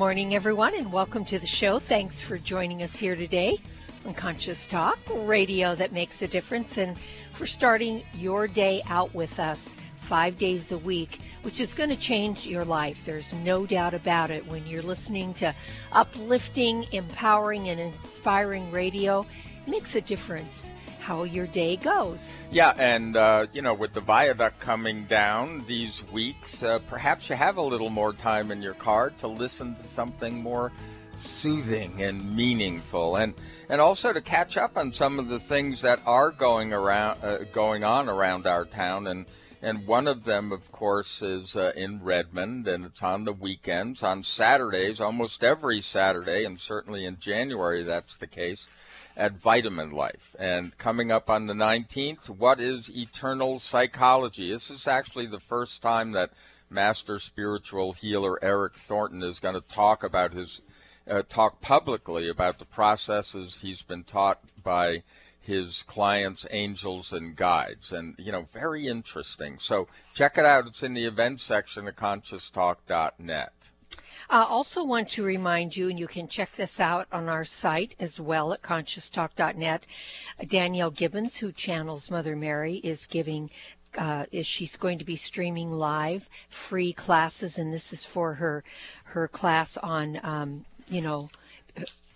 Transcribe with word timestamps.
morning, 0.00 0.34
everyone, 0.34 0.74
and 0.74 0.90
welcome 0.90 1.26
to 1.26 1.38
the 1.38 1.46
show. 1.46 1.78
Thanks 1.78 2.22
for 2.22 2.38
joining 2.38 2.82
us 2.82 2.96
here 2.96 3.14
today 3.14 3.58
on 4.06 4.14
Conscious 4.14 4.66
Talk, 4.66 4.98
radio 5.14 5.74
that 5.74 5.92
makes 5.92 6.22
a 6.22 6.26
difference, 6.26 6.78
and 6.78 6.96
for 7.34 7.46
starting 7.46 8.02
your 8.14 8.48
day 8.48 8.80
out 8.86 9.14
with 9.14 9.38
us 9.38 9.74
five 9.98 10.38
days 10.38 10.72
a 10.72 10.78
week, 10.78 11.18
which 11.42 11.60
is 11.60 11.74
going 11.74 11.90
to 11.90 11.96
change 11.96 12.46
your 12.46 12.64
life. 12.64 12.96
There's 13.04 13.30
no 13.44 13.66
doubt 13.66 13.92
about 13.92 14.30
it. 14.30 14.46
When 14.46 14.66
you're 14.66 14.80
listening 14.80 15.34
to 15.34 15.54
uplifting, 15.92 16.86
empowering, 16.92 17.68
and 17.68 17.78
inspiring 17.78 18.70
radio, 18.70 19.26
it 19.66 19.70
makes 19.70 19.96
a 19.96 20.00
difference 20.00 20.72
how 21.00 21.24
your 21.24 21.46
day 21.46 21.76
goes. 21.76 22.36
Yeah, 22.50 22.74
and 22.78 23.16
uh, 23.16 23.46
you 23.52 23.62
know, 23.62 23.74
with 23.74 23.94
the 23.94 24.00
viaduct 24.00 24.60
coming 24.60 25.04
down 25.04 25.64
these 25.66 26.04
weeks, 26.12 26.62
uh, 26.62 26.78
perhaps 26.88 27.28
you 27.28 27.36
have 27.36 27.56
a 27.56 27.62
little 27.62 27.90
more 27.90 28.12
time 28.12 28.50
in 28.50 28.62
your 28.62 28.74
car 28.74 29.10
to 29.18 29.26
listen 29.26 29.74
to 29.74 29.82
something 29.82 30.42
more 30.42 30.70
soothing 31.16 32.02
and 32.02 32.36
meaningful, 32.36 33.16
and 33.16 33.34
and 33.68 33.80
also 33.80 34.12
to 34.12 34.20
catch 34.20 34.56
up 34.56 34.76
on 34.76 34.92
some 34.92 35.18
of 35.18 35.28
the 35.28 35.40
things 35.40 35.80
that 35.80 36.00
are 36.06 36.30
going 36.30 36.72
around, 36.72 37.24
uh, 37.24 37.38
going 37.52 37.82
on 37.82 38.08
around 38.08 38.46
our 38.46 38.64
town, 38.64 39.06
and. 39.06 39.26
And 39.62 39.86
one 39.86 40.08
of 40.08 40.24
them, 40.24 40.52
of 40.52 40.72
course, 40.72 41.20
is 41.20 41.54
uh, 41.54 41.72
in 41.76 42.02
Redmond, 42.02 42.66
and 42.66 42.86
it's 42.86 43.02
on 43.02 43.26
the 43.26 43.32
weekends. 43.34 44.02
On 44.02 44.24
Saturdays, 44.24 45.02
almost 45.02 45.44
every 45.44 45.82
Saturday, 45.82 46.46
and 46.46 46.58
certainly 46.58 47.04
in 47.04 47.18
January 47.18 47.82
that's 47.82 48.16
the 48.16 48.26
case, 48.26 48.68
at 49.16 49.32
Vitamin 49.32 49.90
Life. 49.90 50.34
And 50.38 50.76
coming 50.78 51.10
up 51.10 51.28
on 51.28 51.46
the 51.46 51.54
19th, 51.54 52.28
what 52.28 52.60
is 52.60 52.90
eternal 52.90 53.58
psychology? 53.58 54.50
This 54.50 54.70
is 54.70 54.86
actually 54.86 55.26
the 55.26 55.40
first 55.40 55.82
time 55.82 56.12
that 56.12 56.30
master 56.70 57.18
spiritual 57.18 57.92
healer 57.92 58.42
Eric 58.42 58.76
Thornton 58.78 59.22
is 59.22 59.40
going 59.40 59.54
to 59.54 59.68
talk 59.68 60.02
about 60.04 60.32
his 60.32 60.62
uh, 61.08 61.22
talk 61.28 61.60
publicly 61.60 62.28
about 62.28 62.58
the 62.58 62.64
processes 62.64 63.58
he's 63.62 63.82
been 63.82 64.04
taught 64.04 64.40
by 64.62 65.02
his 65.40 65.82
clients, 65.82 66.46
angels, 66.50 67.12
and 67.12 67.34
guides. 67.34 67.92
And, 67.92 68.14
you 68.18 68.30
know, 68.30 68.46
very 68.52 68.86
interesting. 68.86 69.58
So 69.58 69.88
check 70.14 70.38
it 70.38 70.44
out. 70.44 70.66
It's 70.66 70.82
in 70.82 70.94
the 70.94 71.06
events 71.06 71.42
section 71.42 71.88
of 71.88 71.96
conscioustalk.net. 71.96 73.69
I 74.32 74.44
also 74.44 74.84
want 74.84 75.08
to 75.10 75.24
remind 75.24 75.76
you, 75.76 75.88
and 75.88 75.98
you 75.98 76.06
can 76.06 76.28
check 76.28 76.54
this 76.54 76.78
out 76.78 77.08
on 77.10 77.28
our 77.28 77.44
site 77.44 77.96
as 77.98 78.20
well 78.20 78.52
at 78.52 78.62
conscioustalk.net. 78.62 79.86
Danielle 80.46 80.92
Gibbons, 80.92 81.36
who 81.38 81.50
channels 81.50 82.12
Mother 82.12 82.36
Mary, 82.36 82.76
is 82.76 83.06
giving 83.06 83.50
uh, 83.98 84.26
is 84.30 84.46
she's 84.46 84.76
going 84.76 85.00
to 85.00 85.04
be 85.04 85.16
streaming 85.16 85.72
live 85.72 86.28
free 86.48 86.92
classes, 86.92 87.58
and 87.58 87.74
this 87.74 87.92
is 87.92 88.04
for 88.04 88.34
her 88.34 88.62
her 89.02 89.26
class 89.26 89.76
on 89.78 90.20
um, 90.22 90.64
you 90.88 91.02
know 91.02 91.28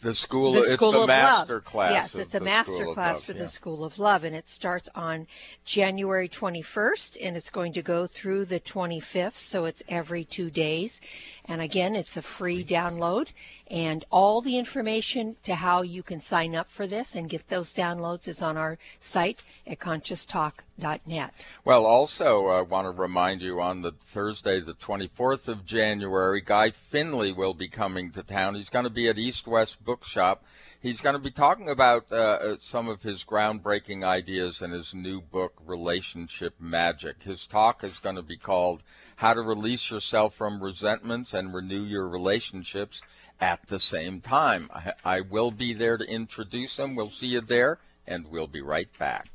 the 0.04 0.14
school, 0.14 0.52
the 0.52 0.62
school 0.62 0.90
it's 0.90 0.96
the 0.98 1.02
of 1.02 1.08
master 1.08 1.54
love. 1.54 1.64
class. 1.64 1.92
Yes, 1.92 2.14
it's 2.14 2.34
a 2.34 2.40
master 2.40 2.84
class 2.92 3.16
love, 3.16 3.24
for 3.24 3.32
yeah. 3.32 3.38
the 3.38 3.48
School 3.48 3.84
of 3.84 3.98
Love, 3.98 4.22
and 4.24 4.36
it 4.36 4.48
starts 4.50 4.88
on 4.94 5.26
January 5.64 6.28
21st, 6.28 7.16
and 7.22 7.36
it's 7.36 7.48
going 7.48 7.72
to 7.72 7.82
go 7.82 8.06
through 8.06 8.44
the 8.44 8.60
25th, 8.60 9.36
so 9.36 9.64
it's 9.64 9.82
every 9.88 10.24
two 10.24 10.50
days. 10.50 11.00
And 11.46 11.62
again, 11.62 11.96
it's 11.96 12.18
a 12.18 12.22
free 12.22 12.64
download, 12.64 13.28
and 13.68 14.04
all 14.10 14.40
the 14.40 14.58
information 14.58 15.36
to 15.42 15.54
how 15.54 15.82
you 15.82 16.02
can 16.02 16.20
sign 16.20 16.54
up 16.54 16.70
for 16.70 16.86
this 16.86 17.14
and 17.14 17.30
get 17.30 17.48
those 17.48 17.72
downloads 17.72 18.28
is 18.28 18.42
on 18.42 18.56
our 18.56 18.78
site 19.00 19.40
at 19.66 19.78
conscioustalk.net. 19.78 21.46
Well, 21.64 21.86
also, 21.86 22.48
I 22.48 22.60
want 22.60 22.86
to 22.86 23.00
remind 23.00 23.40
you 23.40 23.60
on 23.60 23.82
the 23.82 23.92
Thursday, 23.92 24.60
the 24.60 24.74
24th 24.74 25.48
of 25.48 25.64
January, 25.64 26.42
Guy 26.42 26.70
Finley 26.70 27.32
will 27.32 27.54
be 27.54 27.68
coming 27.68 28.10
to 28.12 28.22
town. 28.22 28.54
He's 28.54 28.68
going 28.68 28.84
to 28.84 28.90
be 28.90 29.08
at 29.08 29.18
East 29.18 29.46
West 29.46 29.84
Bookshop. 29.84 30.44
He's 30.84 31.00
going 31.00 31.14
to 31.14 31.18
be 31.18 31.30
talking 31.30 31.70
about 31.70 32.12
uh, 32.12 32.16
uh, 32.16 32.56
some 32.58 32.90
of 32.90 33.02
his 33.02 33.24
groundbreaking 33.24 34.04
ideas 34.04 34.60
in 34.60 34.70
his 34.70 34.92
new 34.92 35.22
book, 35.22 35.54
Relationship 35.64 36.56
Magic. 36.60 37.22
His 37.22 37.46
talk 37.46 37.82
is 37.82 37.98
going 37.98 38.16
to 38.16 38.22
be 38.22 38.36
called 38.36 38.82
How 39.16 39.32
to 39.32 39.40
Release 39.40 39.90
Yourself 39.90 40.34
from 40.34 40.62
Resentments 40.62 41.32
and 41.32 41.54
Renew 41.54 41.82
Your 41.82 42.06
Relationships 42.06 43.00
at 43.40 43.66
the 43.68 43.78
same 43.78 44.20
time. 44.20 44.70
I, 44.72 44.92
I 45.04 45.20
will 45.20 45.50
be 45.50 45.74
there 45.74 45.96
to 45.96 46.04
introduce 46.04 46.76
them. 46.76 46.94
We'll 46.94 47.10
see 47.10 47.28
you 47.28 47.40
there, 47.40 47.78
and 48.06 48.28
we'll 48.28 48.46
be 48.46 48.60
right 48.60 48.88
back. 48.98 49.28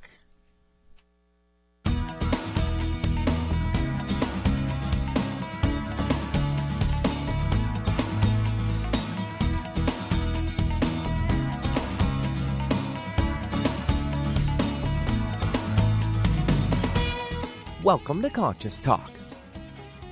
Welcome 17.81 18.21
to 18.21 18.29
Conscious 18.29 18.81
Talk, 18.81 19.09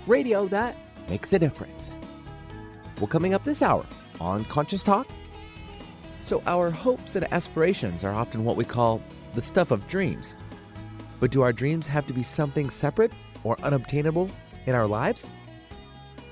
radio 0.08 0.48
that 0.48 0.76
makes 1.10 1.34
a 1.34 1.38
difference. 1.38 1.92
Well, 2.98 3.08
coming 3.08 3.36
up 3.36 3.44
this 3.44 3.62
hour 3.62 3.86
on 4.20 4.44
Conscious 4.46 4.82
Talk. 4.82 5.08
So, 6.20 6.42
our 6.48 6.72
hopes 6.72 7.16
and 7.16 7.32
aspirations 7.32 8.04
are 8.04 8.12
often 8.12 8.44
what 8.44 8.58
we 8.58 8.66
call 8.66 9.02
the 9.36 9.42
stuff 9.42 9.70
of 9.70 9.88
dreams. 9.88 10.36
But 11.20 11.32
do 11.32 11.42
our 11.42 11.54
dreams 11.54 11.88
have 11.88 12.08
to 12.08 12.14
be 12.14 12.24
something 12.24 12.70
separate 12.70 13.12
or 13.44 13.56
unobtainable 13.62 14.30
in 14.66 14.74
our 14.74 14.88
lives? 14.88 15.32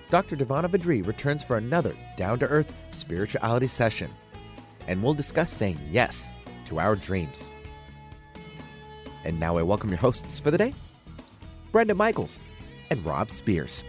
Dr. 0.09 0.35
Divanna 0.35 0.69
Vadri 0.69 1.05
returns 1.05 1.43
for 1.43 1.57
another 1.57 1.95
down 2.17 2.39
to 2.39 2.47
earth 2.47 2.73
spirituality 2.89 3.67
session, 3.67 4.09
and 4.87 5.01
we'll 5.01 5.13
discuss 5.13 5.51
saying 5.51 5.79
yes 5.89 6.31
to 6.65 6.79
our 6.79 6.95
dreams. 6.95 7.49
And 9.23 9.39
now 9.39 9.57
I 9.57 9.63
welcome 9.63 9.89
your 9.89 9.99
hosts 9.99 10.39
for 10.39 10.51
the 10.51 10.57
day 10.57 10.73
Brenda 11.71 11.95
Michaels 11.95 12.45
and 12.89 13.03
Rob 13.05 13.29
Spears. 13.31 13.83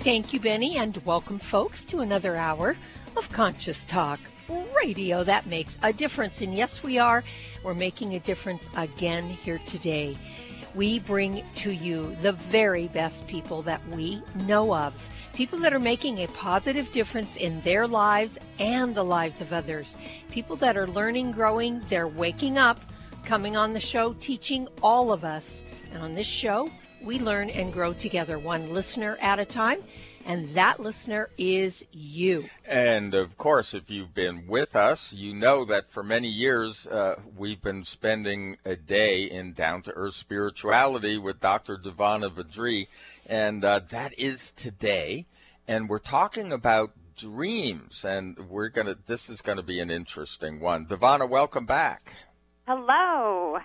Thank 0.00 0.32
you, 0.32 0.40
Benny, 0.40 0.78
and 0.78 0.96
welcome, 1.04 1.38
folks, 1.38 1.84
to 1.84 1.98
another 1.98 2.34
hour 2.34 2.74
of 3.18 3.30
Conscious 3.32 3.84
Talk 3.84 4.18
radio 4.74 5.22
that 5.24 5.44
makes 5.44 5.76
a 5.82 5.92
difference. 5.92 6.40
And 6.40 6.54
yes, 6.54 6.82
we 6.82 6.98
are. 6.98 7.22
We're 7.62 7.74
making 7.74 8.14
a 8.14 8.20
difference 8.20 8.70
again 8.78 9.28
here 9.28 9.60
today. 9.66 10.16
We 10.74 11.00
bring 11.00 11.44
to 11.56 11.70
you 11.70 12.16
the 12.22 12.32
very 12.32 12.88
best 12.88 13.26
people 13.26 13.60
that 13.62 13.86
we 13.88 14.22
know 14.46 14.74
of. 14.74 14.94
People 15.34 15.58
that 15.58 15.74
are 15.74 15.78
making 15.78 16.20
a 16.20 16.28
positive 16.28 16.90
difference 16.92 17.36
in 17.36 17.60
their 17.60 17.86
lives 17.86 18.38
and 18.58 18.94
the 18.94 19.04
lives 19.04 19.42
of 19.42 19.52
others. 19.52 19.96
People 20.30 20.56
that 20.56 20.78
are 20.78 20.86
learning, 20.86 21.32
growing, 21.32 21.80
they're 21.90 22.08
waking 22.08 22.56
up, 22.56 22.80
coming 23.26 23.54
on 23.54 23.74
the 23.74 23.80
show, 23.80 24.14
teaching 24.14 24.66
all 24.82 25.12
of 25.12 25.24
us. 25.24 25.62
And 25.92 26.02
on 26.02 26.14
this 26.14 26.26
show, 26.26 26.70
we 27.02 27.18
learn 27.18 27.50
and 27.50 27.72
grow 27.72 27.92
together, 27.92 28.38
one 28.38 28.70
listener 28.70 29.16
at 29.20 29.38
a 29.38 29.44
time. 29.44 29.82
And 30.26 30.48
that 30.50 30.78
listener 30.78 31.30
is 31.38 31.86
you. 31.92 32.44
And 32.66 33.14
of 33.14 33.38
course, 33.38 33.72
if 33.72 33.90
you've 33.90 34.14
been 34.14 34.46
with 34.46 34.76
us, 34.76 35.12
you 35.12 35.34
know 35.34 35.64
that 35.64 35.90
for 35.90 36.02
many 36.02 36.28
years 36.28 36.86
uh, 36.86 37.16
we've 37.36 37.62
been 37.62 37.84
spending 37.84 38.58
a 38.64 38.76
day 38.76 39.24
in 39.24 39.54
down 39.54 39.82
to 39.82 39.92
earth 39.92 40.14
spirituality 40.14 41.16
with 41.16 41.40
Dr. 41.40 41.78
Divanna 41.78 42.30
Vadri. 42.30 42.86
And 43.26 43.64
uh, 43.64 43.80
that 43.90 44.18
is 44.18 44.50
today. 44.50 45.26
And 45.66 45.88
we're 45.88 45.98
talking 45.98 46.52
about 46.52 46.90
dreams. 47.16 48.04
And 48.04 48.38
we're 48.48 48.68
going 48.68 48.88
to, 48.88 48.98
this 49.06 49.30
is 49.30 49.40
going 49.40 49.56
to 49.56 49.64
be 49.64 49.80
an 49.80 49.90
interesting 49.90 50.60
one. 50.60 50.86
Divanna, 50.86 51.28
welcome 51.28 51.64
back. 51.64 52.12
Hello. 52.66 53.58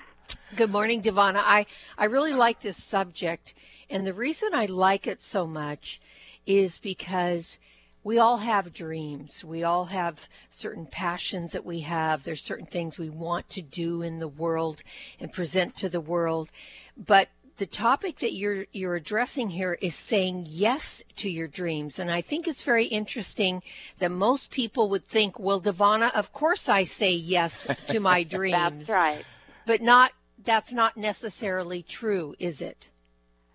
Good 0.55 0.71
morning, 0.71 1.01
Divanna. 1.01 1.41
I, 1.43 1.65
I 1.97 2.05
really 2.05 2.33
like 2.33 2.61
this 2.61 2.81
subject. 2.81 3.53
And 3.89 4.05
the 4.05 4.13
reason 4.13 4.49
I 4.53 4.65
like 4.65 5.07
it 5.07 5.21
so 5.21 5.45
much 5.45 6.01
is 6.45 6.79
because 6.79 7.59
we 8.03 8.19
all 8.19 8.37
have 8.37 8.71
dreams. 8.71 9.43
We 9.43 9.63
all 9.63 9.85
have 9.85 10.29
certain 10.51 10.85
passions 10.85 11.51
that 11.51 11.65
we 11.65 11.81
have. 11.81 12.23
There's 12.23 12.43
certain 12.43 12.67
things 12.67 12.97
we 12.97 13.09
want 13.09 13.49
to 13.49 13.61
do 13.61 14.01
in 14.01 14.19
the 14.19 14.27
world 14.27 14.83
and 15.19 15.33
present 15.33 15.75
to 15.77 15.89
the 15.89 16.01
world. 16.01 16.51
But 16.95 17.29
the 17.57 17.65
topic 17.65 18.19
that 18.19 18.33
you're 18.33 18.65
you're 18.73 18.95
addressing 18.95 19.49
here 19.49 19.77
is 19.81 19.95
saying 19.95 20.45
yes 20.47 21.03
to 21.17 21.29
your 21.29 21.47
dreams, 21.47 21.99
and 21.99 22.11
I 22.11 22.21
think 22.21 22.47
it's 22.47 22.63
very 22.63 22.85
interesting 22.85 23.63
that 23.99 24.11
most 24.11 24.51
people 24.51 24.89
would 24.89 25.07
think, 25.07 25.39
"Well, 25.39 25.61
Divanna, 25.61 26.11
of 26.13 26.33
course 26.33 26.67
I 26.67 26.83
say 26.83 27.13
yes 27.13 27.67
to 27.87 27.99
my 27.99 28.23
dreams." 28.37 28.87
That's 28.87 28.97
right. 28.97 29.25
But 29.65 29.81
not 29.81 30.11
that's 30.43 30.71
not 30.71 30.97
necessarily 30.97 31.81
true, 31.81 32.35
is 32.39 32.61
it? 32.61 32.89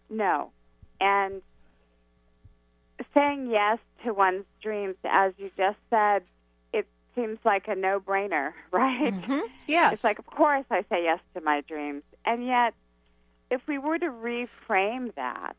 No, 0.08 0.50
and 1.00 1.42
saying 3.14 3.48
yes 3.50 3.78
to 4.04 4.12
one's 4.12 4.44
dreams, 4.62 4.96
as 5.04 5.32
you 5.38 5.50
just 5.56 5.78
said, 5.88 6.22
it 6.72 6.86
seems 7.14 7.38
like 7.44 7.68
a 7.68 7.74
no-brainer, 7.74 8.52
right? 8.72 9.12
Mm-hmm. 9.14 9.40
Yes. 9.66 9.94
It's 9.94 10.04
like, 10.04 10.18
of 10.18 10.26
course, 10.26 10.64
I 10.70 10.82
say 10.90 11.04
yes 11.04 11.20
to 11.34 11.40
my 11.40 11.60
dreams, 11.62 12.02
and 12.24 12.46
yet 12.46 12.74
if 13.50 13.60
we 13.66 13.78
were 13.78 13.98
to 13.98 14.06
reframe 14.06 15.14
that 15.16 15.56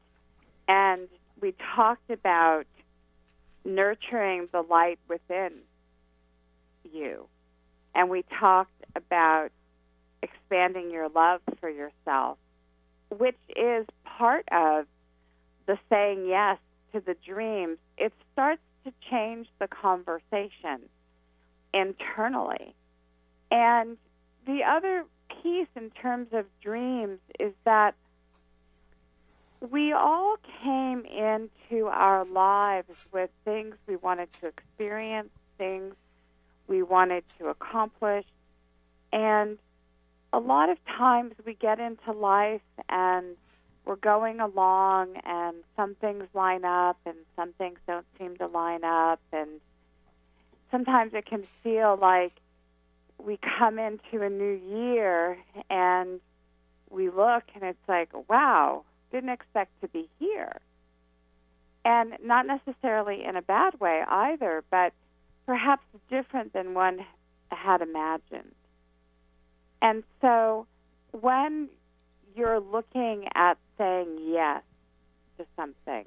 and 0.68 1.08
we 1.42 1.54
talked 1.76 2.10
about 2.10 2.66
nurturing 3.66 4.48
the 4.52 4.62
light 4.62 5.00
within 5.08 5.52
you, 6.92 7.28
and 7.94 8.10
we 8.10 8.24
talked 8.40 8.72
about 8.96 9.52
expanding 10.22 10.92
your 10.92 11.10
love 11.10 11.42
for 11.60 11.70
yourself, 11.70 12.38
which 13.10 13.40
is 13.56 13.86
part 14.06 14.46
of 14.52 14.86
the 15.66 15.78
saying 15.90 16.28
yes 16.28 16.58
to 16.94 17.00
the 17.00 17.16
dreams, 17.26 17.78
it 17.98 18.14
starts 18.34 18.62
to 18.86 18.92
change 19.10 19.48
the 19.60 19.68
conversation 19.68 20.82
internally. 21.74 22.74
And 23.50 23.98
the 24.46 24.64
other 24.64 25.06
piece 25.42 25.68
in 25.76 25.90
terms 25.92 26.28
of 26.34 26.46
dreams 26.62 27.20
is 27.40 27.54
that 27.64 27.96
we 29.70 29.94
all 29.94 30.38
came 30.64 31.06
into 31.06 31.88
our 31.88 32.26
lives 32.26 32.90
with 33.12 33.30
things 33.46 33.76
we 33.88 33.96
wanted 33.96 34.30
to 34.42 34.48
experience, 34.48 35.30
things 35.58 35.94
we 36.68 36.82
wanted 36.82 37.24
to 37.38 37.48
accomplish, 37.48 38.26
and 39.14 39.58
a 40.34 40.40
lot 40.40 40.70
of 40.70 40.78
times 40.86 41.34
we 41.46 41.54
get 41.54 41.80
into 41.80 42.12
life 42.12 42.62
and 42.90 43.36
we're 43.86 43.96
going 43.96 44.40
along 44.40 45.18
and 45.26 45.58
some 45.76 45.96
things 45.96 46.24
line 46.34 46.64
up 46.64 46.98
and 47.06 47.16
some 47.36 47.54
things 47.54 47.80
don't 47.88 48.06
seem 48.18 48.38
to 48.38 48.48
line 48.48 48.84
up 48.84 49.20
and 49.34 49.50
sometimes 50.70 51.14
it 51.14 51.26
can 51.26 51.44
feel 51.64 51.98
like 52.00 52.34
we 53.18 53.38
come 53.60 53.78
into 53.78 54.22
a 54.22 54.30
new 54.30 54.54
year 54.54 55.38
and 55.70 56.20
we 56.90 57.10
look 57.10 57.44
and 57.54 57.64
it's 57.64 57.88
like, 57.88 58.10
wow, 58.30 58.84
didn't 59.12 59.30
expect 59.30 59.72
to 59.82 59.88
be 59.88 60.10
here. 60.20 60.60
And 61.84 62.14
not 62.24 62.46
necessarily 62.46 63.24
in 63.26 63.36
a 63.36 63.42
bad 63.42 63.80
way 63.80 64.04
either, 64.08 64.64
but 64.70 64.94
perhaps 65.46 65.84
different 66.10 66.54
than 66.54 66.74
one 66.74 67.06
had 67.50 67.82
imagined. 67.82 68.54
And 69.82 70.04
so 70.22 70.68
when 71.12 71.70
you're 72.36 72.60
looking 72.60 73.28
at 73.36 73.58
saying 73.78 74.18
yes 74.22 74.62
to 75.38 75.46
something, 75.56 76.06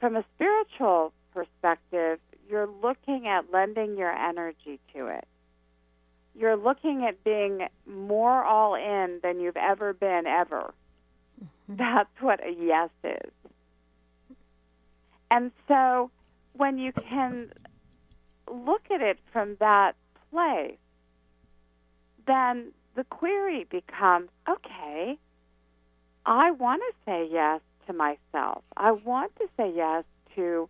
from 0.00 0.16
a 0.16 0.24
spiritual 0.34 1.12
perspective, 1.34 2.18
you're 2.48 2.68
looking 2.82 3.28
at 3.28 3.52
lending 3.52 3.96
your 3.96 4.10
energy 4.10 4.80
to 4.94 5.06
it. 5.06 5.26
You're 6.34 6.56
looking 6.56 7.04
at 7.06 7.22
being 7.22 7.66
more 7.86 8.44
all 8.44 8.74
in 8.74 9.20
than 9.22 9.40
you've 9.40 9.56
ever 9.56 9.92
been, 9.92 10.26
ever. 10.26 10.72
Mm-hmm. 11.42 11.76
That's 11.76 12.10
what 12.20 12.40
a 12.44 12.50
yes 12.50 12.90
is. 13.04 13.32
And 15.30 15.52
so 15.68 16.10
when 16.54 16.78
you 16.78 16.92
can 16.92 17.52
look 18.50 18.82
at 18.92 19.00
it 19.00 19.18
from 19.32 19.56
that 19.60 19.92
place, 20.30 20.78
then 22.30 22.72
the 22.94 23.04
query 23.04 23.66
becomes 23.70 24.28
okay, 24.48 25.18
I 26.26 26.50
want 26.52 26.82
to 26.88 26.94
say 27.04 27.28
yes 27.30 27.60
to 27.86 27.92
myself. 27.92 28.62
I 28.76 28.92
want 28.92 29.34
to 29.36 29.46
say 29.56 29.72
yes 29.74 30.04
to 30.36 30.68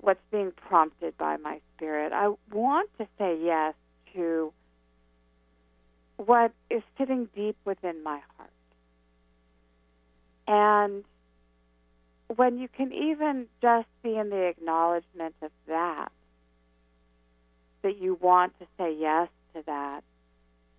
what's 0.00 0.20
being 0.30 0.52
prompted 0.52 1.16
by 1.18 1.36
my 1.36 1.60
spirit. 1.74 2.12
I 2.12 2.34
want 2.52 2.90
to 2.98 3.06
say 3.18 3.38
yes 3.42 3.74
to 4.14 4.52
what 6.16 6.52
is 6.70 6.82
sitting 6.98 7.28
deep 7.34 7.56
within 7.64 8.02
my 8.02 8.20
heart. 8.36 8.50
And 10.48 11.04
when 12.34 12.58
you 12.58 12.68
can 12.68 12.92
even 12.92 13.46
just 13.60 13.88
be 14.02 14.16
in 14.16 14.30
the 14.30 14.46
acknowledgement 14.46 15.34
of 15.42 15.50
that, 15.66 16.10
that 17.82 17.98
you 17.98 18.18
want 18.20 18.58
to 18.58 18.66
say 18.78 18.94
yes 18.98 19.28
to 19.54 19.62
that, 19.66 20.02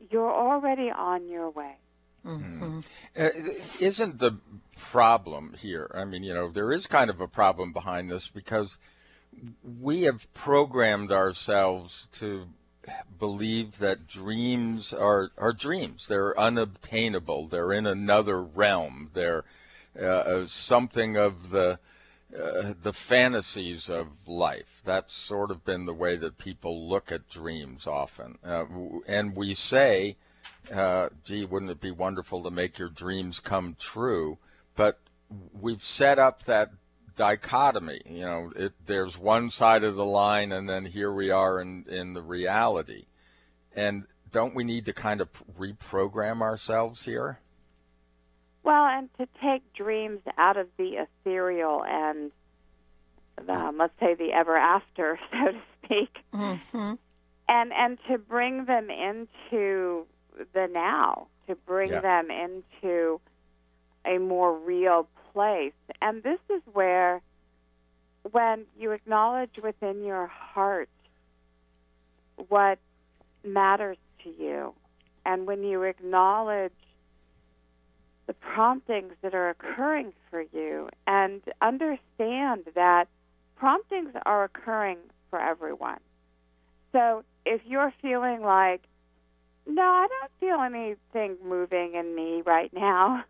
you're 0.10 0.34
already 0.34 0.90
on 0.90 1.28
your 1.28 1.50
way. 1.50 1.76
Mm-hmm. 2.26 2.80
Uh, 3.18 3.30
isn't 3.80 4.20
the 4.20 4.38
problem 4.78 5.56
here? 5.58 5.90
I 5.94 6.06
mean, 6.06 6.24
you 6.24 6.34
know, 6.34 6.50
there 6.50 6.74
is 6.74 6.88
kind 6.88 7.10
of 7.10 7.22
a 7.22 7.28
problem 7.28 7.72
behind 7.72 8.10
this 8.10 8.28
because 8.28 8.78
we 9.80 10.04
have 10.04 10.32
programmed 10.34 11.12
ourselves 11.12 12.08
to 12.14 12.48
believe 13.20 13.80
that 13.80 14.08
dreams 14.08 14.94
are, 14.94 15.32
are 15.38 15.54
dreams. 15.54 16.08
They're 16.08 16.38
unobtainable. 16.40 17.48
They're 17.48 17.74
in 17.74 17.86
another 17.86 18.42
realm. 18.42 19.12
They're 19.14 19.44
uh, 20.00 20.06
uh 20.06 20.48
something 20.48 21.18
of 21.18 21.50
the 21.50 21.80
uh, 22.36 22.74
the 22.82 22.94
fantasies 22.94 23.90
of 23.90 24.08
life. 24.26 24.82
That's 24.84 25.16
sort 25.16 25.50
of 25.50 25.64
been 25.64 25.86
the 25.86 25.94
way 25.94 26.18
that 26.18 26.38
people 26.38 26.88
look 26.88 27.12
at 27.12 27.30
dreams 27.30 27.88
often. 27.88 28.38
Uh, 28.44 28.66
and 29.08 29.36
we 29.36 29.54
say, 29.54 30.18
uh, 30.74 31.10
gee, 31.24 31.46
wouldn't 31.46 31.72
it 31.72 31.80
be 31.80 31.92
wonderful 31.92 32.44
to 32.44 32.52
make 32.52 32.78
your 32.78 32.90
dreams 32.90 33.40
come 33.40 33.76
true? 33.80 34.38
But 34.76 35.00
we've 35.54 35.84
set 35.84 36.20
up 36.20 36.44
that 36.44 36.72
dichotomy. 37.16 38.02
You 38.06 38.26
know, 38.26 38.52
it, 38.56 38.74
there's 38.86 39.18
one 39.18 39.50
side 39.50 39.84
of 39.84 39.96
the 39.96 40.06
line, 40.06 40.52
and 40.52 40.68
then 40.68 40.86
here 40.86 41.14
we 41.14 41.32
are 41.32 41.62
in, 41.62 41.86
in 41.88 42.14
the 42.14 42.22
reality. 42.22 43.06
And 43.74 44.06
don't 44.32 44.56
we 44.56 44.64
need 44.64 44.86
to 44.86 44.94
kind 44.94 45.22
of 45.22 45.30
reprogram 45.58 46.42
ourselves 46.42 47.04
here? 47.04 47.40
Well, 48.68 48.86
and 48.86 49.08
to 49.18 49.30
take 49.42 49.62
dreams 49.72 50.20
out 50.38 50.58
of 50.58 50.68
the 50.76 51.06
ethereal 51.06 51.86
and 51.86 52.34
um, 53.48 53.78
let's 53.80 53.98
say 53.98 54.14
the 54.14 54.34
ever 54.34 54.58
after, 54.58 55.18
so 55.32 55.54
to 55.54 55.60
speak, 55.86 56.18
mm-hmm. 56.34 56.96
and 57.48 57.72
and 57.72 57.98
to 58.10 58.18
bring 58.18 58.66
them 58.66 58.90
into 58.90 60.06
the 60.54 60.68
now, 60.70 61.28
to 61.48 61.56
bring 61.56 61.92
yeah. 61.92 62.02
them 62.02 62.28
into 62.30 63.22
a 64.04 64.18
more 64.18 64.58
real 64.58 65.08
place. 65.32 65.72
And 66.02 66.22
this 66.22 66.40
is 66.50 66.62
where, 66.74 67.22
when 68.34 68.66
you 68.78 68.92
acknowledge 68.92 69.62
within 69.64 70.04
your 70.04 70.28
heart 70.28 70.90
what 72.50 72.80
matters 73.46 73.98
to 74.26 74.30
you, 74.30 74.74
and 75.26 75.48
when 75.48 75.64
you 75.64 75.84
acknowledge 75.84 76.74
the 78.28 78.34
promptings 78.34 79.14
that 79.22 79.34
are 79.34 79.50
occurring 79.50 80.14
for 80.30 80.44
you 80.54 80.90
and 81.08 81.42
understand 81.62 82.66
that 82.76 83.08
promptings 83.56 84.12
are 84.26 84.44
occurring 84.44 84.98
for 85.30 85.40
everyone. 85.40 86.00
So 86.92 87.24
if 87.46 87.62
you're 87.66 87.94
feeling 88.02 88.42
like, 88.42 88.84
no, 89.66 89.82
I 89.82 90.08
don't 90.08 90.32
feel 90.40 90.62
anything 90.62 91.38
moving 91.44 91.96
in 91.96 92.16
me 92.16 92.42
right 92.46 92.72
now, 92.74 93.24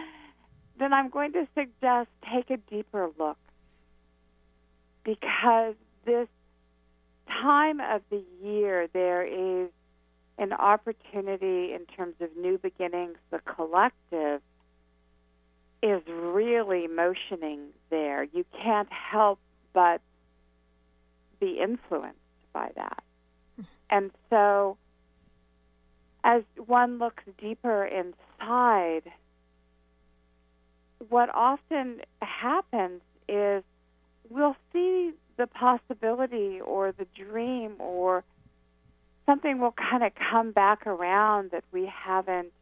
then 0.78 0.92
I'm 0.92 1.10
going 1.10 1.32
to 1.32 1.46
suggest 1.54 2.08
take 2.32 2.50
a 2.50 2.56
deeper 2.56 3.10
look 3.18 3.38
because 5.04 5.74
this 6.06 6.28
time 7.28 7.80
of 7.80 8.02
the 8.10 8.22
year 8.42 8.88
there 8.92 9.24
is 9.24 9.70
an 10.38 10.52
opportunity 10.52 11.72
in 11.72 11.86
terms 11.96 12.14
of 12.20 12.28
new 12.36 12.58
beginnings, 12.58 13.16
the 13.30 13.40
collective 13.40 14.40
is 15.82 16.02
really 16.08 16.86
motioning 16.86 17.68
there. 17.90 18.24
You 18.24 18.44
can't 18.62 18.90
help 18.92 19.38
but 19.72 20.00
be 21.40 21.58
influenced 21.62 22.18
by 22.52 22.70
that. 22.76 23.02
And 23.90 24.10
so, 24.30 24.76
as 26.24 26.42
one 26.66 26.98
looks 26.98 27.22
deeper 27.38 27.84
inside, 27.84 29.02
what 31.10 31.28
often 31.32 32.00
happens 32.22 33.02
is 33.28 33.62
we'll 34.30 34.56
see 34.72 35.12
the 35.36 35.46
possibility 35.46 36.60
or 36.60 36.92
the 36.92 37.06
dream 37.14 37.74
or 37.78 38.24
something 39.26 39.60
will 39.60 39.72
kind 39.72 40.02
of 40.02 40.12
come 40.14 40.52
back 40.52 40.86
around 40.86 41.50
that 41.52 41.64
we 41.72 41.86
haven't 41.86 42.52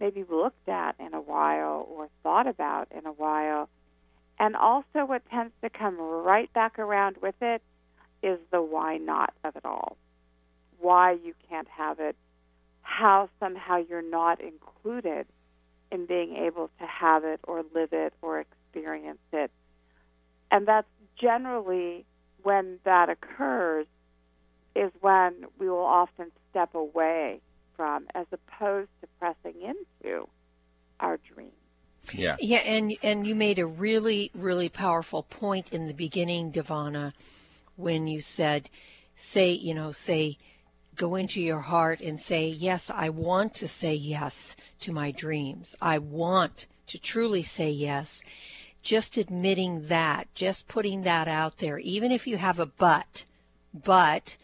maybe 0.00 0.24
looked 0.28 0.68
at 0.68 0.96
in 0.98 1.14
a 1.14 1.20
while 1.20 1.86
or 1.90 2.08
thought 2.22 2.46
about 2.46 2.88
in 2.90 3.06
a 3.06 3.12
while. 3.12 3.68
And 4.38 4.56
also, 4.56 5.04
what 5.04 5.22
tends 5.30 5.52
to 5.62 5.70
come 5.70 5.96
right 5.98 6.52
back 6.52 6.78
around 6.78 7.16
with 7.22 7.36
it 7.40 7.62
is 8.22 8.38
the 8.50 8.60
why 8.60 8.96
not 8.96 9.32
of 9.44 9.54
it 9.54 9.64
all. 9.64 9.96
Why 10.80 11.12
you 11.12 11.34
can't 11.48 11.68
have 11.68 12.00
it, 12.00 12.16
how 12.82 13.30
somehow 13.38 13.76
you're 13.88 14.02
not 14.02 14.40
included 14.40 15.26
in 15.92 16.06
being 16.06 16.36
able 16.36 16.70
to 16.80 16.86
have 16.86 17.24
it 17.24 17.40
or 17.44 17.64
live 17.74 17.92
it 17.92 18.12
or 18.20 18.40
experience 18.40 19.20
it. 19.32 19.50
And 20.50 20.66
that's 20.66 20.88
generally 21.20 22.04
when 22.42 22.78
that 22.84 23.08
occurs, 23.08 23.86
is 24.74 24.90
when 25.00 25.46
we 25.58 25.68
will 25.68 25.84
often 25.84 26.30
step 26.50 26.74
away 26.74 27.40
from 27.76 28.06
as 28.14 28.26
opposed 28.32 28.90
to 29.00 29.08
pressing 29.18 29.60
into 29.62 30.28
our 31.00 31.18
dreams. 31.18 31.52
Yeah. 32.12 32.36
Yeah, 32.38 32.58
and 32.58 32.96
and 33.02 33.26
you 33.26 33.34
made 33.34 33.58
a 33.58 33.66
really 33.66 34.30
really 34.34 34.68
powerful 34.68 35.22
point 35.22 35.72
in 35.72 35.86
the 35.86 35.94
beginning, 35.94 36.52
Divanna, 36.52 37.14
when 37.76 38.06
you 38.06 38.20
said 38.20 38.68
say, 39.16 39.52
you 39.52 39.74
know, 39.74 39.92
say 39.92 40.36
go 40.96 41.14
into 41.14 41.40
your 41.40 41.60
heart 41.60 42.00
and 42.00 42.20
say, 42.20 42.46
"Yes, 42.46 42.90
I 42.90 43.08
want 43.08 43.54
to 43.54 43.68
say 43.68 43.94
yes 43.94 44.54
to 44.80 44.92
my 44.92 45.10
dreams. 45.10 45.74
I 45.80 45.98
want 45.98 46.66
to 46.88 46.98
truly 46.98 47.42
say 47.42 47.70
yes." 47.70 48.22
Just 48.82 49.16
admitting 49.16 49.82
that, 49.84 50.28
just 50.34 50.68
putting 50.68 51.02
that 51.02 51.26
out 51.26 51.56
there, 51.56 51.78
even 51.78 52.12
if 52.12 52.26
you 52.26 52.36
have 52.36 52.58
a 52.58 52.66
but, 52.66 53.24
but, 53.74 54.36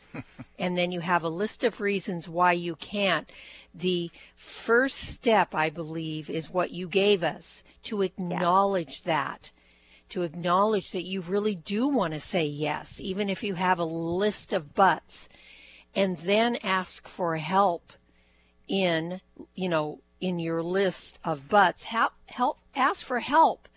and 0.58 0.76
then 0.76 0.90
you 0.90 1.00
have 1.00 1.22
a 1.22 1.28
list 1.28 1.62
of 1.62 1.80
reasons 1.80 2.28
why 2.28 2.52
you 2.52 2.75
can't. 2.75 3.30
The 3.72 4.10
first 4.37 4.99
step, 4.99 5.54
I 5.54 5.70
believe, 5.70 6.28
is 6.28 6.50
what 6.50 6.72
you 6.72 6.88
gave 6.88 7.22
us 7.22 7.62
to 7.84 8.02
acknowledge 8.02 9.04
that, 9.04 9.52
to 10.08 10.22
acknowledge 10.22 10.90
that 10.90 11.04
you 11.04 11.20
really 11.20 11.54
do 11.54 11.87
want 11.87 12.14
to 12.14 12.20
say 12.20 12.44
yes, 12.44 13.00
even 13.00 13.30
if 13.30 13.44
you 13.44 13.54
have 13.54 13.78
a 13.78 13.84
list 13.84 14.52
of 14.52 14.75
buts, 14.75 15.28
and 15.94 16.16
then 16.18 16.56
ask 16.56 17.06
for 17.06 17.37
help 17.37 17.92
in, 18.66 19.20
you 19.54 19.68
know, 19.68 20.00
in 20.20 20.38
your 20.38 20.62
list 20.62 21.18
of 21.25 21.49
buts. 21.49 21.84
Help, 21.84 22.12
help, 22.26 22.58
ask 22.75 23.06
for 23.06 23.20
help 23.20 23.68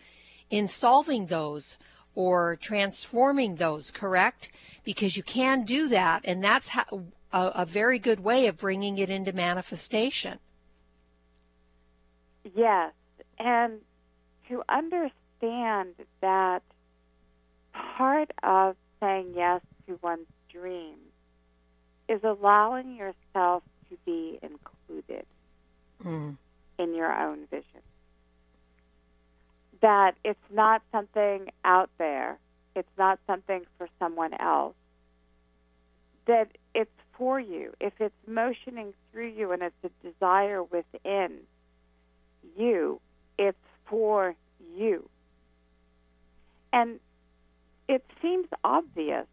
in 0.50 0.68
solving 0.68 1.28
those 1.28 1.78
or 2.16 2.56
transforming 2.56 3.56
those, 3.56 3.90
correct? 3.90 4.52
Because 4.84 5.16
you 5.16 5.24
can 5.24 5.64
do 5.64 5.88
that, 5.90 6.22
and 6.26 6.44
that's 6.44 6.68
how, 6.70 7.04
a, 7.32 7.48
a 7.56 7.66
very 7.66 8.00
good 8.00 8.20
way 8.20 8.48
of 8.48 8.58
bringing 8.58 8.98
it 8.98 9.10
into 9.10 9.32
manifestation. 9.32 10.40
Yes, 12.56 12.92
and 13.40 13.80
to 14.50 14.62
understand 14.68 15.96
that 16.22 16.62
part 17.74 18.32
of 18.44 18.76
saying 19.00 19.34
yes 19.36 19.62
to 19.88 19.98
one's 20.02 20.28
dreams 20.52 20.98
is 22.10 22.22
allowing 22.24 22.96
yourself 22.96 23.64
to 23.90 23.98
be 24.06 24.40
included 24.42 25.26
Mm. 26.04 26.36
in 26.78 26.96
your 26.96 27.14
own 27.14 27.48
vision. 27.48 27.82
That 29.82 30.16
it's 30.26 30.52
not 30.52 30.82
something 30.92 31.50
out 31.64 31.90
there, 31.98 32.38
it's 32.76 32.98
not 32.98 33.20
something 33.28 33.66
for 33.78 33.88
someone 34.00 34.34
else, 34.34 34.76
that 36.26 36.50
it's 36.74 36.92
for 37.18 37.40
you. 37.40 37.74
If 37.80 37.94
it's 38.00 38.16
motioning 38.28 38.94
through 39.12 39.30
you 39.30 39.52
and 39.52 39.62
it's 39.62 39.76
a 39.84 39.90
desire 40.08 40.64
within 40.64 41.40
you, 42.58 43.00
it's 43.38 43.58
for 43.86 44.36
you. 44.76 45.08
And 46.72 47.00
it 47.88 48.04
seems 48.22 48.48
obvious, 48.64 49.28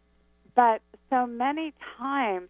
but 0.55 0.81
so 1.09 1.25
many 1.25 1.73
times 1.97 2.49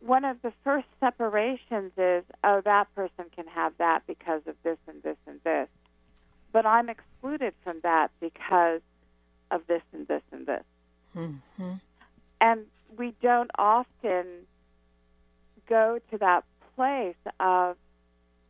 one 0.00 0.24
of 0.24 0.40
the 0.42 0.52
first 0.64 0.86
separations 1.00 1.92
is, 1.96 2.24
oh, 2.44 2.60
that 2.64 2.92
person 2.94 3.24
can 3.34 3.46
have 3.48 3.72
that 3.78 4.02
because 4.06 4.42
of 4.46 4.54
this 4.62 4.78
and 4.86 5.02
this 5.02 5.16
and 5.26 5.40
this. 5.44 5.68
But 6.52 6.66
I'm 6.66 6.88
excluded 6.88 7.54
from 7.64 7.80
that 7.82 8.10
because 8.20 8.80
of 9.50 9.66
this 9.66 9.82
and 9.92 10.06
this 10.06 10.22
and 10.32 10.46
this. 10.46 10.64
Mm-hmm. 11.16 11.72
And 12.40 12.60
we 12.96 13.14
don't 13.20 13.50
often 13.58 14.26
go 15.68 15.98
to 16.10 16.18
that 16.18 16.44
place 16.76 17.16
of, 17.40 17.76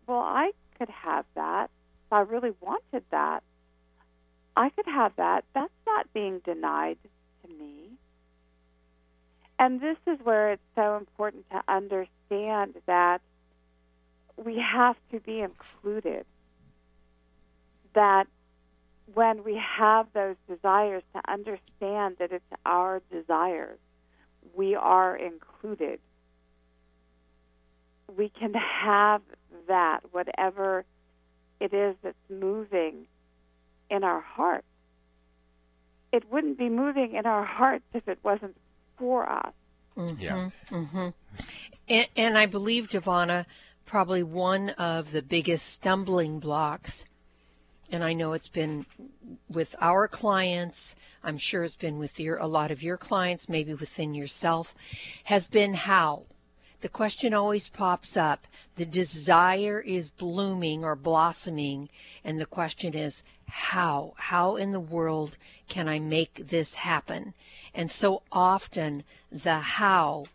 well, 0.06 0.18
I 0.18 0.52
could 0.78 0.90
have 0.90 1.24
that. 1.34 1.70
If 2.06 2.12
I 2.12 2.20
really 2.20 2.52
wanted 2.60 3.04
that, 3.10 3.42
I 4.56 4.70
could 4.70 4.86
have 4.86 5.12
that. 5.16 5.44
That's 5.54 5.72
not 5.86 6.12
being 6.12 6.40
denied 6.40 6.98
to 7.42 7.52
me. 7.52 7.90
And 9.58 9.80
this 9.80 9.96
is 10.06 10.18
where 10.22 10.52
it's 10.52 10.62
so 10.76 10.96
important 10.96 11.48
to 11.50 11.62
understand 11.68 12.74
that 12.86 13.20
we 14.36 14.58
have 14.58 14.96
to 15.10 15.20
be 15.20 15.40
included. 15.40 16.24
That 17.94 18.28
when 19.14 19.44
we 19.44 19.56
have 19.78 20.06
those 20.12 20.36
desires, 20.48 21.02
to 21.14 21.20
understand 21.30 22.16
that 22.18 22.32
it's 22.32 22.44
our 22.66 23.00
desires, 23.10 23.78
we 24.54 24.74
are 24.74 25.16
included. 25.16 26.00
We 28.16 28.28
can 28.28 28.54
have 28.54 29.22
that, 29.68 30.00
whatever 30.12 30.84
it 31.60 31.72
is 31.72 31.96
that's 32.02 32.16
moving 32.30 33.06
in 33.90 34.04
our 34.04 34.20
hearts. 34.20 34.66
It 36.12 36.30
wouldn't 36.30 36.58
be 36.58 36.68
moving 36.68 37.14
in 37.14 37.26
our 37.26 37.44
hearts 37.44 37.84
if 37.92 38.08
it 38.08 38.18
wasn't 38.22 38.56
for 38.96 39.30
us. 39.30 39.52
Mm-hmm, 39.96 40.20
Yeah. 40.22 40.50
hmm 40.70 41.08
And, 41.88 42.08
and 42.16 42.38
I 42.38 42.46
believe, 42.46 42.88
Divanna, 42.88 43.46
probably 43.84 44.22
one 44.22 44.70
of 44.70 45.10
the 45.12 45.22
biggest 45.22 45.66
stumbling 45.66 46.38
blocks, 46.40 47.04
and 47.90 48.04
I 48.04 48.12
know 48.12 48.32
it's 48.32 48.48
been 48.48 48.86
with 49.48 49.74
our 49.80 50.08
clients, 50.08 50.94
I'm 51.22 51.38
sure 51.38 51.64
it's 51.64 51.76
been 51.76 51.98
with 51.98 52.20
your, 52.20 52.36
a 52.36 52.46
lot 52.46 52.70
of 52.70 52.82
your 52.82 52.96
clients, 52.96 53.48
maybe 53.48 53.74
within 53.74 54.14
yourself, 54.14 54.74
has 55.24 55.46
been 55.46 55.74
how. 55.74 56.24
The 56.80 56.88
question 56.88 57.34
always 57.34 57.68
pops 57.68 58.16
up. 58.16 58.46
The 58.76 58.86
desire 58.86 59.80
is 59.80 60.10
blooming 60.10 60.84
or 60.84 60.94
blossoming, 60.94 61.88
and 62.22 62.40
the 62.40 62.46
question 62.46 62.94
is, 62.94 63.22
how? 63.48 64.14
How 64.16 64.56
in 64.56 64.72
the 64.72 64.80
world 64.80 65.36
can 65.68 65.88
I 65.88 65.98
make 65.98 66.48
this 66.48 66.74
happen? 66.74 67.34
And 67.74 67.90
so 67.90 68.22
often 68.30 69.02
the 69.32 69.58
how 69.58 70.26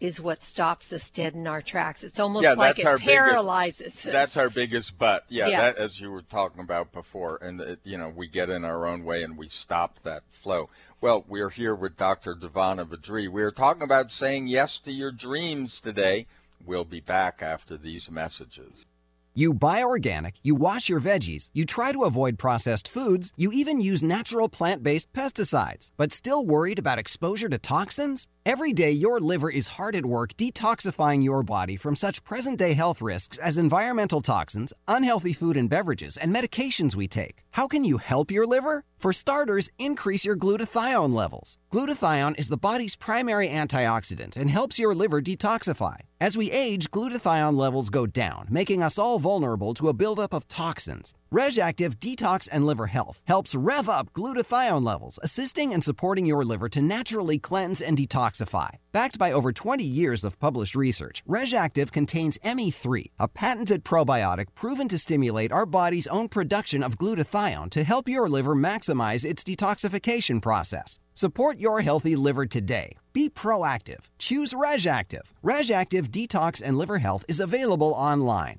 is 0.00 0.18
what 0.20 0.42
stops 0.42 0.92
us 0.94 1.10
dead 1.10 1.34
in 1.34 1.46
our 1.46 1.60
tracks. 1.60 2.02
It's 2.02 2.18
almost 2.18 2.42
Yeah, 2.42 2.54
like 2.54 2.78
it 2.78 2.86
our 2.86 2.96
biggest- 2.96 3.08
paralyzes 3.16 3.86
us. 4.06 4.12
That's 4.12 4.36
our 4.36 4.48
biggest 4.48 4.98
but. 4.98 5.24
Yeah, 5.28 5.46
Yes. 5.48 5.76
that 5.76 5.82
as 5.82 6.00
you 6.00 6.10
were 6.10 6.22
talking 6.22 6.60
about 6.60 6.90
before, 6.92 7.36
and 7.42 7.60
it, 7.60 7.80
you 7.84 7.98
know 7.98 8.08
we 8.08 8.26
get 8.26 8.48
in 8.48 8.64
our 8.64 8.86
own 8.86 9.04
way 9.04 9.22
and 9.22 9.36
we 9.36 9.48
stop 9.48 9.98
that 10.02 10.22
flow. 10.30 10.70
Well, 11.02 11.24
we're 11.28 11.50
here 11.50 11.74
with 11.74 11.96
Dr. 11.96 12.34
Divanna 12.34 12.86
Vadri. 12.86 13.28
We're 13.28 13.50
talking 13.52 13.82
about 13.82 14.10
saying 14.10 14.48
yes 14.48 14.78
to 14.78 14.90
your 14.92 15.12
dreams 15.12 15.80
today. 15.80 16.26
We'll 16.64 16.84
be 16.84 17.00
back 17.00 17.42
after 17.42 17.76
these 17.76 18.10
messages. 18.10 18.84
You 19.32 19.54
buy 19.54 19.82
organic, 19.84 20.34
you 20.42 20.56
wash 20.56 20.88
your 20.88 21.00
veggies, 21.00 21.50
you 21.54 21.64
try 21.64 21.92
to 21.92 22.02
avoid 22.02 22.36
processed 22.36 22.88
foods, 22.88 23.32
you 23.36 23.52
even 23.52 23.80
use 23.80 24.02
natural 24.02 24.48
plant 24.48 24.82
based 24.82 25.10
pesticides, 25.12 25.90
but 25.96 26.10
still 26.12 26.44
worried 26.44 26.80
about 26.80 26.98
exposure 26.98 27.48
to 27.48 27.56
toxins? 27.56 28.26
Every 28.46 28.72
day, 28.72 28.90
your 28.90 29.20
liver 29.20 29.50
is 29.50 29.76
hard 29.76 29.94
at 29.94 30.06
work 30.06 30.34
detoxifying 30.38 31.22
your 31.22 31.42
body 31.42 31.76
from 31.76 31.94
such 31.94 32.24
present 32.24 32.58
day 32.58 32.72
health 32.72 33.02
risks 33.02 33.36
as 33.36 33.58
environmental 33.58 34.22
toxins, 34.22 34.72
unhealthy 34.88 35.34
food 35.34 35.58
and 35.58 35.68
beverages, 35.68 36.16
and 36.16 36.34
medications 36.34 36.94
we 36.94 37.06
take. 37.06 37.42
How 37.50 37.66
can 37.66 37.84
you 37.84 37.98
help 37.98 38.30
your 38.30 38.46
liver? 38.46 38.84
For 38.98 39.12
starters, 39.12 39.68
increase 39.78 40.24
your 40.24 40.36
glutathione 40.36 41.14
levels. 41.14 41.58
Glutathione 41.70 42.38
is 42.38 42.48
the 42.48 42.56
body's 42.56 42.96
primary 42.96 43.48
antioxidant 43.48 44.36
and 44.36 44.50
helps 44.50 44.78
your 44.78 44.94
liver 44.94 45.20
detoxify. 45.20 45.96
As 46.18 46.36
we 46.36 46.50
age, 46.50 46.90
glutathione 46.90 47.58
levels 47.58 47.90
go 47.90 48.06
down, 48.06 48.46
making 48.50 48.82
us 48.82 48.98
all 48.98 49.18
vulnerable 49.18 49.74
to 49.74 49.88
a 49.88 49.94
buildup 49.94 50.32
of 50.32 50.48
toxins. 50.48 51.14
RegActive 51.32 52.00
Detox 52.00 52.48
and 52.50 52.66
Liver 52.66 52.88
Health 52.88 53.22
helps 53.24 53.54
rev 53.54 53.88
up 53.88 54.12
glutathione 54.14 54.84
levels, 54.84 55.20
assisting 55.22 55.72
and 55.72 55.84
supporting 55.84 56.26
your 56.26 56.44
liver 56.44 56.68
to 56.70 56.82
naturally 56.82 57.38
cleanse 57.38 57.80
and 57.80 57.96
detoxify. 57.96 58.70
Backed 58.90 59.16
by 59.16 59.30
over 59.30 59.52
20 59.52 59.84
years 59.84 60.24
of 60.24 60.40
published 60.40 60.74
research, 60.74 61.22
RegActive 61.28 61.92
contains 61.92 62.36
ME3, 62.38 63.12
a 63.20 63.28
patented 63.28 63.84
probiotic 63.84 64.46
proven 64.56 64.88
to 64.88 64.98
stimulate 64.98 65.52
our 65.52 65.66
body's 65.66 66.08
own 66.08 66.26
production 66.26 66.82
of 66.82 66.98
glutathione 66.98 67.70
to 67.70 67.84
help 67.84 68.08
your 68.08 68.28
liver 68.28 68.56
maximize 68.56 69.24
its 69.24 69.44
detoxification 69.44 70.42
process. 70.42 70.98
Support 71.14 71.60
your 71.60 71.82
healthy 71.82 72.16
liver 72.16 72.44
today. 72.44 72.96
Be 73.12 73.28
proactive. 73.28 74.06
Choose 74.18 74.52
RegActive. 74.52 75.30
RegActive 75.44 76.08
Detox 76.08 76.60
and 76.60 76.76
Liver 76.76 76.98
Health 76.98 77.24
is 77.28 77.38
available 77.38 77.92
online. 77.92 78.58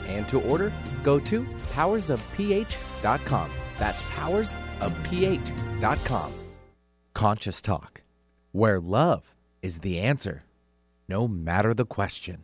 and 0.11 0.27
to 0.29 0.41
order, 0.41 0.73
go 1.03 1.19
to 1.19 1.43
powersofph.com. 1.73 3.51
That's 3.77 4.01
powersofph.com. 4.01 6.33
Conscious 7.13 7.61
Talk, 7.61 8.01
where 8.51 8.79
love 8.79 9.35
is 9.61 9.79
the 9.79 9.99
answer, 9.99 10.43
no 11.07 11.27
matter 11.27 11.73
the 11.73 11.85
question. 11.85 12.43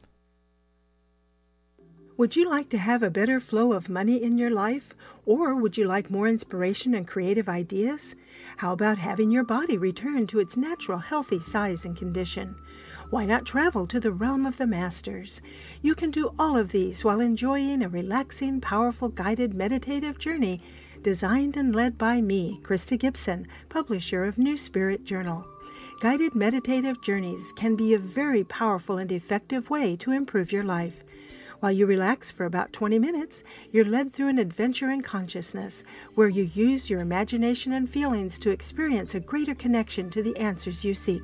Would 2.17 2.35
you 2.35 2.49
like 2.49 2.69
to 2.69 2.79
have 2.79 3.03
a 3.03 3.11
better 3.11 3.39
flow 3.39 3.73
of 3.73 3.89
money 3.89 4.23
in 4.23 4.39
your 4.39 4.49
life? 4.49 4.95
Or 5.27 5.53
would 5.53 5.77
you 5.77 5.85
like 5.85 6.09
more 6.09 6.27
inspiration 6.27 6.95
and 6.95 7.07
creative 7.07 7.47
ideas? 7.47 8.15
How 8.57 8.73
about 8.73 8.97
having 8.97 9.29
your 9.29 9.43
body 9.43 9.77
return 9.77 10.25
to 10.27 10.39
its 10.39 10.57
natural 10.57 10.97
healthy 10.97 11.39
size 11.39 11.85
and 11.85 11.95
condition? 11.95 12.55
Why 13.09 13.23
not 13.23 13.45
travel 13.45 13.87
to 13.87 14.01
the 14.01 14.11
realm 14.11 14.45
of 14.45 14.57
the 14.57 14.67
masters? 14.67 15.41
You 15.81 15.95
can 15.95 16.11
do 16.11 16.33
all 16.37 16.57
of 16.57 16.73
these 16.73 17.05
while 17.05 17.21
enjoying 17.21 17.81
a 17.81 17.87
relaxing, 17.87 18.59
powerful, 18.59 19.07
guided 19.07 19.53
meditative 19.53 20.19
journey 20.19 20.61
designed 21.03 21.55
and 21.55 21.73
led 21.73 21.97
by 21.97 22.19
me, 22.19 22.59
Krista 22.63 22.99
Gibson, 22.99 23.47
publisher 23.69 24.25
of 24.25 24.37
New 24.37 24.57
Spirit 24.57 25.05
Journal. 25.05 25.47
Guided 26.01 26.35
meditative 26.35 27.01
journeys 27.01 27.53
can 27.53 27.77
be 27.77 27.93
a 27.93 27.99
very 27.99 28.43
powerful 28.43 28.97
and 28.97 29.09
effective 29.09 29.69
way 29.69 29.95
to 29.95 30.11
improve 30.11 30.51
your 30.51 30.65
life. 30.65 31.05
While 31.61 31.71
you 31.71 31.85
relax 31.85 32.29
for 32.29 32.43
about 32.43 32.73
20 32.73 32.99
minutes, 32.99 33.41
you're 33.71 33.85
led 33.85 34.11
through 34.11 34.27
an 34.27 34.37
adventure 34.37 34.91
in 34.91 35.01
consciousness 35.01 35.85
where 36.15 36.27
you 36.27 36.43
use 36.43 36.89
your 36.89 36.99
imagination 36.99 37.71
and 37.71 37.89
feelings 37.89 38.37
to 38.39 38.49
experience 38.49 39.15
a 39.15 39.21
greater 39.21 39.55
connection 39.55 40.09
to 40.09 40.21
the 40.21 40.35
answers 40.35 40.83
you 40.83 40.93
seek. 40.93 41.23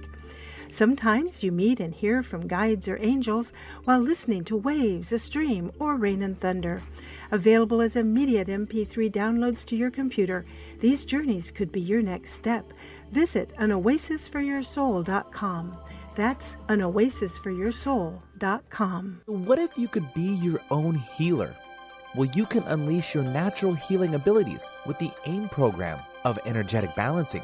Sometimes 0.73 1.43
you 1.43 1.51
meet 1.51 1.79
and 1.79 1.93
hear 1.93 2.23
from 2.23 2.47
guides 2.47 2.87
or 2.87 2.97
angels 2.99 3.53
while 3.83 3.99
listening 3.99 4.43
to 4.45 4.57
waves, 4.57 5.11
a 5.11 5.19
stream, 5.19 5.71
or 5.77 5.97
rain 5.97 6.23
and 6.23 6.39
thunder. 6.39 6.81
Available 7.29 7.79
as 7.79 7.95
immediate 7.95 8.47
MP3 8.47 9.11
downloads 9.11 9.63
to 9.65 9.75
your 9.75 9.91
computer, 9.91 10.45
these 10.79 11.05
journeys 11.05 11.51
could 11.51 11.71
be 11.71 11.79
your 11.79 12.01
next 12.01 12.33
step. 12.33 12.73
Visit 13.11 13.53
anoasisforyoursoul.com. 13.59 15.77
That's 16.15 16.55
anoasisforyoursoul.com. 16.69 19.21
What 19.27 19.59
if 19.59 19.77
you 19.77 19.87
could 19.87 20.11
be 20.15 20.33
your 20.41 20.59
own 20.71 20.95
healer? 20.95 21.55
Well, 22.15 22.29
you 22.33 22.47
can 22.47 22.63
unleash 22.63 23.13
your 23.13 23.25
natural 23.25 23.75
healing 23.75 24.15
abilities 24.15 24.67
with 24.87 24.97
the 24.97 25.11
AIM 25.27 25.49
program 25.49 25.99
of 26.25 26.39
energetic 26.47 26.95
balancing. 26.95 27.43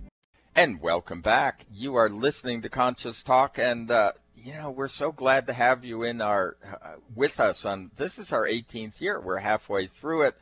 And 0.53 0.81
welcome 0.81 1.21
back. 1.21 1.65
You 1.73 1.95
are 1.95 2.09
listening 2.09 2.61
to 2.61 2.69
Conscious 2.69 3.23
Talk, 3.23 3.57
and 3.57 3.89
uh, 3.89 4.11
you 4.35 4.53
know 4.53 4.69
we're 4.69 4.89
so 4.89 5.13
glad 5.13 5.47
to 5.47 5.53
have 5.53 5.85
you 5.85 6.03
in 6.03 6.19
our 6.19 6.57
uh, 6.65 6.95
with 7.15 7.39
us 7.39 7.63
on. 7.63 7.89
This 7.95 8.19
is 8.19 8.33
our 8.33 8.45
18th 8.45 8.99
year. 8.99 9.21
We're 9.21 9.37
halfway 9.37 9.87
through 9.87 10.23
it. 10.23 10.35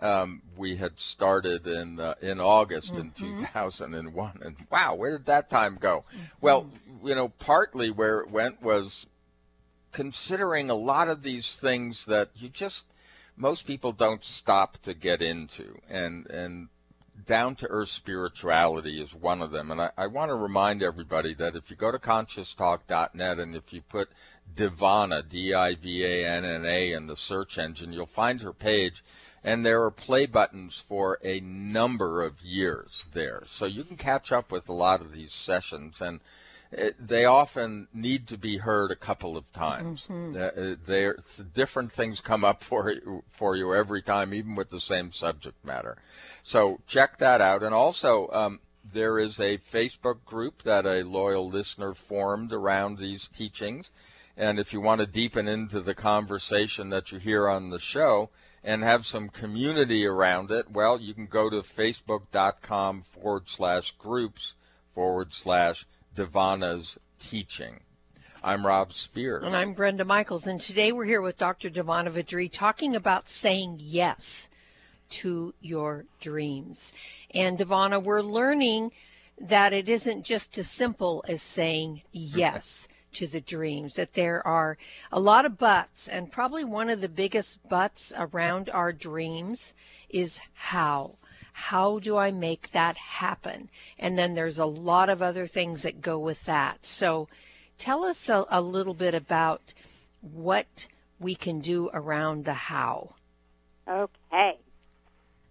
Um, 0.00 0.42
we 0.54 0.76
had 0.76 1.00
started 1.00 1.66
in 1.66 1.98
uh, 1.98 2.14
in 2.20 2.40
August 2.40 2.92
mm-hmm. 2.92 3.24
in 3.24 3.40
2001, 3.46 4.40
and 4.44 4.56
wow, 4.70 4.94
where 4.96 5.12
did 5.12 5.24
that 5.26 5.48
time 5.48 5.78
go? 5.80 6.04
Mm-hmm. 6.08 6.24
Well, 6.42 6.70
you 7.02 7.14
know, 7.14 7.30
partly 7.30 7.90
where 7.90 8.20
it 8.20 8.30
went 8.30 8.60
was 8.60 9.06
considering 9.92 10.68
a 10.68 10.74
lot 10.74 11.08
of 11.08 11.22
these 11.22 11.54
things 11.54 12.04
that 12.04 12.28
you 12.36 12.50
just 12.50 12.84
most 13.34 13.66
people 13.66 13.92
don't 13.92 14.24
stop 14.24 14.76
to 14.82 14.92
get 14.92 15.22
into, 15.22 15.80
and 15.88 16.26
and 16.26 16.68
down 17.26 17.54
to 17.56 17.66
earth 17.68 17.88
spirituality 17.88 19.00
is 19.00 19.14
one 19.14 19.40
of 19.40 19.50
them. 19.50 19.70
And 19.70 19.80
I, 19.80 19.90
I 19.96 20.06
want 20.06 20.30
to 20.30 20.34
remind 20.34 20.82
everybody 20.82 21.34
that 21.34 21.56
if 21.56 21.70
you 21.70 21.76
go 21.76 21.92
to 21.92 21.98
conscioustalk.net 21.98 23.38
and 23.38 23.54
if 23.54 23.72
you 23.72 23.82
put 23.82 24.08
Divanna, 24.54 25.28
D 25.28 25.54
I 25.54 25.74
V 25.74 26.04
A 26.04 26.28
N 26.28 26.44
N 26.44 26.64
A, 26.66 26.92
in 26.92 27.06
the 27.06 27.16
search 27.16 27.58
engine, 27.58 27.92
you'll 27.92 28.06
find 28.06 28.42
her 28.42 28.52
page 28.52 29.02
and 29.44 29.64
there 29.64 29.84
are 29.84 29.90
play 29.90 30.24
buttons 30.24 30.82
for 30.86 31.18
a 31.22 31.38
number 31.40 32.22
of 32.22 32.40
years 32.40 33.04
there. 33.12 33.42
So 33.46 33.66
you 33.66 33.84
can 33.84 33.98
catch 33.98 34.32
up 34.32 34.50
with 34.50 34.68
a 34.68 34.72
lot 34.72 35.02
of 35.02 35.12
these 35.12 35.34
sessions, 35.34 36.00
and 36.00 36.20
they 36.98 37.24
often 37.24 37.88
need 37.92 38.26
to 38.28 38.38
be 38.38 38.58
heard 38.58 38.90
a 38.90 38.96
couple 38.96 39.36
of 39.36 39.52
times. 39.52 40.06
Mm-hmm. 40.08 40.36
Uh, 40.36 41.42
different 41.54 41.92
things 41.92 42.20
come 42.20 42.44
up 42.44 42.62
for 42.64 42.90
you, 42.90 43.24
for 43.30 43.56
you 43.56 43.74
every 43.74 44.02
time, 44.02 44.34
even 44.34 44.54
with 44.54 44.70
the 44.70 44.80
same 44.80 45.12
subject 45.12 45.64
matter. 45.64 45.96
So 46.42 46.80
check 46.86 47.18
that 47.18 47.40
out, 47.40 47.62
and 47.62 47.74
also. 47.74 48.28
Um, 48.32 48.60
there 48.92 49.18
is 49.18 49.40
a 49.40 49.56
Facebook 49.56 50.26
group 50.26 50.62
that 50.62 50.84
a 50.84 51.02
loyal 51.02 51.48
listener 51.48 51.94
formed 51.94 52.52
around 52.52 52.98
these 52.98 53.28
teachings. 53.28 53.90
And 54.36 54.58
if 54.58 54.74
you 54.74 54.80
want 54.82 55.00
to 55.00 55.06
deepen 55.06 55.48
into 55.48 55.80
the 55.80 55.94
conversation 55.94 56.90
that 56.90 57.10
you 57.10 57.18
hear 57.18 57.48
on 57.48 57.70
the 57.70 57.78
show, 57.78 58.28
and 58.64 58.82
have 58.82 59.04
some 59.04 59.28
community 59.28 60.06
around 60.06 60.50
it, 60.50 60.70
well, 60.70 60.98
you 60.98 61.12
can 61.12 61.26
go 61.26 61.50
to 61.50 61.60
facebook.com 61.60 63.02
forward 63.02 63.48
slash 63.48 63.92
groups 63.98 64.54
forward 64.94 65.34
slash 65.34 65.86
Divanna's 66.14 66.98
teaching. 67.18 67.80
I'm 68.42 68.66
Rob 68.66 68.92
Spears. 68.92 69.42
And 69.44 69.56
I'm 69.56 69.72
Brenda 69.72 70.04
Michaels. 70.04 70.46
And 70.46 70.60
today 70.60 70.92
we're 70.92 71.06
here 71.06 71.22
with 71.22 71.38
Dr. 71.38 71.70
Divanna 71.70 72.10
Vidri 72.10 72.50
talking 72.52 72.94
about 72.94 73.28
saying 73.28 73.78
yes 73.80 74.48
to 75.10 75.54
your 75.60 76.04
dreams. 76.20 76.92
And 77.34 77.58
Divanna, 77.58 78.02
we're 78.02 78.22
learning 78.22 78.92
that 79.40 79.72
it 79.72 79.88
isn't 79.88 80.24
just 80.24 80.56
as 80.58 80.70
simple 80.70 81.24
as 81.26 81.42
saying 81.42 82.02
yes 82.12 82.86
to 83.14 83.26
the 83.26 83.40
dreams, 83.40 83.94
that 83.94 84.12
there 84.12 84.46
are 84.46 84.76
a 85.10 85.20
lot 85.20 85.46
of 85.46 85.58
buts, 85.58 86.08
and 86.08 86.30
probably 86.30 86.64
one 86.64 86.90
of 86.90 87.00
the 87.00 87.08
biggest 87.08 87.66
buts 87.68 88.12
around 88.16 88.68
our 88.70 88.92
dreams 88.92 89.72
is 90.10 90.40
how. 90.52 91.16
How 91.56 92.00
do 92.00 92.16
I 92.16 92.32
make 92.32 92.72
that 92.72 92.96
happen? 92.96 93.68
And 93.96 94.18
then 94.18 94.34
there's 94.34 94.58
a 94.58 94.66
lot 94.66 95.08
of 95.08 95.22
other 95.22 95.46
things 95.46 95.84
that 95.84 96.00
go 96.02 96.18
with 96.18 96.44
that. 96.46 96.84
So 96.84 97.28
tell 97.78 98.04
us 98.04 98.28
a, 98.28 98.44
a 98.50 98.60
little 98.60 98.92
bit 98.92 99.14
about 99.14 99.72
what 100.20 100.88
we 101.20 101.36
can 101.36 101.60
do 101.60 101.90
around 101.94 102.44
the 102.44 102.54
how. 102.54 103.10
Okay. 103.88 104.58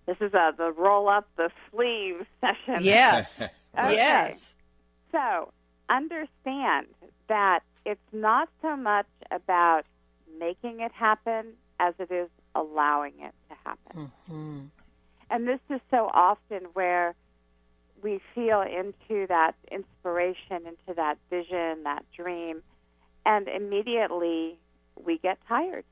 This 0.06 0.18
is 0.20 0.34
a 0.34 0.54
the 0.58 0.74
roll 0.74 1.08
up 1.08 1.26
the 1.38 1.50
sleeve 1.72 2.26
session. 2.42 2.84
Yes. 2.84 3.42
Okay. 3.76 3.94
Yes. 3.96 4.54
So 5.12 5.52
understand 5.90 6.86
that 7.28 7.62
it's 7.88 8.00
not 8.12 8.48
so 8.62 8.76
much 8.76 9.08
about 9.32 9.86
making 10.40 10.82
it 10.82 10.92
happen 10.92 11.54
as 11.80 11.96
it 11.98 12.12
is 12.12 12.30
allowing 12.54 13.14
it 13.20 13.34
to 13.50 13.56
happen. 13.66 14.12
hmm 14.28 14.83
And 15.34 15.48
this 15.48 15.60
is 15.72 15.82
so 15.90 16.12
often 16.14 16.68
where 16.74 17.16
we 18.04 18.20
feel 18.36 18.62
into 18.62 19.26
that 19.30 19.54
inspiration, 19.72 20.68
into 20.68 20.94
that 20.96 21.18
vision, 21.32 21.82
that 21.86 22.06
dream, 22.16 22.62
and 23.26 23.48
immediately 23.48 24.60
we 25.04 25.18
get 25.18 25.40
tired. 25.48 25.86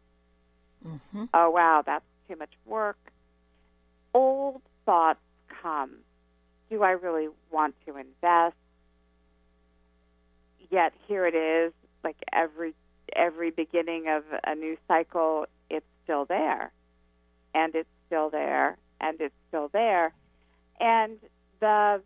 hmm 0.83 1.25
Oh, 1.33 1.49
wow, 1.49 1.81
that's 1.83 2.05
too 2.27 2.35
much 2.35 2.51
work. 2.67 2.99
Old 4.13 4.61
thoughts 4.85 5.19
come. 5.63 5.89
Do 6.69 6.83
I 6.83 6.91
really 6.91 7.29
want 7.49 7.73
to 7.87 7.97
invest? 7.97 8.55
Yet 10.69 10.93
here 11.07 11.25
it 11.25 11.33
is, 11.33 11.73
like 12.03 12.17
every 12.31 12.75
every 13.15 13.49
beginning 13.49 14.07
of 14.07 14.23
a 14.45 14.53
new 14.53 14.77
cycle, 14.87 15.47
it's 15.71 15.85
still 16.03 16.25
there. 16.25 16.71
And 17.55 17.73
it's 17.73 17.89
still 18.07 18.29
there 18.29 18.77
and 19.01 19.19
it's 19.19 19.35
still 19.49 19.69
there. 19.73 20.13
And 20.79 21.17
the 21.59 22.01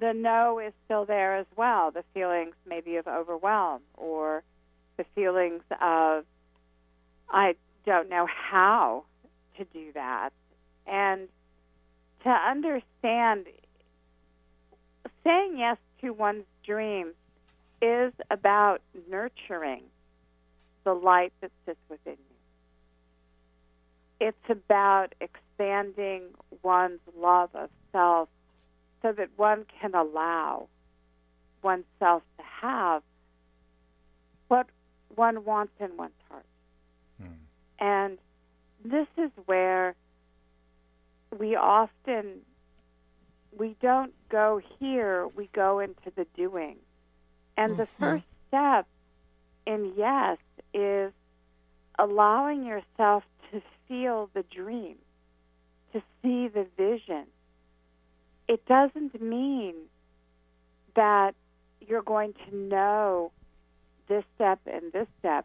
the 0.00 0.12
no 0.14 0.58
is 0.58 0.72
still 0.86 1.04
there 1.04 1.36
as 1.36 1.46
well. 1.56 1.90
The 1.90 2.04
feelings 2.14 2.54
maybe 2.66 2.96
of 2.96 3.06
overwhelm 3.06 3.82
or 3.96 4.42
the 4.96 5.04
feelings 5.14 5.62
of 5.80 6.24
I 7.28 7.54
don't 7.86 8.08
know 8.08 8.26
how 8.26 9.04
to 9.58 9.64
do 9.64 9.92
that. 9.94 10.30
And 10.86 11.28
to 12.24 12.30
understand 12.30 13.46
saying 15.24 15.56
yes 15.58 15.76
to 16.00 16.10
one's 16.10 16.44
dreams 16.64 17.14
is 17.82 18.12
about 18.30 18.80
nurturing 19.08 19.84
the 20.84 20.92
light 20.94 21.32
that 21.40 21.50
sits 21.66 21.78
within 21.88 22.16
you. 22.16 22.36
It's 24.20 24.36
about 24.48 25.14
expanding 25.20 26.22
one's 26.62 27.00
love 27.16 27.50
of 27.54 27.70
self 27.92 28.28
so 29.02 29.12
that 29.12 29.30
one 29.36 29.64
can 29.80 29.94
allow 29.94 30.68
oneself 31.62 32.22
to 32.38 32.44
have 32.60 33.02
what 34.48 34.66
one 35.14 35.44
wants 35.44 35.72
in 35.80 35.96
one's 35.96 36.12
heart. 36.28 36.44
And 37.78 38.18
this 38.84 39.06
is 39.16 39.30
where 39.46 39.94
we 41.38 41.56
often 41.56 42.42
we 43.56 43.74
don't 43.80 44.12
go 44.28 44.60
here, 44.78 45.26
we 45.28 45.48
go 45.54 45.80
into 45.80 46.10
the 46.14 46.26
doing. 46.36 46.76
And 47.56 47.76
the 47.76 47.84
Mhm. 47.84 47.88
first 47.98 48.24
step 48.48 48.86
in 49.66 49.94
yes 49.96 50.38
is 50.72 51.12
allowing 51.98 52.64
yourself 52.64 53.24
to 53.39 53.39
feel 53.90 54.30
the 54.34 54.44
dream, 54.44 54.94
to 55.92 56.00
see 56.22 56.46
the 56.46 56.64
vision. 56.78 57.26
It 58.46 58.64
doesn't 58.66 59.20
mean 59.20 59.74
that 60.94 61.34
you're 61.80 62.02
going 62.02 62.34
to 62.48 62.56
know 62.56 63.32
this 64.08 64.22
step 64.36 64.60
and 64.66 64.92
this 64.92 65.08
step. 65.18 65.44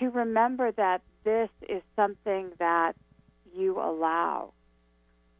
To 0.00 0.10
remember 0.10 0.72
that 0.72 1.02
this 1.22 1.48
is 1.68 1.82
something 1.94 2.50
that 2.58 2.94
you 3.54 3.78
allow. 3.80 4.52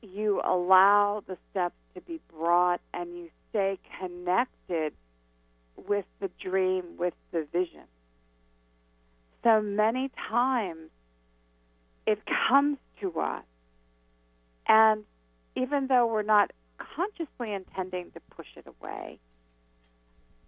You 0.00 0.40
allow 0.44 1.24
the 1.26 1.36
steps 1.50 1.74
to 1.94 2.00
be 2.00 2.20
brought 2.32 2.80
and 2.94 3.16
you 3.16 3.30
stay 3.50 3.78
connected 4.00 4.92
with 5.88 6.04
the 6.20 6.30
dream, 6.40 6.84
with 6.98 7.14
the 7.32 7.46
vision. 7.52 7.84
So 9.42 9.60
many 9.60 10.10
times 10.28 10.90
it 12.06 12.20
comes 12.48 12.78
to 13.00 13.20
us, 13.20 13.44
and 14.68 15.04
even 15.54 15.86
though 15.88 16.06
we're 16.06 16.22
not 16.22 16.52
consciously 16.78 17.52
intending 17.52 18.10
to 18.12 18.20
push 18.34 18.46
it 18.56 18.66
away, 18.66 19.18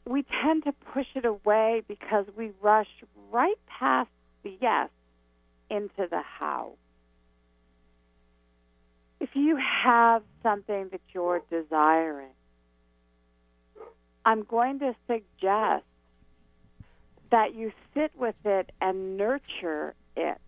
we 0.06 0.24
tend 0.42 0.64
to 0.64 0.72
push 0.72 1.06
it 1.14 1.24
away 1.24 1.82
because 1.86 2.26
we 2.36 2.50
rush 2.62 2.88
right 3.30 3.58
past 3.66 4.10
the 4.42 4.56
yes 4.60 4.88
into 5.70 6.06
the 6.10 6.22
how. 6.22 6.72
If 9.20 9.30
you 9.34 9.56
have 9.56 10.22
something 10.42 10.88
that 10.92 11.00
you're 11.12 11.42
desiring, 11.50 12.32
I'm 14.24 14.44
going 14.44 14.78
to 14.80 14.94
suggest 15.06 15.84
that 17.30 17.54
you 17.54 17.72
sit 17.94 18.12
with 18.16 18.36
it 18.44 18.70
and 18.80 19.16
nurture 19.16 19.94
it. 20.16 20.38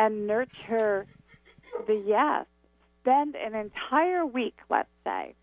And 0.00 0.26
nurture 0.26 1.06
the 1.86 1.94
yes. 1.94 2.46
Spend 3.02 3.36
an 3.36 3.54
entire 3.54 4.24
week, 4.24 4.56
let's 4.70 4.88
say, 5.04 5.34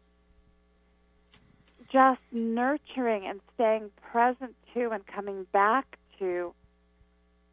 just 1.91 2.21
nurturing 2.31 3.27
and 3.27 3.39
staying 3.53 3.91
present 4.01 4.55
to 4.73 4.89
and 4.89 5.05
coming 5.05 5.45
back 5.53 5.99
to 6.17 6.55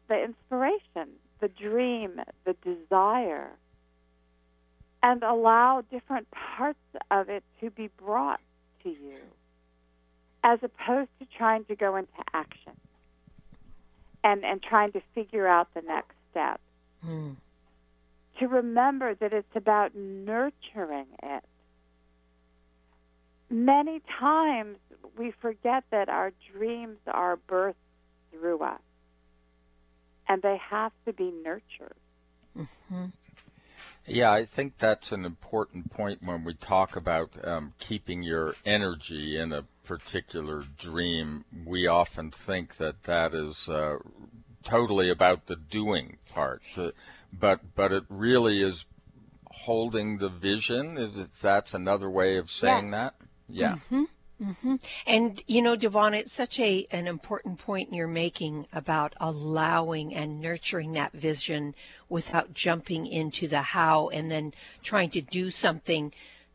the 0.07 0.23
inspiration, 0.23 1.09
the 1.41 1.47
dream, 1.47 2.19
the 2.43 2.55
desire, 2.63 3.51
and 5.03 5.21
allow 5.21 5.83
different 5.91 6.27
parts 6.31 6.79
of 7.11 7.29
it 7.29 7.43
to 7.61 7.69
be 7.69 7.87
brought 7.97 8.39
to 8.81 8.89
you 8.89 9.19
as 10.43 10.57
opposed 10.63 11.11
to 11.19 11.27
trying 11.37 11.65
to 11.65 11.75
go 11.75 11.97
into 11.97 12.11
action 12.33 12.73
and, 14.23 14.43
and 14.43 14.63
trying 14.63 14.91
to 14.93 15.01
figure 15.13 15.47
out 15.47 15.67
the 15.75 15.81
next 15.81 16.15
step. 16.31 16.59
Mm. 17.05 17.35
To 18.39 18.47
remember 18.47 19.15
that 19.15 19.31
it's 19.33 19.55
about 19.55 19.95
nurturing 19.95 21.07
it. 21.23 21.43
Many 23.49 24.01
times 24.19 24.77
we 25.17 25.31
forget 25.41 25.83
that 25.91 26.09
our 26.09 26.33
dreams 26.51 26.97
are 27.07 27.37
birthed 27.47 27.75
through 28.31 28.59
us 28.59 28.81
and 30.27 30.41
they 30.41 30.57
have 30.69 30.91
to 31.05 31.13
be 31.13 31.31
nurtured. 31.43 31.95
hmm 32.55 33.05
Yeah, 34.07 34.31
I 34.31 34.45
think 34.45 34.77
that's 34.77 35.11
an 35.11 35.25
important 35.25 35.91
point 35.91 36.21
when 36.23 36.43
we 36.43 36.55
talk 36.55 36.95
about 36.95 37.29
um, 37.43 37.73
keeping 37.79 38.23
your 38.23 38.55
energy 38.65 39.37
in 39.37 39.53
a 39.53 39.65
particular 39.83 40.63
dream. 40.77 41.45
We 41.65 41.87
often 41.87 42.31
think 42.31 42.77
that 42.77 43.03
that 43.03 43.33
is 43.33 43.69
uh, 43.69 43.97
totally 44.65 45.09
about 45.09 45.45
the 45.45 45.55
doing 45.55 46.17
part, 46.33 46.61
the, 46.75 46.93
but 47.31 47.61
but 47.75 47.93
it 47.93 48.03
really 48.09 48.61
is 48.61 48.85
holding 49.51 50.17
the 50.17 50.29
vision. 50.29 50.97
Is 50.97 51.29
that's 51.41 51.73
another 51.73 52.09
way 52.09 52.37
of 52.37 52.49
saying 52.49 52.91
that? 52.91 53.15
Yeah. 53.47 53.77
Mhm. 53.89 54.07
Mhm. 54.41 54.81
And 55.07 55.41
you 55.47 55.61
know, 55.61 55.77
Devon, 55.77 56.13
it's 56.13 56.33
such 56.33 56.59
a 56.59 56.85
an 56.91 57.07
important 57.07 57.57
point 57.57 57.93
you're 57.93 58.07
making 58.07 58.67
about 58.73 59.13
allowing 59.21 60.13
and 60.13 60.41
nurturing 60.41 60.91
that 60.91 61.13
vision 61.13 61.73
without 62.09 62.53
jumping 62.53 63.07
into 63.07 63.47
the 63.47 63.61
how 63.61 64.09
and 64.09 64.29
then 64.29 64.53
trying 64.83 65.09
to 65.11 65.21
do 65.21 65.49
something 65.49 66.11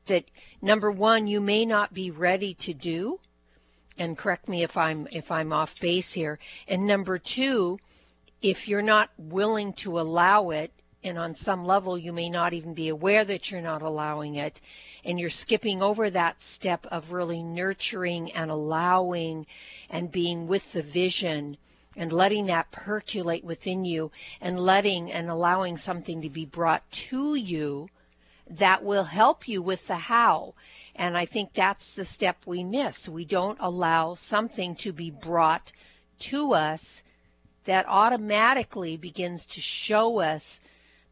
that 0.07 0.25
number 0.61 0.90
one 0.90 1.27
you 1.27 1.40
may 1.40 1.64
not 1.64 1.94
be 1.94 2.11
ready 2.11 2.53
to 2.55 2.75
do. 2.75 3.18
And 3.96 4.16
correct 4.18 4.46
me 4.46 4.62
if 4.62 4.77
I'm 4.77 5.09
if 5.11 5.31
I'm 5.31 5.53
off 5.53 5.81
base 5.81 6.12
here. 6.12 6.38
And 6.68 6.87
number 6.87 7.18
two, 7.18 7.79
if 8.42 8.68
you're 8.68 8.83
not 8.83 9.11
willing 9.18 9.72
to 9.74 10.00
allow 10.00 10.50
it, 10.50 10.72
and 11.03 11.18
on 11.18 11.35
some 11.35 11.64
level 11.64 11.96
you 11.96 12.12
may 12.12 12.29
not 12.29 12.53
even 12.53 12.74
be 12.74 12.88
aware 12.88 13.24
that 13.24 13.50
you're 13.50 13.61
not 13.61 13.83
allowing 13.83 14.35
it, 14.35 14.61
and 15.05 15.18
you're 15.18 15.31
skipping 15.31 15.83
over 15.83 16.11
that 16.11 16.42
step 16.42 16.87
of 16.87 17.12
really 17.12 17.42
nurturing 17.42 18.33
and 18.33 18.50
allowing 18.50 19.46
and 19.88 20.12
being 20.12 20.46
with 20.46 20.72
the 20.72 20.83
vision 20.83 21.57
and 21.96 22.12
letting 22.12 22.46
that 22.46 22.70
percolate 22.70 23.44
within 23.44 23.85
you 23.85 24.11
and 24.40 24.61
letting 24.61 25.11
and 25.11 25.29
allowing 25.29 25.76
something 25.76 26.22
to 26.22 26.31
be 26.31 26.46
brought 26.46 26.88
to 26.90 27.35
you 27.35 27.88
that 28.48 28.85
will 28.85 29.05
help 29.05 29.48
you 29.48 29.62
with 29.62 29.87
the 29.87 29.96
how. 29.96 30.55
And 30.94 31.16
I 31.16 31.26
think 31.26 31.53
that's 31.53 31.94
the 31.94 32.05
step 32.05 32.37
we 32.46 32.62
miss. 32.62 33.09
We 33.09 33.24
don't 33.24 33.59
allow 33.61 34.14
something 34.14 34.74
to 34.76 34.92
be 34.92 35.11
brought 35.11 35.72
to 36.20 36.53
us 36.53 37.03
that 37.64 37.87
automatically 37.88 38.96
begins 38.96 39.46
to 39.46 39.61
show 39.61 40.20
us 40.20 40.61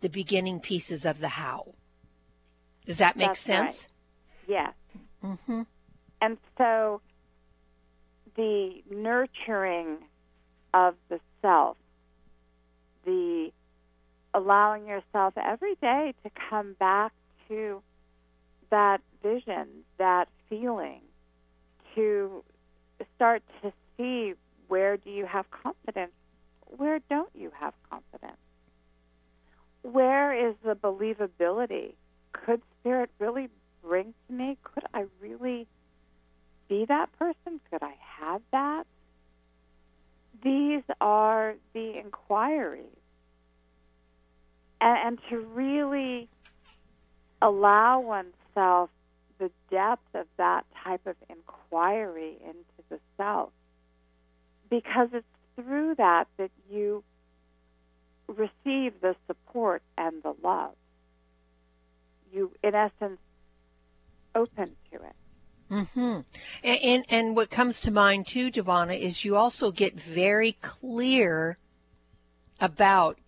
the 0.00 0.08
beginning 0.08 0.61
pieces 0.61 1.04
of 1.04 1.20
the 1.20 1.28
how. 1.28 1.74
Does 2.87 2.98
that 2.98 3.16
make 3.16 3.28
That's 3.28 3.40
sense? 3.40 3.88
Yes. 4.46 4.72
Mm-hmm. 5.22 5.62
And 6.20 6.38
so 6.56 7.00
the 8.37 8.82
nurturing 8.90 9.98
of 10.72 10.94
the 11.08 11.20
self, 11.42 11.76
the 13.04 13.50
allowing 14.34 14.87
yourself 14.87 15.34
every 15.37 15.74
day 15.76 16.14
to 16.22 16.30
come 16.48 16.76
back 16.78 17.12
to 17.48 17.82
that 18.70 19.00
vision, 19.22 19.66
that 19.98 20.28
feeling, 20.48 21.00
to 21.94 22.44
start 23.16 23.42
to 23.62 23.72
see 23.96 24.34
where 24.68 24.96
do 24.96 25.11
you 25.11 25.26
have 25.26 25.46
confidence, 25.50 26.12
where 26.76 27.00
don't 27.11 27.31
you 27.35 27.50
have 27.59 27.74
confidence? 27.90 28.37
Where 29.83 30.48
is 30.48 30.54
the 30.64 30.74
believability? 30.74 31.94
Could 32.33 32.62
spirit 32.81 33.11
really 33.18 33.48
bring 33.83 34.14
to 34.26 34.33
me? 34.33 34.59
Could 34.62 34.85
I 34.92 35.04
really 35.20 35.66
be 36.68 36.85
that 36.87 37.11
person? 37.18 37.61
Could 37.70 37.83
I 37.83 37.94
have 38.20 38.42
that? 38.52 38.85
These 40.42 40.83
are 41.00 41.54
the 41.72 41.98
inquiries. 41.98 42.85
And, 44.81 44.98
and 45.07 45.18
to 45.31 45.38
really 45.38 46.28
allow 47.40 48.00
oneself 48.00 48.90
the 49.38 49.50
depth 49.70 50.14
of 50.14 50.26
that 50.37 50.66
type 50.85 51.07
of 51.07 51.16
inquiry 51.28 52.37
into 52.44 52.88
the 52.90 52.98
self. 53.16 53.50
Because 54.68 55.09
it's 55.12 55.26
through 55.59 55.94
that 55.97 56.29
that 56.37 56.51
you 56.71 57.03
receive 58.29 58.92
the 59.01 59.16
support 59.27 59.83
and 59.97 60.23
the 60.23 60.35
love. 60.42 60.75
You, 62.33 62.53
in 62.62 62.75
essence, 62.75 63.18
open 64.35 64.77
to 64.92 64.97
it. 64.97 65.14
Mm-hmm. 65.71 66.21
And, 66.64 66.81
and 66.83 67.05
and 67.09 67.37
what 67.37 67.51
comes 67.51 67.81
to 67.83 67.90
mind 67.90 68.27
too, 68.27 68.51
Divanna, 68.51 68.99
is 68.99 69.25
you 69.25 69.37
also 69.37 69.71
get 69.71 70.01
very 70.01 70.53
clear 70.62 71.59
about 72.61 73.18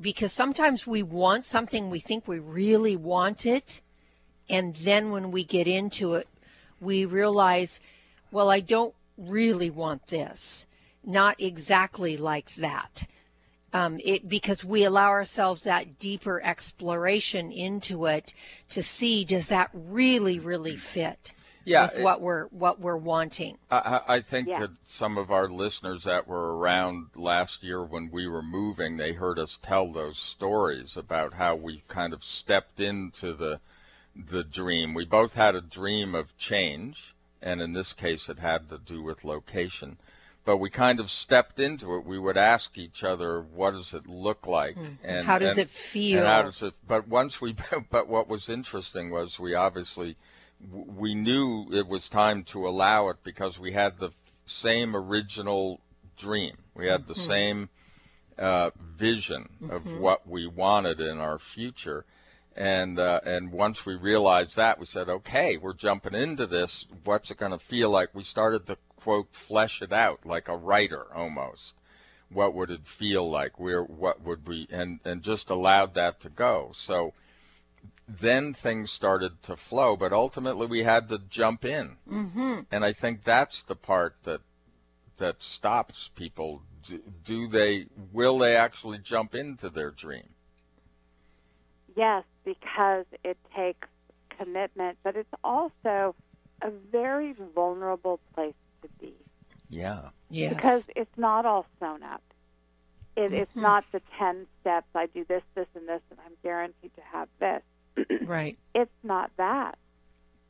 because 0.00 0.32
sometimes 0.32 0.86
we 0.86 1.02
want 1.02 1.46
something, 1.46 1.88
we 1.88 2.00
think 2.00 2.26
we 2.26 2.38
really 2.38 2.96
want 2.96 3.46
it, 3.46 3.80
and 4.48 4.74
then 4.76 5.10
when 5.10 5.30
we 5.30 5.44
get 5.44 5.66
into 5.66 6.14
it, 6.14 6.28
we 6.80 7.04
realize, 7.04 7.80
well, 8.30 8.50
I 8.50 8.60
don't 8.60 8.94
really 9.16 9.70
want 9.70 10.08
this. 10.08 10.66
Not 11.04 11.40
exactly 11.40 12.16
like 12.16 12.54
that. 12.56 13.06
Um, 13.74 13.98
it 14.04 14.28
because 14.28 14.64
we 14.64 14.84
allow 14.84 15.08
ourselves 15.08 15.62
that 15.62 15.98
deeper 15.98 16.42
exploration 16.42 17.50
into 17.50 18.04
it 18.06 18.34
to 18.70 18.82
see 18.82 19.24
does 19.24 19.48
that 19.48 19.70
really 19.72 20.38
really 20.38 20.76
fit 20.76 21.32
Yeah, 21.64 21.84
with 21.84 21.96
it- 21.96 22.02
what 22.02 22.20
we're 22.20 22.48
what 22.48 22.80
we're 22.80 22.98
wanting. 22.98 23.56
I, 23.70 23.78
I 24.06 24.14
I 24.16 24.20
think 24.20 24.48
Yeah. 24.48 24.60
that 24.60 24.70
some 24.84 25.16
of 25.16 25.30
our 25.30 25.48
listeners 25.48 26.04
that 26.04 26.28
were 26.28 26.56
around 26.58 27.06
last 27.16 27.62
year 27.62 27.82
when 27.82 28.10
we 28.10 28.28
were 28.28 28.42
moving, 28.42 28.98
they 28.98 29.12
heard 29.14 29.38
us 29.38 29.58
tell 29.62 29.90
those 29.90 30.18
stories 30.18 30.96
about 30.96 31.32
how 31.34 31.54
we 31.56 31.82
kind 31.88 32.12
of 32.12 32.22
stepped 32.22 32.78
into 32.78 33.32
the 33.32 33.60
the 34.14 34.44
dream. 34.44 34.92
We 34.92 35.06
both 35.06 35.32
had 35.34 35.54
a 35.56 35.62
dream 35.62 36.14
of 36.14 36.36
change, 36.36 37.14
and 37.40 37.62
in 37.62 37.72
this 37.72 37.94
case, 37.94 38.28
it 38.28 38.38
had 38.38 38.68
to 38.68 38.76
do 38.78 39.02
with 39.02 39.24
location. 39.24 39.96
But 40.44 40.56
we 40.56 40.70
kind 40.70 40.98
of 40.98 41.08
stepped 41.08 41.60
into 41.60 41.94
it. 41.94 42.04
We 42.04 42.18
would 42.18 42.36
ask 42.36 42.76
each 42.76 43.04
other, 43.04 43.40
"What 43.40 43.72
does 43.72 43.94
it 43.94 44.06
look 44.06 44.46
like?" 44.46 44.76
And 45.04 45.24
How 45.24 45.38
does 45.38 45.58
and- 45.58 45.66
it 45.66 45.70
feel? 45.70 46.26
How 46.26 46.42
does 46.42 46.62
it? 46.62 46.74
But 46.86 47.06
once 47.06 47.40
we, 47.40 47.54
but 47.90 48.08
what 48.08 48.28
was 48.28 48.48
interesting 48.48 49.10
was 49.10 49.38
we 49.38 49.54
obviously 49.54 50.16
we 50.70 51.14
knew 51.14 51.66
it 51.72 51.86
was 51.88 52.08
time 52.08 52.44
to 52.44 52.66
allow 52.68 53.08
it 53.08 53.16
because 53.24 53.58
we 53.58 53.72
had 53.72 53.98
the 53.98 54.10
same 54.46 54.94
original 54.94 55.80
dream. 56.16 56.56
We 56.74 56.86
had 56.86 57.06
the 57.06 57.14
same 57.14 57.68
uh, 58.38 58.70
vision 58.96 59.48
of 59.70 59.98
what 59.98 60.28
we 60.28 60.46
wanted 60.46 61.00
in 61.00 61.18
our 61.18 61.38
future. 61.38 62.04
And 62.54 62.98
uh, 62.98 63.20
and 63.24 63.50
once 63.50 63.86
we 63.86 63.94
realized 63.94 64.56
that, 64.56 64.78
we 64.78 64.84
said, 64.84 65.08
okay, 65.08 65.56
we're 65.56 65.72
jumping 65.72 66.14
into 66.14 66.46
this. 66.46 66.86
What's 67.04 67.30
it 67.30 67.38
going 67.38 67.52
to 67.52 67.58
feel 67.58 67.88
like? 67.90 68.14
We 68.14 68.24
started 68.24 68.66
to 68.66 68.76
quote 69.02 69.28
flesh 69.32 69.82
it 69.82 69.92
out 69.92 70.24
like 70.24 70.48
a 70.48 70.56
writer 70.56 71.06
almost. 71.14 71.74
What 72.30 72.54
would 72.54 72.70
it 72.70 72.86
feel 72.86 73.28
like? 73.28 73.58
Where 73.58 73.82
what 73.82 74.22
would 74.22 74.46
we 74.46 74.68
and 74.70 75.00
and 75.04 75.22
just 75.22 75.50
allowed 75.50 75.94
that 75.94 76.20
to 76.20 76.28
go. 76.28 76.70
So 76.74 77.12
then 78.08 78.52
things 78.52 78.90
started 78.90 79.42
to 79.42 79.56
flow, 79.56 79.96
but 79.96 80.12
ultimately 80.12 80.66
we 80.66 80.84
had 80.84 81.08
to 81.08 81.18
jump 81.18 81.64
in. 81.64 81.96
Mm-hmm. 82.08 82.60
And 82.70 82.84
I 82.84 82.92
think 82.92 83.24
that's 83.24 83.62
the 83.62 83.76
part 83.76 84.16
that 84.22 84.40
that 85.18 85.42
stops 85.42 86.10
people. 86.14 86.62
Do, 86.84 87.00
do 87.24 87.48
they? 87.48 87.86
Will 88.12 88.38
they 88.38 88.56
actually 88.56 88.98
jump 88.98 89.34
into 89.34 89.68
their 89.68 89.90
dream? 89.90 90.28
Yes, 91.96 92.24
because 92.44 93.04
it 93.24 93.36
takes 93.54 93.88
commitment, 94.38 94.98
but 95.02 95.16
it's 95.16 95.34
also 95.44 96.14
a 96.62 96.70
very 96.70 97.34
vulnerable 97.54 98.20
place 98.34 98.54
to 98.82 98.88
be 99.00 99.14
Yeah. 99.68 100.10
Yes. 100.30 100.54
because 100.54 100.84
it's 100.96 101.16
not 101.16 101.46
all 101.46 101.66
sewn 101.80 102.02
up. 102.02 102.22
It, 103.16 103.32
It's 103.32 103.50
mm-hmm. 103.52 103.62
not 103.62 103.84
the 103.92 104.00
10 104.18 104.46
steps 104.60 104.86
I 104.94 105.06
do 105.06 105.24
this, 105.24 105.42
this, 105.54 105.66
and 105.74 105.86
this, 105.88 106.00
and 106.10 106.18
I'm 106.24 106.32
guaranteed 106.42 106.92
to 106.96 107.02
have 107.12 107.28
this. 107.38 107.62
right. 108.26 108.58
It's 108.74 108.90
not 109.02 109.30
that. 109.36 109.76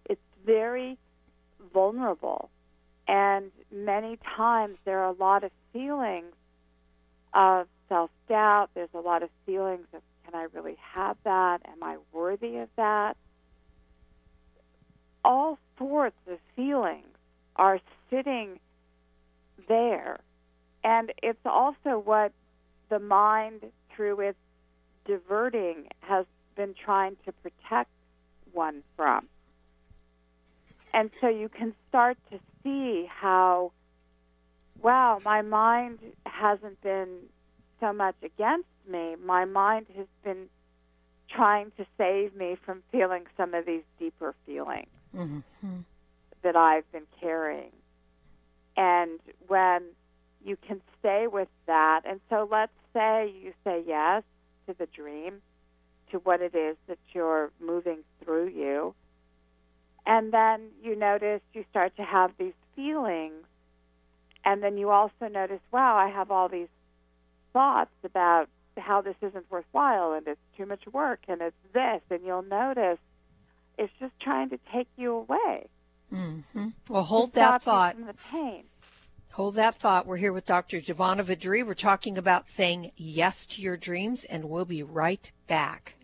It's 0.08 0.20
very 0.46 0.98
vulnerable. 1.72 2.50
And 3.08 3.50
many 3.72 4.18
times 4.36 4.76
there 4.84 5.00
are 5.00 5.10
a 5.10 5.16
lot 5.16 5.42
of 5.42 5.50
feelings 5.72 6.34
of 7.34 7.66
self 7.88 8.10
doubt. 8.28 8.70
There's 8.74 8.94
a 8.94 9.00
lot 9.00 9.22
of 9.22 9.30
feelings 9.44 9.86
of, 9.92 10.02
can 10.24 10.34
I 10.34 10.46
really 10.52 10.76
have 10.94 11.16
that? 11.24 11.62
Am 11.64 11.82
I 11.82 11.96
worthy 12.12 12.58
of 12.58 12.68
that? 12.76 13.16
All 15.24 15.58
sorts 15.78 16.16
of 16.30 16.38
feelings 16.56 17.11
are 17.56 17.80
sitting 18.10 18.58
there. 19.68 20.18
And 20.84 21.12
it's 21.22 21.44
also 21.44 21.98
what 21.98 22.32
the 22.88 22.98
mind, 22.98 23.62
through 23.94 24.20
its 24.20 24.38
diverting, 25.06 25.88
has 26.00 26.26
been 26.56 26.74
trying 26.74 27.16
to 27.24 27.32
protect 27.32 27.90
one 28.52 28.82
from. 28.96 29.28
And 30.92 31.10
so 31.20 31.28
you 31.28 31.48
can 31.48 31.74
start 31.88 32.18
to 32.30 32.38
see 32.62 33.08
how, 33.08 33.72
wow, 34.82 35.20
my 35.24 35.42
mind 35.42 36.00
hasn't 36.26 36.80
been 36.82 37.08
so 37.80 37.92
much 37.92 38.16
against 38.22 38.68
me. 38.88 39.16
My 39.24 39.44
mind 39.44 39.86
has 39.96 40.06
been 40.22 40.48
trying 41.30 41.72
to 41.78 41.86
save 41.96 42.34
me 42.36 42.56
from 42.62 42.82
feeling 42.92 43.24
some 43.36 43.54
of 43.54 43.64
these 43.64 43.84
deeper 43.98 44.34
feelings 44.44 44.88
Mm-hmm. 45.16 45.80
That 46.42 46.56
I've 46.56 46.90
been 46.92 47.06
carrying. 47.20 47.72
And 48.76 49.20
when 49.48 49.82
you 50.44 50.56
can 50.56 50.80
stay 50.98 51.26
with 51.26 51.48
that, 51.66 52.02
and 52.04 52.20
so 52.30 52.48
let's 52.50 52.72
say 52.92 53.32
you 53.42 53.52
say 53.64 53.82
yes 53.86 54.22
to 54.66 54.74
the 54.78 54.86
dream, 54.86 55.40
to 56.10 56.18
what 56.18 56.40
it 56.42 56.54
is 56.54 56.76
that 56.88 56.98
you're 57.12 57.50
moving 57.60 57.98
through 58.22 58.48
you, 58.48 58.94
and 60.04 60.32
then 60.32 60.68
you 60.82 60.96
notice 60.96 61.40
you 61.52 61.64
start 61.70 61.96
to 61.96 62.02
have 62.02 62.32
these 62.38 62.52
feelings, 62.74 63.44
and 64.44 64.62
then 64.62 64.76
you 64.76 64.90
also 64.90 65.28
notice, 65.30 65.60
wow, 65.70 65.96
I 65.96 66.08
have 66.08 66.30
all 66.30 66.48
these 66.48 66.68
thoughts 67.52 67.92
about 68.04 68.48
how 68.78 69.00
this 69.02 69.16
isn't 69.20 69.50
worthwhile 69.50 70.12
and 70.12 70.26
it's 70.26 70.40
too 70.56 70.66
much 70.66 70.82
work 70.92 71.20
and 71.28 71.40
it's 71.42 71.56
this, 71.72 72.00
and 72.10 72.20
you'll 72.24 72.42
notice 72.42 72.98
it's 73.78 73.92
just 74.00 74.12
trying 74.20 74.50
to 74.50 74.58
take 74.72 74.88
you 74.96 75.12
away. 75.12 75.66
Mm-hmm. 76.12 76.68
Well, 76.88 77.04
hold 77.04 77.32
that 77.34 77.62
thought. 77.62 77.94
From 77.94 78.06
the 78.06 78.14
pain. 78.30 78.64
Hold 79.32 79.54
that 79.54 79.76
thought. 79.76 80.06
We're 80.06 80.18
here 80.18 80.32
with 80.32 80.44
Dr. 80.44 80.80
Divanna 80.80 81.24
Vidri. 81.24 81.66
We're 81.66 81.74
talking 81.74 82.18
about 82.18 82.48
saying 82.48 82.92
yes 82.96 83.46
to 83.46 83.62
your 83.62 83.78
dreams, 83.78 84.24
and 84.24 84.44
we'll 84.44 84.66
be 84.66 84.82
right 84.82 85.30
back. 85.46 85.94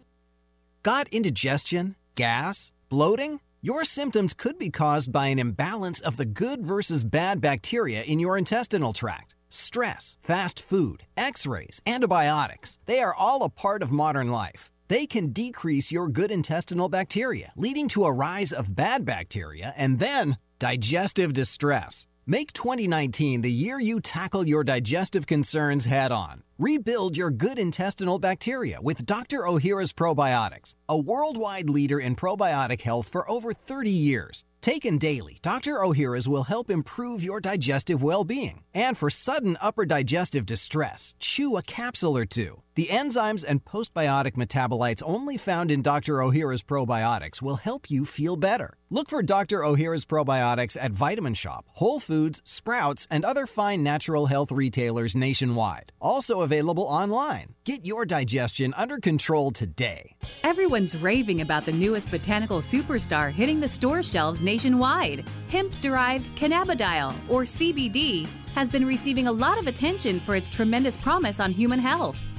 Got 0.83 1.09
indigestion, 1.09 1.97
gas, 2.15 2.73
bloating? 2.89 3.41
Your 3.61 3.85
symptoms 3.85 4.33
could 4.33 4.59
be 4.59 4.71
caused 4.71 5.13
by 5.13 5.27
an 5.27 5.39
imbalance 5.39 6.01
of 6.01 6.17
the 6.17 6.25
good 6.25 6.65
versus 6.65 7.05
bad 7.05 7.41
bacteria 7.41 8.03
in 8.03 8.21
your 8.21 8.39
intestinal 8.39 8.93
tract. 8.93 9.35
Stress, 9.51 10.17
fast 10.21 10.63
food, 10.63 11.03
x 11.17 11.47
rays, 11.47 11.83
antibiotics, 11.87 12.79
they 12.87 13.01
are 13.01 13.15
all 13.15 13.43
a 13.43 13.51
part 13.51 13.83
of 13.83 13.91
modern 13.91 14.31
life. 14.31 14.71
They 14.89 15.07
can 15.07 15.33
decrease 15.33 15.93
your 15.93 16.09
good 16.09 16.31
intestinal 16.31 16.89
bacteria, 16.89 17.53
leading 17.57 17.89
to 17.89 18.05
a 18.05 18.13
rise 18.13 18.53
of 18.53 18.75
bad 18.75 19.05
bacteria 19.05 19.75
and 19.77 19.99
then 19.99 20.39
digestive 20.59 21.35
distress. 21.35 22.07
Make 22.27 22.53
2019 22.53 23.43
the 23.43 23.51
year 23.51 23.79
you 23.81 24.01
tackle 24.01 24.47
your 24.47 24.65
digestive 24.65 25.27
concerns 25.27 25.87
head 25.87 26.13
on. 26.13 26.43
Rebuild 26.59 27.17
your 27.17 27.31
good 27.31 27.59
intestinal 27.59 28.19
bacteria 28.19 28.83
with 28.83 29.07
Dr. 29.07 29.41
Ohhira's 29.43 29.93
Probiotics, 29.93 30.75
a 30.89 30.99
worldwide 30.99 31.71
leader 31.71 31.99
in 31.99 32.17
probiotic 32.17 32.83
health 32.83 33.09
for 33.09 33.31
over 33.31 33.53
30 33.53 33.91
years. 33.91 34.45
Taken 34.61 34.99
daily, 34.99 35.39
Dr. 35.41 35.77
Ohhira's 35.77 36.29
will 36.29 36.43
help 36.43 36.69
improve 36.69 37.23
your 37.23 37.41
digestive 37.41 38.03
well 38.03 38.25
being. 38.25 38.63
And 38.75 38.99
for 38.99 39.09
sudden 39.09 39.57
upper 39.61 39.87
digestive 39.87 40.45
distress, 40.45 41.15
chew 41.21 41.57
a 41.57 41.63
capsule 41.63 42.17
or 42.17 42.27
two. 42.27 42.63
The 42.79 42.87
enzymes 42.93 43.45
and 43.45 43.65
postbiotic 43.65 44.35
metabolites 44.35 45.03
only 45.05 45.37
found 45.37 45.73
in 45.73 45.83
Dr. 45.83 46.19
Ohhira's 46.19 46.63
probiotics 46.63 47.43
will 47.43 47.57
help 47.57 47.91
you 47.91 48.05
feel 48.05 48.37
better. 48.37 48.75
Look 48.89 49.09
for 49.09 49.21
Dr. 49.21 49.63
Ohhira's 49.63 50.05
probiotics 50.05 50.77
at 50.81 50.93
Vitamin 50.93 51.35
Shoppe, 51.35 51.65
Whole 51.71 51.99
Foods, 51.99 52.41
Sprouts, 52.45 53.09
and 53.11 53.25
other 53.25 53.49
fine 53.49 53.83
natural 53.83 54.27
health 54.27 54.53
retailers 54.53 55.17
nationwide. 55.17 55.91
Also 56.01 56.43
available 56.43 56.85
online. 56.85 57.57
Get 57.65 57.85
your 57.85 58.07
digestion 58.07 58.73
under 58.77 58.99
control 58.99 59.51
today. 59.51 60.15
Everyone's 60.45 60.97
raving 60.97 61.41
about 61.41 61.67
the 61.67 61.73
newest 61.73 62.13
botanical 62.13 62.61
superstar 62.61 63.33
hitting 63.33 63.59
the 63.59 63.67
store 63.67 64.05
shelves 64.05 64.41
nationwide. 64.41 65.29
Hemp 65.49 65.73
derived 65.81 66.29
cannabidiol, 66.37 67.13
or 67.29 67.43
CBD, 67.43 68.29
has 68.55 68.69
been 68.69 68.87
receiving 68.87 69.27
a 69.27 69.33
lot 69.33 69.59
of 69.59 69.67
attention 69.67 70.21
for 70.21 70.37
its 70.37 70.49
tremendous 70.49 70.97
promise 70.97 71.41
on 71.41 71.51
human 71.51 71.81
health. 71.81 72.17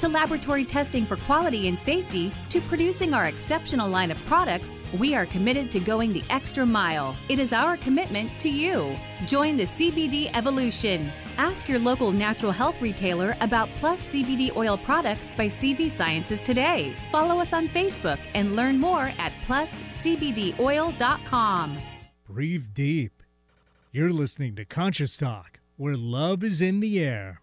to 0.00 0.08
laboratory 0.08 0.64
testing 0.64 1.04
for 1.04 1.16
quality 1.16 1.68
and 1.68 1.78
safety 1.78 2.32
to 2.48 2.58
producing 2.62 3.12
our 3.12 3.26
exceptional 3.26 3.86
line 3.88 4.10
of 4.10 4.16
products, 4.24 4.74
we 4.98 5.14
are 5.14 5.26
committed 5.26 5.70
to 5.70 5.78
going 5.78 6.10
the 6.12 6.24
extra 6.30 6.64
mile. 6.64 7.14
It 7.28 7.38
is 7.38 7.52
our 7.52 7.76
commitment 7.76 8.30
to 8.38 8.48
you. 8.48 8.96
Join 9.26 9.58
the 9.58 9.64
CBD 9.64 10.30
evolution. 10.34 11.12
Ask 11.36 11.68
your 11.68 11.78
local 11.78 12.12
natural 12.12 12.50
health 12.50 12.80
retailer 12.80 13.36
about 13.42 13.68
Plus 13.76 14.02
CBD 14.06 14.56
oil 14.56 14.78
products 14.78 15.34
by 15.36 15.48
CV 15.48 15.90
Sciences 15.90 16.40
today. 16.40 16.94
Follow 17.12 17.38
us 17.38 17.52
on 17.52 17.68
Facebook 17.68 18.18
and 18.34 18.56
learn 18.56 18.78
more 18.78 19.12
at 19.18 19.32
pluscbdoil.com. 19.46 21.78
Breathe 22.26 22.64
deep. 22.72 23.22
You're 23.92 24.12
listening 24.12 24.56
to 24.56 24.64
Conscious 24.64 25.16
Talk, 25.16 25.60
where 25.76 25.96
love 25.96 26.42
is 26.42 26.62
in 26.62 26.80
the 26.80 26.98
air. 27.00 27.42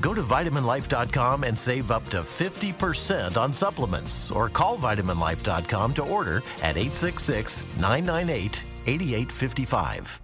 Go 0.00 0.14
to 0.14 0.22
vitaminlife.com 0.22 1.44
and 1.44 1.58
save 1.58 1.90
up 1.90 2.08
to 2.10 2.22
50% 2.22 3.36
on 3.36 3.52
supplements 3.52 4.30
or 4.30 4.48
call 4.48 4.76
vitaminlife.com 4.76 5.94
to 5.94 6.02
order 6.02 6.38
at 6.62 6.76
866 6.76 7.62
998 7.78 8.64
8855. 8.86 10.20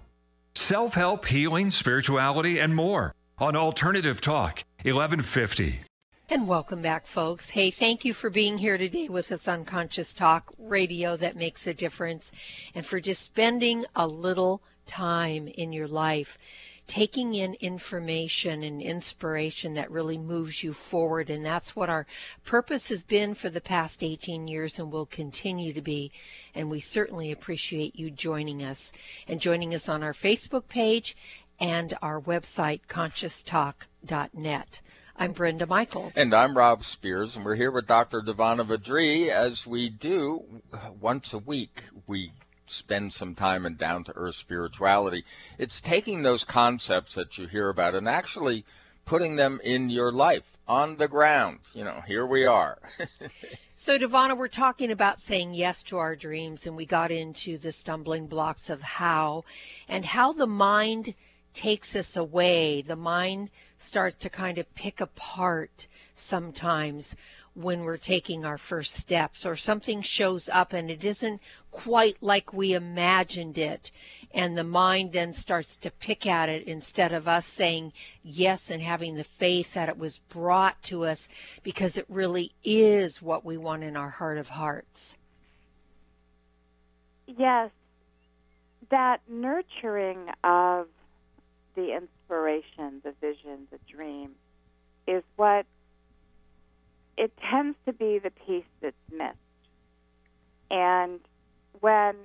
Self 0.55 0.93
help, 0.93 1.25
healing, 1.25 1.71
spirituality, 1.71 2.59
and 2.59 2.75
more 2.75 3.13
on 3.39 3.55
Alternative 3.55 4.21
Talk 4.21 4.63
1150. 4.83 5.79
And 6.29 6.47
welcome 6.47 6.81
back, 6.81 7.05
folks. 7.05 7.49
Hey, 7.49 7.69
thank 7.69 8.05
you 8.05 8.13
for 8.13 8.29
being 8.29 8.57
here 8.57 8.77
today 8.77 9.09
with 9.09 9.31
us 9.31 9.47
on 9.47 9.65
Conscious 9.65 10.13
Talk 10.13 10.53
Radio 10.57 11.17
that 11.17 11.35
makes 11.35 11.67
a 11.67 11.73
difference 11.73 12.31
and 12.73 12.85
for 12.85 12.99
just 12.99 13.23
spending 13.23 13.85
a 13.95 14.07
little 14.07 14.61
time 14.85 15.47
in 15.47 15.73
your 15.73 15.87
life 15.87 16.37
taking 16.87 17.33
in 17.33 17.53
information 17.55 18.63
and 18.63 18.81
inspiration 18.81 19.73
that 19.75 19.91
really 19.91 20.17
moves 20.17 20.63
you 20.63 20.73
forward. 20.73 21.29
And 21.29 21.45
that's 21.45 21.75
what 21.75 21.89
our 21.89 22.05
purpose 22.45 22.89
has 22.89 23.03
been 23.03 23.33
for 23.33 23.49
the 23.49 23.61
past 23.61 24.03
18 24.03 24.47
years 24.47 24.77
and 24.77 24.91
will 24.91 25.05
continue 25.05 25.73
to 25.73 25.81
be. 25.81 26.11
And 26.53 26.69
we 26.69 26.79
certainly 26.79 27.31
appreciate 27.31 27.97
you 27.97 28.11
joining 28.11 28.63
us 28.63 28.91
and 29.27 29.39
joining 29.39 29.73
us 29.73 29.87
on 29.87 30.03
our 30.03 30.13
Facebook 30.13 30.67
page 30.67 31.15
and 31.59 31.97
our 32.01 32.19
website, 32.19 32.81
conscioustalk.net. 32.89 34.81
I'm 35.15 35.31
Brenda 35.31 35.67
Michaels. 35.67 36.17
And 36.17 36.33
I'm 36.33 36.57
Rob 36.57 36.83
Spears, 36.83 37.35
and 37.35 37.45
we're 37.45 37.55
here 37.55 37.69
with 37.69 37.85
Dr. 37.85 38.21
Divanna 38.21 38.65
Vadri 38.65 39.29
as 39.29 39.67
we 39.67 39.89
do 39.89 40.43
once 40.99 41.33
a 41.33 41.37
week. 41.37 41.83
We 42.07 42.31
spend 42.73 43.13
some 43.13 43.35
time 43.35 43.65
in 43.65 43.75
down 43.75 44.03
to 44.05 44.13
earth 44.15 44.35
spirituality. 44.35 45.23
It's 45.57 45.79
taking 45.79 46.23
those 46.23 46.43
concepts 46.43 47.15
that 47.15 47.37
you 47.37 47.47
hear 47.47 47.69
about 47.69 47.95
and 47.95 48.07
actually 48.07 48.65
putting 49.05 49.35
them 49.35 49.59
in 49.63 49.89
your 49.89 50.11
life 50.11 50.57
on 50.67 50.97
the 50.97 51.07
ground. 51.07 51.59
You 51.73 51.83
know, 51.83 52.01
here 52.07 52.25
we 52.25 52.45
are. 52.45 52.77
so, 53.75 53.97
Divanna, 53.97 54.37
we're 54.37 54.47
talking 54.47 54.91
about 54.91 55.19
saying 55.19 55.53
yes 55.53 55.83
to 55.83 55.97
our 55.97 56.15
dreams, 56.15 56.65
and 56.65 56.75
we 56.75 56.85
got 56.85 57.11
into 57.11 57.57
the 57.57 57.71
stumbling 57.71 58.27
blocks 58.27 58.69
of 58.69 58.81
how 58.81 59.43
and 59.87 60.05
how 60.05 60.33
the 60.33 60.47
mind 60.47 61.15
takes 61.53 61.95
us 61.95 62.15
away. 62.15 62.81
The 62.81 62.95
mind 62.95 63.49
starts 63.77 64.15
to 64.23 64.29
kind 64.29 64.57
of 64.57 64.73
pick 64.75 65.01
apart 65.01 65.87
sometimes 66.15 67.15
when 67.55 67.81
we're 67.81 67.97
taking 67.97 68.45
our 68.45 68.57
first 68.57 68.93
steps 68.93 69.45
or 69.45 69.55
something 69.55 70.01
shows 70.01 70.49
up 70.49 70.73
and 70.73 70.89
it 70.89 71.03
isn't 71.03 71.41
quite 71.71 72.17
like 72.21 72.53
we 72.53 72.73
imagined 72.73 73.57
it 73.57 73.91
and 74.33 74.57
the 74.57 74.63
mind 74.63 75.13
then 75.13 75.33
starts 75.33 75.75
to 75.75 75.91
pick 75.91 76.25
at 76.25 76.49
it 76.49 76.63
instead 76.67 77.11
of 77.11 77.27
us 77.27 77.45
saying 77.45 77.93
yes 78.23 78.71
and 78.71 78.81
having 78.81 79.15
the 79.15 79.23
faith 79.23 79.73
that 79.73 79.89
it 79.89 79.97
was 79.97 80.19
brought 80.29 80.81
to 80.81 81.03
us 81.03 81.29
because 81.61 81.97
it 81.97 82.05
really 82.09 82.51
is 82.63 83.21
what 83.21 83.45
we 83.45 83.57
want 83.57 83.83
in 83.83 83.95
our 83.95 84.09
heart 84.09 84.37
of 84.37 84.49
hearts. 84.49 85.17
Yes, 87.27 87.69
that 88.89 89.21
nurturing 89.29 90.29
of 90.43 90.87
the 91.75 91.95
inspiration, 91.95 93.01
the 93.03 93.13
vision, 93.21 93.67
the 93.71 93.79
dream 93.89 94.31
is 95.07 95.23
what 95.35 95.65
it 97.17 97.31
tends 97.49 97.77
to 97.85 97.93
be 97.93 98.19
the 98.19 98.31
piece 98.31 98.65
that's 98.81 98.95
missed. 99.11 99.37
And 100.71 101.19
when 101.79 102.15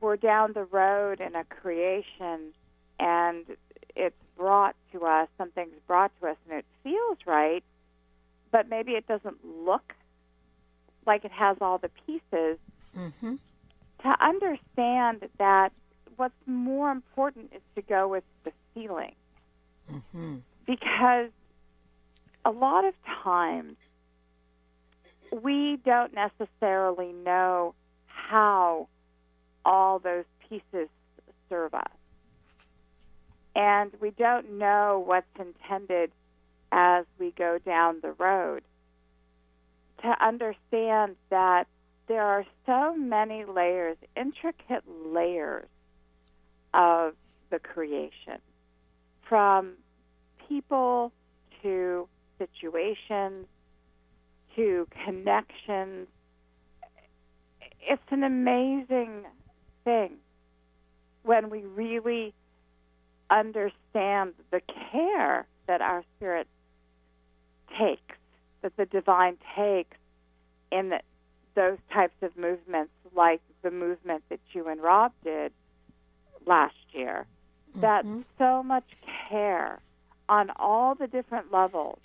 we're 0.00 0.16
down 0.16 0.52
the 0.54 0.64
road 0.64 1.20
in 1.20 1.34
a 1.34 1.44
creation 1.44 2.52
and 2.98 3.44
it's 3.94 4.16
brought 4.36 4.74
to 4.92 5.04
us, 5.04 5.28
something's 5.36 5.78
brought 5.86 6.12
to 6.20 6.28
us 6.28 6.36
and 6.48 6.58
it 6.58 6.64
feels 6.82 7.18
right, 7.26 7.62
but 8.50 8.68
maybe 8.68 8.92
it 8.92 9.06
doesn't 9.06 9.38
look 9.44 9.92
like 11.06 11.24
it 11.24 11.32
has 11.32 11.56
all 11.60 11.78
the 11.78 11.90
pieces. 12.06 12.58
Mm-hmm. 12.96 13.34
To 14.02 14.16
understand 14.20 15.28
that 15.38 15.72
what's 16.16 16.46
more 16.46 16.90
important 16.90 17.52
is 17.54 17.62
to 17.76 17.82
go 17.82 18.08
with 18.08 18.24
the 18.44 18.52
feeling. 18.74 19.14
Mm-hmm. 19.90 20.36
Because 20.66 21.30
a 22.44 22.50
lot 22.50 22.84
of 22.84 22.94
times 23.22 23.76
we 25.32 25.78
don't 25.84 26.12
necessarily 26.14 27.12
know 27.12 27.74
how 28.06 28.88
all 29.64 29.98
those 29.98 30.24
pieces 30.48 30.88
serve 31.48 31.74
us. 31.74 31.86
And 33.54 33.92
we 34.00 34.10
don't 34.10 34.58
know 34.58 35.02
what's 35.04 35.26
intended 35.38 36.10
as 36.72 37.04
we 37.18 37.32
go 37.36 37.58
down 37.64 38.00
the 38.02 38.12
road. 38.12 38.62
To 40.02 40.24
understand 40.24 41.16
that 41.30 41.66
there 42.08 42.22
are 42.22 42.44
so 42.66 42.96
many 42.96 43.44
layers, 43.44 43.96
intricate 44.16 44.82
layers 45.06 45.68
of 46.74 47.14
the 47.50 47.58
creation, 47.58 48.40
from 49.28 49.74
people 50.48 51.12
to 51.62 52.08
situations 52.38 53.46
to 54.56 54.86
connections. 55.04 56.08
It's 57.80 58.02
an 58.10 58.22
amazing 58.22 59.24
thing 59.84 60.12
when 61.22 61.50
we 61.50 61.62
really 61.62 62.34
understand 63.30 64.34
the 64.50 64.60
care 64.90 65.46
that 65.66 65.80
our 65.80 66.04
spirit 66.16 66.46
takes, 67.78 68.16
that 68.60 68.76
the 68.76 68.86
divine 68.86 69.38
takes 69.56 69.96
in 70.70 70.90
the, 70.90 71.00
those 71.54 71.78
types 71.92 72.14
of 72.22 72.36
movements, 72.36 72.92
like 73.14 73.40
the 73.62 73.70
movement 73.70 74.22
that 74.28 74.40
you 74.52 74.68
and 74.68 74.80
Rob 74.80 75.12
did 75.24 75.52
last 76.46 76.74
year. 76.92 77.26
Mm-hmm. 77.70 77.80
That 77.80 78.04
so 78.38 78.62
much 78.62 78.88
care 79.28 79.80
on 80.28 80.50
all 80.56 80.94
the 80.94 81.06
different 81.06 81.52
levels 81.52 81.98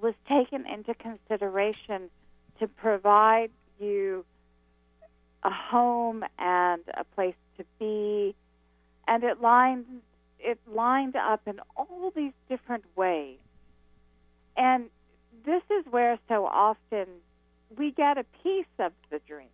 was 0.00 0.14
taken 0.28 0.66
into 0.66 0.94
consideration 0.94 2.10
to 2.58 2.66
provide 2.68 3.50
you 3.78 4.24
a 5.42 5.50
home 5.50 6.24
and 6.38 6.82
a 6.94 7.04
place 7.14 7.34
to 7.56 7.64
be 7.78 8.34
and 9.08 9.22
it 9.24 9.40
lined 9.40 9.84
it 10.38 10.58
lined 10.66 11.16
up 11.16 11.40
in 11.46 11.60
all 11.76 12.12
these 12.14 12.32
different 12.48 12.84
ways 12.96 13.38
and 14.56 14.86
this 15.44 15.62
is 15.70 15.84
where 15.90 16.18
so 16.28 16.46
often 16.46 17.06
we 17.76 17.90
get 17.92 18.18
a 18.18 18.24
piece 18.42 18.66
of 18.78 18.92
the 19.10 19.20
dream 19.26 19.48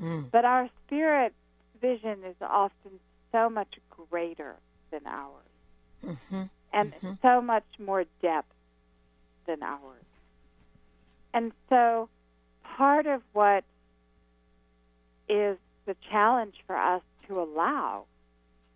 Mm. 0.00 0.30
but 0.30 0.44
our 0.44 0.68
spirit 0.86 1.34
vision 1.80 2.22
is 2.24 2.36
often 2.40 3.00
so 3.32 3.50
much 3.50 3.80
greater 3.90 4.54
than 4.90 5.00
ours 5.06 5.44
Mm-hmm. 6.06 6.42
and 6.72 6.92
Mhm. 6.94 7.20
so 7.20 7.40
much 7.40 7.64
more 7.80 8.04
depth 8.22 8.52
than 9.48 9.62
ours. 9.64 10.04
And 11.34 11.50
so 11.68 12.08
part 12.62 13.06
of 13.06 13.22
what 13.32 13.64
is 15.28 15.58
the 15.86 15.96
challenge 16.10 16.54
for 16.66 16.76
us 16.76 17.02
to 17.26 17.40
allow 17.40 18.04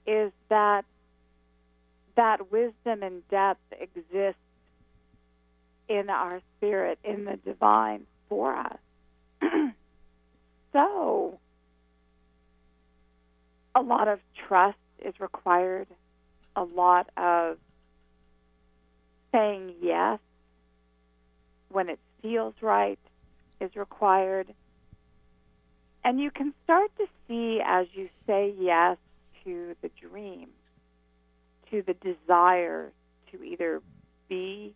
is 0.07 0.33
that 0.49 0.85
that 2.17 2.51
wisdom 2.51 3.03
and 3.03 3.27
depth 3.29 3.61
exists 3.79 4.41
in 5.89 6.11
our 6.11 6.41
spirit, 6.57 6.99
in 7.05 7.25
the 7.25 7.37
divine 7.37 8.07
for 8.29 8.57
us. 8.57 8.79
so 10.73 11.39
a 13.75 13.83
lot 13.83 14.09
of 14.09 14.21
trust 14.47 14.77
is 15.05 15.15
required, 15.21 15.87
a 16.57 16.65
lot 16.65 17.09
of 17.17 17.59
saying 19.33 19.75
yes 19.81 20.19
when 21.73 21.89
it 21.89 21.99
feels 22.21 22.55
right 22.61 22.99
is 23.61 23.75
required. 23.77 24.53
And 26.05 26.21
you 26.21 26.31
can 26.31 26.53
start 26.65 26.91
to 26.99 27.07
see 27.29 27.61
as 27.65 27.87
you 27.93 28.09
say 28.27 28.55
yes 28.59 28.97
to 29.45 29.75
the 29.83 29.91
dream, 30.01 30.49
to 31.71 31.83
the 31.83 31.95
desire 31.95 32.93
to 33.31 33.43
either 33.43 33.81
be 34.29 34.75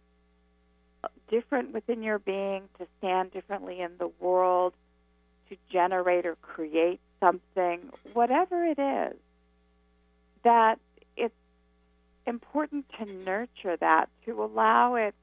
different 1.29 1.73
within 1.73 2.03
your 2.03 2.19
being, 2.19 2.69
to 2.79 2.87
stand 2.99 3.33
differently 3.33 3.81
in 3.81 3.93
the 3.99 4.11
world, 4.21 4.73
to 5.49 5.57
generate 5.71 6.27
or 6.27 6.37
create 6.37 7.01
something, 7.21 7.81
whatever 8.13 8.65
it 8.65 8.79
is, 8.79 9.17
that 10.45 10.79
it's 11.17 11.35
important 12.27 12.85
to 12.99 13.05
nurture 13.05 13.77
that, 13.77 14.09
to 14.25 14.43
allow 14.43 14.95
it 14.97 15.15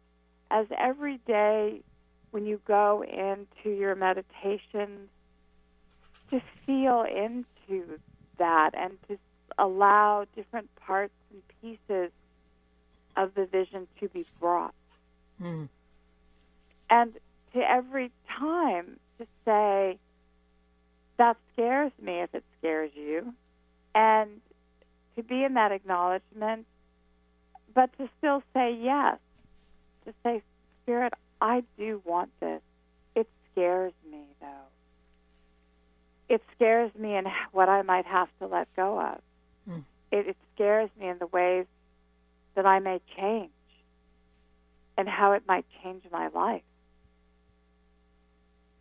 as 0.53 0.67
every 0.77 1.19
day 1.25 1.81
when 2.29 2.45
you 2.45 2.61
go 2.65 3.03
into 3.03 3.75
your 3.75 3.95
meditations, 3.95 5.09
to 6.29 6.41
feel 6.65 7.03
into 7.03 7.99
that 8.37 8.71
and 8.75 8.97
to 9.07 9.17
allow 9.57 10.25
different 10.35 10.73
parts 10.75 11.13
and 11.31 11.41
pieces 11.61 12.11
of 13.17 13.33
the 13.35 13.45
vision 13.45 13.87
to 13.99 14.07
be 14.09 14.25
brought. 14.39 14.73
Mm. 15.41 15.69
And 16.89 17.13
to 17.53 17.59
every 17.59 18.11
time 18.27 18.99
to 19.19 19.27
say, 19.45 19.97
that 21.17 21.37
scares 21.53 21.91
me 22.01 22.21
if 22.21 22.33
it 22.33 22.43
scares 22.59 22.91
you. 22.95 23.33
And 23.93 24.41
to 25.15 25.23
be 25.23 25.43
in 25.43 25.53
that 25.53 25.71
acknowledgement, 25.71 26.65
but 27.73 27.95
to 27.97 28.09
still 28.17 28.41
say 28.53 28.75
yes. 28.79 29.17
To 30.05 30.13
say, 30.23 30.41
Spirit, 30.83 31.13
I 31.39 31.63
do 31.77 32.01
want 32.03 32.29
this. 32.39 32.61
It 33.15 33.29
scares 33.51 33.93
me, 34.09 34.23
though. 34.41 34.47
It 36.29 36.41
scares 36.55 36.91
me 36.95 37.15
in 37.15 37.25
what 37.51 37.69
I 37.69 37.81
might 37.83 38.05
have 38.05 38.27
to 38.39 38.47
let 38.47 38.67
go 38.75 38.99
of. 38.99 39.21
Mm. 39.69 39.83
It, 40.11 40.27
it 40.29 40.37
scares 40.55 40.89
me 40.99 41.07
in 41.07 41.17
the 41.19 41.27
ways 41.27 41.65
that 42.55 42.65
I 42.65 42.79
may 42.79 42.99
change 43.17 43.49
and 44.97 45.07
how 45.07 45.33
it 45.33 45.43
might 45.47 45.65
change 45.83 46.03
my 46.11 46.27
life. 46.29 46.61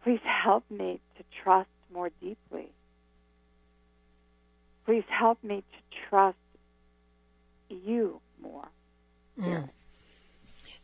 Please 0.04 0.20
help 0.24 0.64
me 0.70 1.00
to 1.16 1.24
trust 1.42 1.68
more 1.92 2.10
deeply. 2.20 2.68
Please 4.84 5.04
help 5.08 5.42
me 5.44 5.58
to 5.58 6.08
trust 6.08 6.36
you 7.68 8.20
more. 8.42 8.68
Mm. 9.40 9.68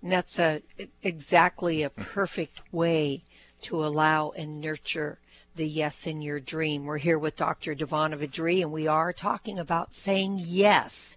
And 0.03 0.13
that's 0.13 0.39
a 0.39 0.63
exactly 1.03 1.83
a 1.83 1.91
perfect 1.91 2.61
way 2.73 3.23
to 3.63 3.85
allow 3.85 4.31
and 4.31 4.61
nurture 4.61 5.19
the 5.57 5.67
yes 5.67 6.07
in 6.07 6.23
your 6.23 6.39
dream. 6.39 6.85
We're 6.85 6.99
here 6.99 7.19
with 7.19 7.37
Dr. 7.37 7.75
Divanna 7.75 8.17
Vidri, 8.17 8.63
and 8.63 8.71
we 8.71 8.87
are 8.87 9.13
talking 9.13 9.59
about 9.59 9.95
saying 9.95 10.39
yes 10.41 11.17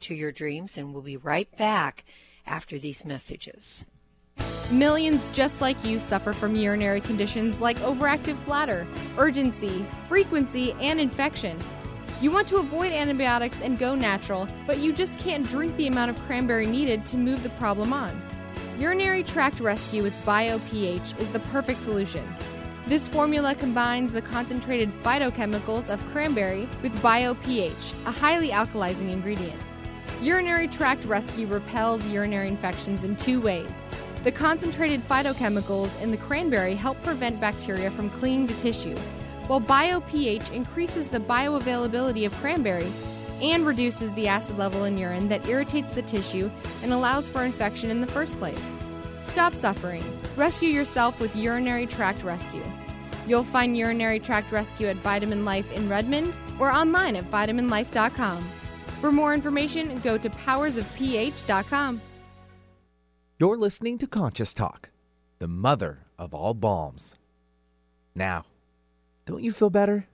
to 0.00 0.14
your 0.14 0.32
dreams, 0.32 0.78
and 0.78 0.92
we'll 0.92 1.02
be 1.02 1.18
right 1.18 1.54
back 1.58 2.04
after 2.46 2.78
these 2.78 3.04
messages. 3.04 3.84
Millions 4.70 5.28
just 5.30 5.60
like 5.60 5.84
you 5.84 6.00
suffer 6.00 6.32
from 6.32 6.56
urinary 6.56 7.02
conditions 7.02 7.60
like 7.60 7.76
overactive 7.80 8.42
bladder, 8.46 8.86
urgency, 9.18 9.84
frequency, 10.08 10.72
and 10.80 10.98
infection. 10.98 11.58
You 12.22 12.30
want 12.30 12.46
to 12.48 12.58
avoid 12.58 12.92
antibiotics 12.92 13.60
and 13.62 13.76
go 13.76 13.96
natural, 13.96 14.46
but 14.64 14.78
you 14.78 14.92
just 14.92 15.18
can't 15.18 15.44
drink 15.48 15.76
the 15.76 15.88
amount 15.88 16.12
of 16.12 16.18
cranberry 16.24 16.66
needed 16.66 17.04
to 17.06 17.16
move 17.16 17.42
the 17.42 17.48
problem 17.48 17.92
on. 17.92 18.22
Urinary 18.78 19.24
tract 19.24 19.58
rescue 19.58 20.04
with 20.04 20.14
BioPH 20.24 21.18
is 21.18 21.28
the 21.32 21.40
perfect 21.50 21.82
solution. 21.82 22.24
This 22.86 23.08
formula 23.08 23.56
combines 23.56 24.12
the 24.12 24.22
concentrated 24.22 24.92
phytochemicals 25.02 25.88
of 25.88 26.00
cranberry 26.12 26.68
with 26.80 26.94
BioPH, 27.02 28.06
a 28.06 28.12
highly 28.12 28.50
alkalizing 28.50 29.10
ingredient. 29.10 29.60
Urinary 30.20 30.68
tract 30.68 31.04
rescue 31.06 31.48
repels 31.48 32.06
urinary 32.06 32.46
infections 32.46 33.02
in 33.02 33.16
two 33.16 33.40
ways. 33.40 33.72
The 34.22 34.30
concentrated 34.30 35.00
phytochemicals 35.00 36.00
in 36.00 36.12
the 36.12 36.18
cranberry 36.18 36.76
help 36.76 37.02
prevent 37.02 37.40
bacteria 37.40 37.90
from 37.90 38.10
clinging 38.10 38.46
to 38.46 38.56
tissue, 38.58 38.96
while 39.46 39.60
BioPH 39.60 40.52
increases 40.52 41.08
the 41.08 41.20
bioavailability 41.20 42.26
of 42.26 42.34
cranberry 42.36 42.92
and 43.40 43.66
reduces 43.66 44.12
the 44.14 44.28
acid 44.28 44.56
level 44.56 44.84
in 44.84 44.96
urine 44.96 45.28
that 45.28 45.46
irritates 45.48 45.90
the 45.90 46.02
tissue 46.02 46.50
and 46.82 46.92
allows 46.92 47.28
for 47.28 47.44
infection 47.44 47.90
in 47.90 48.00
the 48.00 48.06
first 48.06 48.38
place. 48.38 48.62
Stop 49.26 49.54
suffering. 49.54 50.04
Rescue 50.36 50.68
yourself 50.68 51.20
with 51.20 51.34
Urinary 51.34 51.86
Tract 51.86 52.22
Rescue. 52.22 52.62
You'll 53.26 53.44
find 53.44 53.76
Urinary 53.76 54.20
Tract 54.20 54.52
Rescue 54.52 54.88
at 54.88 54.96
Vitamin 54.96 55.44
Life 55.44 55.72
in 55.72 55.88
Redmond 55.88 56.36
or 56.58 56.70
online 56.70 57.16
at 57.16 57.30
vitaminlife.com. 57.30 58.44
For 59.00 59.10
more 59.10 59.34
information, 59.34 59.98
go 60.00 60.16
to 60.18 60.30
powersofph.com. 60.30 62.00
You're 63.38 63.58
listening 63.58 63.98
to 63.98 64.06
Conscious 64.06 64.54
Talk, 64.54 64.90
the 65.40 65.48
mother 65.48 66.06
of 66.16 66.32
all 66.32 66.54
balms. 66.54 67.16
Now, 68.14 68.44
don't 69.26 69.42
you 69.42 69.52
feel 69.52 69.70
better? 69.70 70.06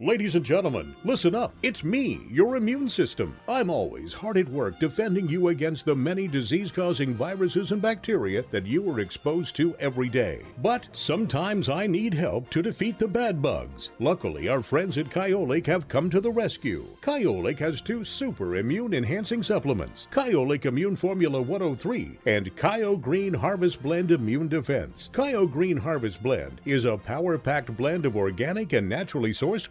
Ladies 0.00 0.34
and 0.34 0.44
gentlemen, 0.44 0.96
listen 1.04 1.36
up. 1.36 1.54
It's 1.62 1.84
me, 1.84 2.22
your 2.28 2.56
immune 2.56 2.88
system. 2.88 3.36
I'm 3.48 3.70
always 3.70 4.12
hard 4.12 4.36
at 4.36 4.48
work 4.48 4.80
defending 4.80 5.28
you 5.28 5.48
against 5.48 5.84
the 5.84 5.94
many 5.94 6.26
disease 6.26 6.72
causing 6.72 7.14
viruses 7.14 7.70
and 7.70 7.80
bacteria 7.80 8.44
that 8.50 8.66
you 8.66 8.90
are 8.90 8.98
exposed 8.98 9.54
to 9.54 9.76
every 9.76 10.08
day. 10.08 10.42
But 10.60 10.88
sometimes 10.90 11.68
I 11.68 11.86
need 11.86 12.12
help 12.12 12.50
to 12.50 12.60
defeat 12.60 12.98
the 12.98 13.06
bad 13.06 13.40
bugs. 13.40 13.90
Luckily, 14.00 14.48
our 14.48 14.62
friends 14.62 14.98
at 14.98 15.10
Kyolic 15.10 15.64
have 15.66 15.86
come 15.86 16.10
to 16.10 16.20
the 16.20 16.32
rescue. 16.32 16.88
Kyolic 17.00 17.60
has 17.60 17.80
two 17.80 18.02
super 18.04 18.56
immune 18.56 18.94
enhancing 18.94 19.44
supplements 19.44 20.08
Kyolic 20.10 20.64
Immune 20.64 20.96
Formula 20.96 21.40
103 21.40 22.18
and 22.26 22.56
Kyo 22.56 22.96
Green 22.96 23.32
Harvest 23.32 23.80
Blend 23.80 24.10
Immune 24.10 24.48
Defense. 24.48 25.08
Kyo 25.12 25.46
Green 25.46 25.76
Harvest 25.76 26.20
Blend 26.20 26.60
is 26.64 26.84
a 26.84 26.98
power 26.98 27.38
packed 27.38 27.76
blend 27.76 28.04
of 28.04 28.16
organic 28.16 28.72
and 28.72 28.88
naturally 28.88 29.30
sourced 29.30 29.70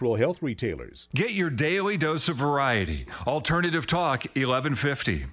health 0.01 0.41
retailers. 0.41 1.07
Get 1.13 1.31
your 1.31 1.49
daily 1.49 1.97
dose 1.97 2.27
of 2.27 2.37
variety. 2.37 3.05
Alternative 3.27 3.85
Talk 3.85 4.23
1150. 4.35 5.27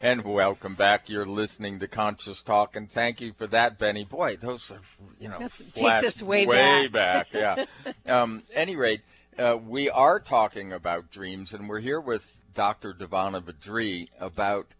And 0.00 0.22
welcome 0.22 0.74
back. 0.74 1.08
You're 1.08 1.24
listening 1.24 1.80
to 1.80 1.88
Conscious 1.88 2.42
Talk, 2.42 2.76
and 2.76 2.90
thank 2.90 3.22
you 3.22 3.32
for 3.32 3.46
that, 3.46 3.78
Benny. 3.78 4.04
Boy, 4.04 4.36
those 4.36 4.70
are 4.70 4.80
you 5.18 5.28
know 5.28 5.38
That's- 5.38 5.62
takes 5.74 6.16
us 6.18 6.22
way 6.22 6.46
way 6.46 6.88
back. 6.88 7.32
back. 7.32 7.66
Yeah. 7.86 7.92
um, 8.22 8.42
any 8.52 8.76
rate, 8.76 9.00
uh, 9.38 9.56
we 9.56 9.88
are 9.88 10.20
talking 10.20 10.74
about 10.74 11.10
dreams, 11.10 11.54
and 11.54 11.70
we're 11.70 11.80
here 11.80 12.00
with 12.00 12.36
Dr. 12.54 12.92
Divanna 12.92 13.42
Badri 13.42 14.08
about 14.20 14.74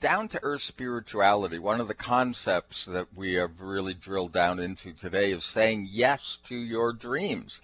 down 0.00 0.28
to 0.28 0.40
earth 0.42 0.62
spirituality. 0.62 1.58
One 1.58 1.80
of 1.80 1.88
the 1.88 1.94
concepts 1.94 2.86
that 2.86 3.08
we 3.14 3.34
have 3.34 3.60
really 3.60 3.94
drilled 3.94 4.32
down 4.32 4.58
into 4.58 4.92
today 4.92 5.32
is 5.32 5.44
saying 5.44 5.88
yes 5.90 6.38
to 6.46 6.56
your 6.56 6.92
dreams. 6.92 7.60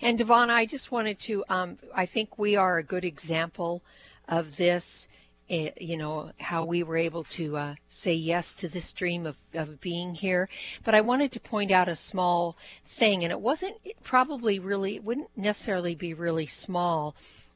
And 0.00 0.18
Devon, 0.18 0.50
I 0.50 0.66
just 0.66 0.90
wanted 0.92 1.18
to, 1.20 1.44
um, 1.48 1.78
I 1.94 2.06
think 2.06 2.38
we 2.38 2.56
are 2.56 2.78
a 2.78 2.82
good 2.84 3.04
example 3.04 3.82
of 4.28 4.56
this. 4.56 5.08
eh, 5.50 5.70
You 5.76 5.96
know, 5.96 6.32
how 6.38 6.64
we 6.64 6.82
were 6.82 6.96
able 6.96 7.24
to 7.24 7.56
uh, 7.56 7.74
say 7.88 8.14
yes 8.14 8.54
to 8.54 8.68
this 8.68 8.92
dream 8.92 9.26
of, 9.26 9.36
of 9.54 9.80
being 9.80 10.14
here. 10.14 10.48
But 10.84 10.94
I 10.94 11.00
wanted 11.00 11.32
to 11.32 11.40
point 11.40 11.70
out 11.70 11.88
a 11.88 11.96
small 11.96 12.56
thing, 12.84 13.22
and 13.24 13.32
it 13.32 13.40
wasn't 13.40 13.76
probably 14.02 14.58
really, 14.58 14.96
it 14.96 15.04
wouldn't 15.04 15.36
necessarily 15.36 15.94
be 15.94 16.14
really 16.14 16.46
small 16.46 17.14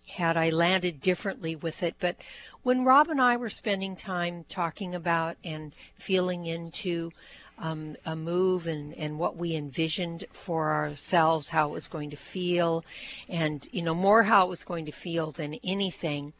had 0.09 0.37
I 0.37 0.51
landed 0.51 1.01
differently 1.01 1.57
with 1.57 1.83
it. 1.83 1.95
But 1.99 2.17
when 2.63 2.85
Rob 2.85 3.09
and 3.09 3.21
I 3.21 3.37
were 3.37 3.49
spending 3.49 3.97
time 3.97 4.45
talking 4.49 4.95
about 4.95 5.37
and 5.45 5.73
feeling 5.99 6.47
into 6.47 7.11
um, 7.59 7.97
a 8.05 8.15
move 8.15 8.67
and, 8.67 8.93
and 8.95 9.19
what 9.19 9.37
we 9.37 9.57
envisioned 9.57 10.25
for 10.33 10.73
ourselves, 10.73 11.49
how 11.49 11.69
it 11.69 11.73
was 11.73 11.89
going 11.89 12.11
to 12.11 12.17
feel, 12.17 12.85
and 13.29 13.67
you 13.73 13.83
know 13.83 13.95
more 13.95 14.25
how 14.25 14.47
it 14.47 14.51
was 14.51 14.65
going 14.65 14.87
to 14.87 14.93
feel 14.93 15.33
than 15.33 15.55
anything. 15.65 16.33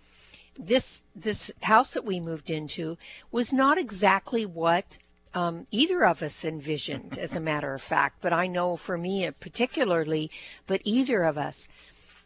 This 0.59 1.03
this 1.15 1.51
house 1.63 1.95
that 1.95 2.05
we 2.05 2.21
moved 2.21 2.51
into 2.51 2.99
was 3.31 3.53
not 3.53 3.79
exactly 3.79 4.45
what 4.45 4.99
um, 5.35 5.67
either 5.71 6.05
of 6.05 6.23
us 6.23 6.45
envisioned, 6.45 7.19
as 7.19 7.35
a 7.35 7.41
matter 7.41 7.75
of 7.75 7.83
fact. 7.83 8.19
But 8.21 8.33
I 8.33 8.47
know 8.47 8.77
for 8.77 8.99
me 8.99 9.31
particularly, 9.41 10.31
but 10.67 10.81
either 10.85 11.25
of 11.25 11.39
us. 11.39 11.69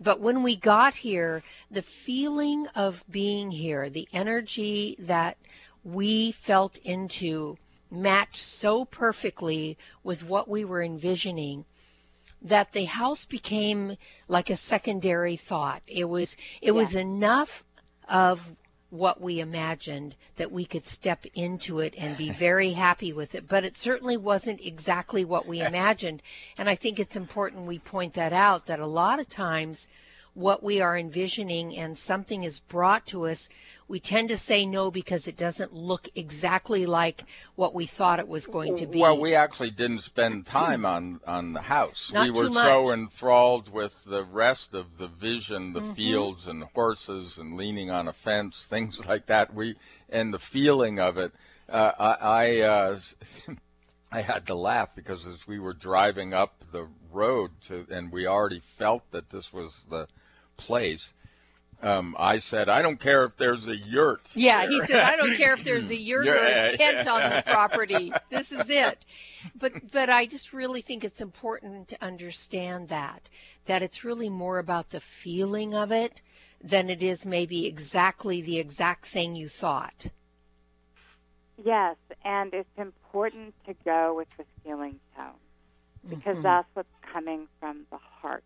But 0.00 0.20
when 0.20 0.42
we 0.42 0.56
got 0.56 0.94
here, 0.94 1.42
the 1.70 1.82
feeling 1.82 2.66
of 2.68 3.04
being 3.10 3.50
here, 3.50 3.90
the 3.90 4.08
energy 4.12 4.96
that 4.98 5.36
we 5.84 6.32
felt 6.32 6.78
into 6.78 7.58
matched 7.90 8.42
so 8.42 8.84
perfectly 8.84 9.76
with 10.02 10.24
what 10.24 10.48
we 10.48 10.64
were 10.64 10.82
envisioning 10.82 11.64
that 12.42 12.72
the 12.72 12.84
house 12.84 13.24
became 13.24 13.96
like 14.28 14.48
a 14.48 14.56
secondary 14.56 15.36
thought. 15.36 15.82
It 15.86 16.04
was 16.04 16.36
it 16.62 16.72
was 16.72 16.94
enough 16.94 17.64
of 18.08 18.52
what 18.90 19.20
we 19.20 19.38
imagined 19.38 20.16
that 20.36 20.50
we 20.50 20.64
could 20.64 20.84
step 20.84 21.24
into 21.34 21.78
it 21.78 21.94
and 21.96 22.16
be 22.16 22.30
very 22.46 22.72
happy 22.72 23.12
with 23.12 23.34
it. 23.34 23.48
But 23.48 23.64
it 23.64 23.78
certainly 23.78 24.16
wasn't 24.16 24.64
exactly 24.64 25.24
what 25.24 25.46
we 25.46 25.60
imagined. 25.64 26.22
And 26.58 26.68
I 26.68 26.74
think 26.74 26.98
it's 26.98 27.16
important 27.16 27.66
we 27.66 27.78
point 27.78 28.14
that 28.14 28.32
out 28.32 28.66
that 28.66 28.80
a 28.80 28.86
lot 28.86 29.20
of 29.20 29.28
times 29.28 29.88
what 30.34 30.62
we 30.62 30.80
are 30.80 30.96
envisioning 30.96 31.76
and 31.76 31.98
something 31.98 32.44
is 32.44 32.60
brought 32.60 33.06
to 33.06 33.26
us, 33.26 33.48
we 33.90 33.98
tend 33.98 34.28
to 34.28 34.38
say 34.38 34.64
no 34.64 34.88
because 34.88 35.26
it 35.26 35.36
doesn't 35.36 35.74
look 35.74 36.08
exactly 36.14 36.86
like 36.86 37.24
what 37.56 37.74
we 37.74 37.86
thought 37.86 38.20
it 38.20 38.28
was 38.28 38.46
going 38.46 38.76
to 38.76 38.86
be. 38.86 39.00
Well, 39.00 39.18
we 39.18 39.34
actually 39.34 39.72
didn't 39.72 40.02
spend 40.02 40.46
time 40.46 40.86
on 40.86 41.20
on 41.26 41.54
the 41.54 41.62
house. 41.62 42.12
Not 42.12 42.22
we 42.22 42.30
were 42.30 42.52
so 42.52 42.92
enthralled 42.92 43.72
with 43.72 44.04
the 44.04 44.22
rest 44.22 44.74
of 44.74 44.96
the 44.98 45.08
vision, 45.08 45.72
the 45.72 45.80
Mhm. 45.80 45.96
fields 45.96 46.46
and 46.46 46.62
horses 46.72 47.36
and 47.36 47.56
leaning 47.56 47.90
on 47.90 48.06
a 48.06 48.12
fence, 48.12 48.64
things 48.64 49.00
like 49.08 49.26
that. 49.26 49.52
We 49.52 49.74
and 50.08 50.32
the 50.32 50.38
feeling 50.38 51.00
of 51.00 51.18
it. 51.18 51.32
Uh, 51.68 51.90
I 51.98 52.12
I, 52.12 52.60
uh, 52.60 53.00
I 54.12 54.20
had 54.20 54.46
to 54.46 54.54
laugh 54.54 54.94
because 54.94 55.26
as 55.26 55.48
we 55.48 55.58
were 55.58 55.74
driving 55.74 56.32
up 56.32 56.62
the 56.70 56.86
road 57.10 57.50
to, 57.66 57.88
and 57.90 58.12
we 58.12 58.24
already 58.24 58.60
felt 58.60 59.10
that 59.10 59.30
this 59.30 59.52
was 59.52 59.84
the 59.90 60.06
place. 60.56 61.12
Um, 61.82 62.14
I 62.18 62.38
said, 62.38 62.68
I 62.68 62.82
don't 62.82 63.00
care 63.00 63.24
if 63.24 63.36
there's 63.38 63.66
a 63.66 63.76
yurt. 63.76 64.28
Yeah, 64.34 64.66
he 64.68 64.78
there." 64.80 64.86
says, 64.88 64.96
I 65.08 65.16
don't 65.16 65.34
care 65.36 65.54
if 65.54 65.64
there's 65.64 65.90
a 65.90 65.96
yurt 66.10 66.26
or 66.28 66.34
a 66.36 66.76
tent 66.76 67.08
on 67.08 67.30
the 67.30 67.42
property. 67.46 68.12
This 68.30 68.52
is 68.52 68.68
it. 68.68 69.04
But 69.58 69.90
but 69.90 70.10
I 70.10 70.26
just 70.26 70.52
really 70.52 70.82
think 70.82 71.04
it's 71.04 71.20
important 71.22 71.88
to 71.88 72.04
understand 72.04 72.88
that 72.90 73.30
that 73.66 73.82
it's 73.82 74.04
really 74.04 74.28
more 74.28 74.58
about 74.58 74.90
the 74.90 75.00
feeling 75.00 75.74
of 75.74 75.90
it 75.90 76.20
than 76.62 76.90
it 76.90 77.02
is 77.02 77.24
maybe 77.24 77.66
exactly 77.66 78.42
the 78.42 78.58
exact 78.58 79.06
thing 79.06 79.34
you 79.34 79.48
thought. 79.48 80.08
Yes, 81.64 81.96
and 82.24 82.52
it's 82.54 82.68
important 82.78 83.54
to 83.66 83.74
go 83.84 84.14
with 84.16 84.28
the 84.38 84.44
feeling 84.64 84.98
tone 85.16 85.32
because 86.08 86.38
Mhm. 86.38 86.42
that's 86.42 86.68
what's 86.74 86.88
coming 87.12 87.48
from 87.58 87.86
the 87.90 87.98
heart. 87.98 88.44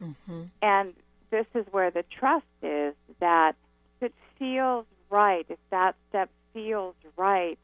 Mm-hmm. 0.00 0.44
And 0.62 0.94
this 1.34 1.46
is 1.52 1.66
where 1.72 1.90
the 1.90 2.04
trust 2.16 2.46
is 2.62 2.94
that 3.18 3.56
if 3.96 4.06
it 4.06 4.14
feels 4.38 4.86
right, 5.10 5.44
if 5.48 5.58
that 5.70 5.96
step 6.08 6.30
feels 6.52 6.94
right, 7.16 7.58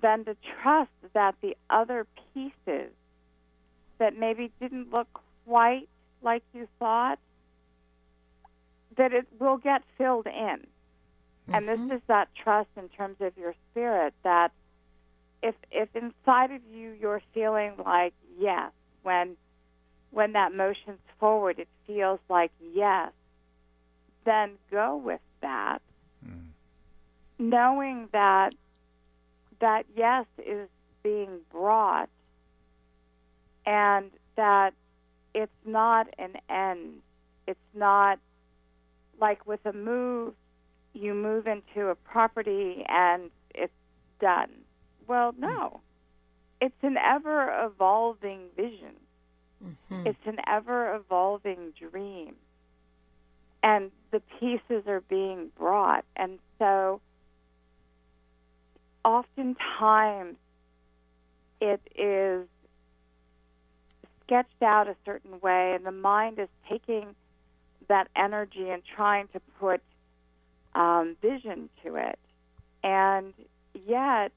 then 0.00 0.24
to 0.24 0.36
trust 0.60 0.90
that 1.14 1.36
the 1.42 1.56
other 1.70 2.08
pieces 2.34 2.90
that 3.98 4.18
maybe 4.18 4.50
didn't 4.60 4.92
look 4.92 5.06
quite 5.46 5.88
like 6.22 6.42
you 6.52 6.66
thought, 6.80 7.20
that 8.96 9.12
it 9.12 9.28
will 9.38 9.58
get 9.58 9.82
filled 9.96 10.26
in. 10.26 10.66
And 11.52 11.68
this 11.68 11.78
mm-hmm. 11.78 11.92
is 11.92 12.00
that 12.08 12.30
trust 12.34 12.70
in 12.76 12.88
terms 12.88 13.18
of 13.20 13.38
your 13.38 13.54
spirit 13.70 14.12
that 14.24 14.50
if 15.40 15.54
if 15.70 15.88
inside 15.94 16.50
of 16.50 16.62
you 16.72 16.96
you're 17.00 17.22
feeling 17.32 17.74
like 17.84 18.14
yes, 18.40 18.72
when 19.04 19.36
when 20.10 20.32
that 20.32 20.52
motion's 20.52 21.00
forward 21.20 21.58
it 21.60 21.68
feels 21.92 22.20
like 22.28 22.50
yes, 22.74 23.12
then 24.24 24.52
go 24.70 24.96
with 24.96 25.20
that. 25.40 25.78
Mm. 26.26 26.48
Knowing 27.38 28.08
that 28.12 28.54
that 29.60 29.84
yes 29.96 30.26
is 30.38 30.68
being 31.02 31.38
brought 31.50 32.08
and 33.66 34.10
that 34.36 34.74
it's 35.34 35.52
not 35.64 36.08
an 36.18 36.34
end. 36.48 37.00
It's 37.46 37.58
not 37.74 38.18
like 39.20 39.46
with 39.46 39.64
a 39.66 39.72
move, 39.72 40.34
you 40.94 41.14
move 41.14 41.46
into 41.46 41.88
a 41.88 41.94
property 41.94 42.84
and 42.88 43.30
it's 43.54 43.72
done. 44.20 44.50
Well, 45.06 45.34
no. 45.38 45.48
Mm. 45.48 45.80
It's 46.60 46.82
an 46.82 46.96
ever 46.96 47.64
evolving 47.64 48.42
vision, 48.56 48.94
it's 49.90 50.26
an 50.26 50.38
ever 50.46 50.94
evolving 50.94 51.72
dream. 51.78 52.34
And 53.62 53.90
the 54.10 54.20
pieces 54.40 54.86
are 54.88 55.02
being 55.02 55.50
brought. 55.56 56.04
And 56.16 56.38
so 56.58 57.00
oftentimes 59.04 60.36
it 61.60 61.80
is 61.94 62.46
sketched 64.24 64.62
out 64.62 64.88
a 64.88 64.96
certain 65.04 65.40
way, 65.40 65.74
and 65.74 65.84
the 65.84 65.92
mind 65.92 66.38
is 66.38 66.48
taking 66.68 67.14
that 67.88 68.08
energy 68.16 68.70
and 68.70 68.82
trying 68.84 69.28
to 69.28 69.40
put 69.60 69.80
um, 70.74 71.16
vision 71.20 71.68
to 71.84 71.96
it. 71.96 72.18
And 72.82 73.34
yet, 73.86 74.32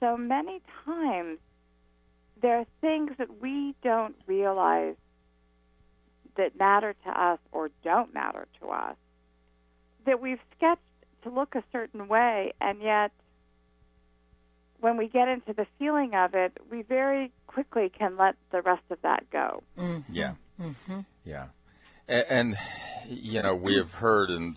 so 0.00 0.16
many 0.16 0.60
times, 0.84 1.38
there 2.40 2.58
are 2.58 2.66
things 2.80 3.10
that 3.18 3.40
we 3.40 3.74
don't 3.82 4.16
realize 4.26 4.96
that 6.36 6.58
matter 6.58 6.94
to 7.04 7.10
us 7.10 7.38
or 7.52 7.70
don't 7.82 8.14
matter 8.14 8.46
to 8.60 8.68
us 8.68 8.96
that 10.06 10.20
we've 10.20 10.40
sketched 10.56 10.80
to 11.22 11.30
look 11.30 11.54
a 11.54 11.62
certain 11.72 12.08
way, 12.08 12.52
and 12.60 12.80
yet 12.80 13.12
when 14.80 14.96
we 14.96 15.08
get 15.08 15.28
into 15.28 15.52
the 15.52 15.66
feeling 15.78 16.14
of 16.14 16.34
it, 16.34 16.56
we 16.70 16.82
very 16.82 17.32
quickly 17.46 17.90
can 17.90 18.16
let 18.16 18.36
the 18.52 18.62
rest 18.62 18.84
of 18.90 18.98
that 19.02 19.28
go. 19.30 19.62
Mm-hmm. 19.76 20.14
Yeah. 20.14 20.34
Mm-hmm. 20.60 21.00
Yeah. 21.24 21.46
And, 22.06 22.24
and 22.28 22.58
you 23.08 23.42
know 23.42 23.54
we 23.54 23.76
have 23.76 23.94
heard 23.94 24.30
in 24.30 24.56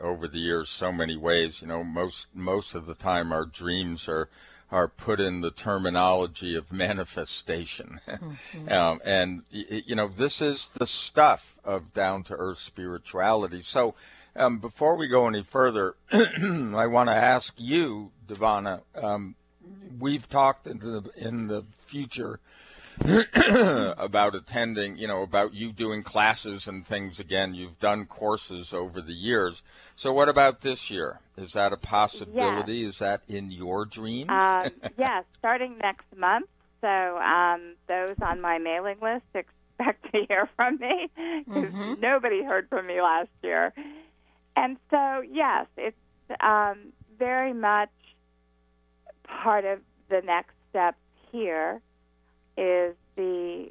over 0.00 0.26
the 0.26 0.38
years 0.38 0.68
so 0.68 0.90
many 0.90 1.16
ways. 1.16 1.60
You 1.62 1.68
know 1.68 1.84
most 1.84 2.26
most 2.34 2.74
of 2.74 2.86
the 2.86 2.94
time 2.94 3.32
our 3.32 3.44
dreams 3.44 4.08
are 4.08 4.28
are 4.72 4.88
put 4.88 5.20
in 5.20 5.42
the 5.42 5.50
terminology 5.50 6.56
of 6.56 6.72
manifestation, 6.72 8.00
um, 8.68 9.00
and 9.04 9.42
you 9.50 9.94
know 9.94 10.08
this 10.08 10.40
is 10.40 10.70
the 10.74 10.86
stuff 10.86 11.58
of 11.62 11.92
down 11.92 12.24
to 12.24 12.34
earth 12.34 12.58
spirituality. 12.58 13.60
So 13.62 13.94
um, 14.34 14.58
before 14.58 14.96
we 14.96 15.08
go 15.08 15.28
any 15.28 15.42
further, 15.42 15.94
I 16.12 16.86
want 16.86 17.10
to 17.10 17.14
ask 17.14 17.52
you, 17.58 18.12
Divanna. 18.26 18.80
Um, 18.94 19.34
we've 20.00 20.28
talked 20.28 20.66
in 20.66 20.78
the 20.78 21.10
in 21.16 21.48
the 21.48 21.64
future 21.86 22.40
about 23.98 24.34
attending, 24.34 24.96
you 24.96 25.08
know, 25.08 25.22
about 25.22 25.54
you 25.54 25.72
doing 25.72 26.02
classes 26.02 26.68
and 26.68 26.86
things 26.86 27.18
again. 27.18 27.54
You've 27.54 27.78
done 27.78 28.06
courses 28.06 28.72
over 28.72 29.00
the 29.00 29.12
years. 29.12 29.62
So 29.96 30.12
what 30.12 30.28
about 30.28 30.60
this 30.60 30.90
year? 30.90 31.20
Is 31.36 31.52
that 31.52 31.72
a 31.72 31.76
possibility? 31.76 32.84
Is 32.84 32.98
that 32.98 33.22
in 33.28 33.50
your 33.50 33.84
dreams? 33.84 34.30
Um, 34.30 34.70
yes, 34.98 35.24
starting 35.38 35.78
next 35.78 36.06
month. 36.16 36.46
So 36.80 36.88
um, 36.88 37.74
those 37.88 38.16
on 38.22 38.40
my 38.40 38.58
mailing 38.58 38.98
list 39.00 39.24
expect 39.34 40.12
to 40.12 40.24
hear 40.28 40.48
from 40.56 40.78
me 40.78 41.08
because 41.46 41.98
nobody 42.00 42.44
heard 42.44 42.68
from 42.68 42.86
me 42.86 43.00
last 43.00 43.30
year. 43.42 43.72
And 44.54 44.76
so, 44.90 45.22
yes, 45.28 45.66
it's 45.76 45.96
um, 46.40 46.92
very 47.18 47.52
much 47.52 47.90
part 49.24 49.64
of 49.64 49.80
the 50.08 50.20
next 50.20 50.54
step 50.70 50.94
here 51.30 51.80
is 52.56 52.94
the 53.16 53.70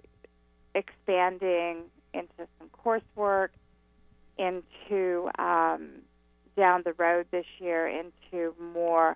expanding 0.76 1.84
into 2.14 2.48
some 2.60 2.70
coursework, 2.84 3.50
into 4.38 5.30
um, 5.38 5.90
down 6.58 6.82
the 6.84 6.94
road 6.94 7.26
this 7.32 7.46
year 7.60 7.88
into 7.88 8.54
more 8.74 9.16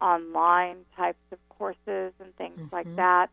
online 0.00 0.78
types 0.96 1.18
of 1.30 1.38
courses 1.48 2.12
and 2.20 2.34
things 2.36 2.58
like 2.72 2.86
that, 2.96 3.30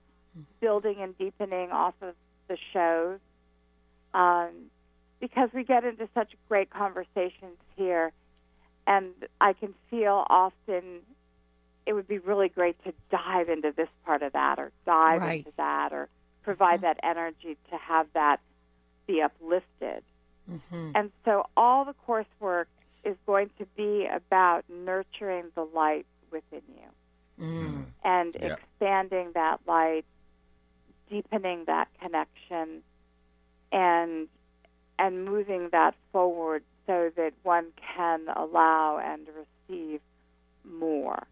building 0.59 0.95
and 0.99 1.17
deepening 1.17 1.71
off 1.71 1.95
of 2.01 2.15
the 2.47 2.57
shows. 2.73 3.19
Um, 4.13 4.49
because 5.19 5.49
we 5.53 5.63
get 5.63 5.83
into 5.83 6.07
such 6.13 6.31
great 6.47 6.69
conversations 6.69 7.57
here, 7.75 8.11
and 8.87 9.11
I 9.41 9.53
can 9.53 9.73
feel 9.89 10.25
often 10.29 11.01
it 11.89 11.93
would 11.93 12.07
be 12.07 12.19
really 12.19 12.49
great 12.49 12.77
to 12.83 12.93
dive 13.09 13.49
into 13.49 13.71
this 13.75 13.89
part 14.05 14.21
of 14.21 14.33
that 14.33 14.59
or 14.59 14.71
dive 14.85 15.21
Right. 15.21 15.39
into 15.39 15.51
that 15.57 15.91
or 15.91 16.07
provide 16.43 16.81
that 16.81 16.99
energy 17.01 17.57
to 17.71 17.77
have 17.77 18.05
that 18.13 18.39
be 19.07 19.23
uplifted. 19.23 20.03
Mm-hmm. 20.47 20.91
And 20.93 21.11
so 21.25 21.47
all 21.57 21.85
the 21.85 21.95
coursework 22.07 22.67
is 23.03 23.17
going 23.25 23.49
to 23.57 23.65
be 23.75 24.05
about 24.05 24.65
nurturing 24.69 25.45
the 25.55 25.63
light 25.65 26.05
within 26.29 26.61
you 26.67 27.43
Mm. 27.43 27.85
and 28.03 28.35
Yeah. 28.39 28.53
expanding 28.53 29.31
that 29.31 29.59
light, 29.65 30.05
deepening 31.09 31.65
that 31.65 31.87
connection, 31.99 32.83
and 33.71 34.29
and 34.99 35.25
moving 35.25 35.69
that 35.69 35.95
forward 36.11 36.63
so 36.85 37.09
that 37.15 37.33
one 37.43 37.71
can 37.95 38.27
allow 38.35 38.97
and 38.97 39.27
receive 39.29 40.01
more. 40.65 41.25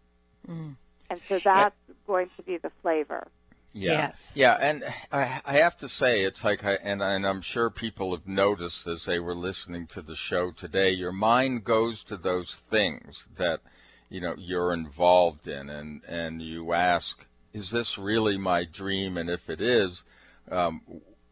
Mm. 0.48 0.76
And 1.10 1.20
so 1.22 1.38
that's 1.38 1.74
going 2.06 2.28
to 2.36 2.42
be 2.42 2.56
the 2.56 2.70
flavor. 2.82 3.26
Yeah. 3.74 3.92
Yes. 3.92 4.32
Yeah, 4.34 4.56
and 4.60 4.82
I, 5.12 5.40
I 5.44 5.52
have 5.58 5.76
to 5.78 5.88
say, 5.88 6.22
it's 6.22 6.42
like, 6.42 6.64
I, 6.64 6.74
and, 6.82 7.02
and 7.02 7.26
I'm 7.26 7.42
sure 7.42 7.68
people 7.70 8.12
have 8.12 8.26
noticed 8.26 8.86
as 8.86 9.04
they 9.04 9.18
were 9.18 9.34
listening 9.34 9.86
to 9.88 10.02
the 10.02 10.16
show 10.16 10.50
today, 10.50 10.90
your 10.90 11.12
mind 11.12 11.64
goes 11.64 12.02
to 12.04 12.16
those 12.16 12.62
things 12.70 13.28
that, 13.36 13.60
you 14.08 14.20
know, 14.20 14.34
you're 14.38 14.72
involved 14.72 15.46
in, 15.46 15.68
and, 15.68 16.02
and 16.04 16.40
you 16.40 16.72
ask, 16.72 17.26
is 17.52 17.70
this 17.70 17.98
really 17.98 18.38
my 18.38 18.64
dream? 18.64 19.18
And 19.18 19.28
if 19.28 19.50
it 19.50 19.60
is, 19.60 20.02
um, 20.50 20.80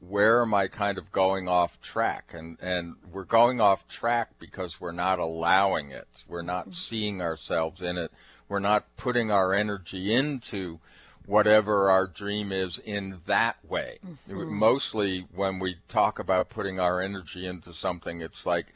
where 0.00 0.42
am 0.42 0.52
I 0.52 0.68
kind 0.68 0.98
of 0.98 1.10
going 1.10 1.48
off 1.48 1.80
track? 1.80 2.32
And, 2.34 2.58
and 2.60 2.96
we're 3.10 3.24
going 3.24 3.60
off 3.62 3.88
track 3.88 4.32
because 4.38 4.78
we're 4.78 4.92
not 4.92 5.18
allowing 5.18 5.90
it. 5.90 6.06
We're 6.28 6.42
not 6.42 6.74
seeing 6.74 7.22
ourselves 7.22 7.80
in 7.80 7.96
it. 7.96 8.12
We're 8.48 8.58
not 8.58 8.96
putting 8.96 9.30
our 9.30 9.52
energy 9.52 10.14
into 10.14 10.80
whatever 11.26 11.90
our 11.90 12.06
dream 12.06 12.52
is 12.52 12.78
in 12.78 13.20
that 13.26 13.56
way. 13.64 13.98
Mm-hmm. 14.06 14.54
Mostly 14.54 15.26
when 15.34 15.58
we 15.58 15.76
talk 15.88 16.18
about 16.18 16.48
putting 16.48 16.78
our 16.78 17.00
energy 17.00 17.46
into 17.46 17.72
something, 17.72 18.20
it's 18.20 18.46
like, 18.46 18.66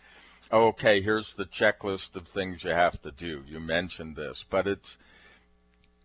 oh, 0.51 0.69
okay, 0.69 1.01
here's 1.01 1.35
the 1.35 1.45
checklist 1.45 2.17
of 2.17 2.27
things 2.27 2.65
you 2.65 2.71
have 2.71 3.01
to 3.03 3.11
do. 3.11 3.45
You 3.47 3.61
mentioned 3.61 4.17
this, 4.17 4.45
but 4.49 4.67
it's 4.67 4.99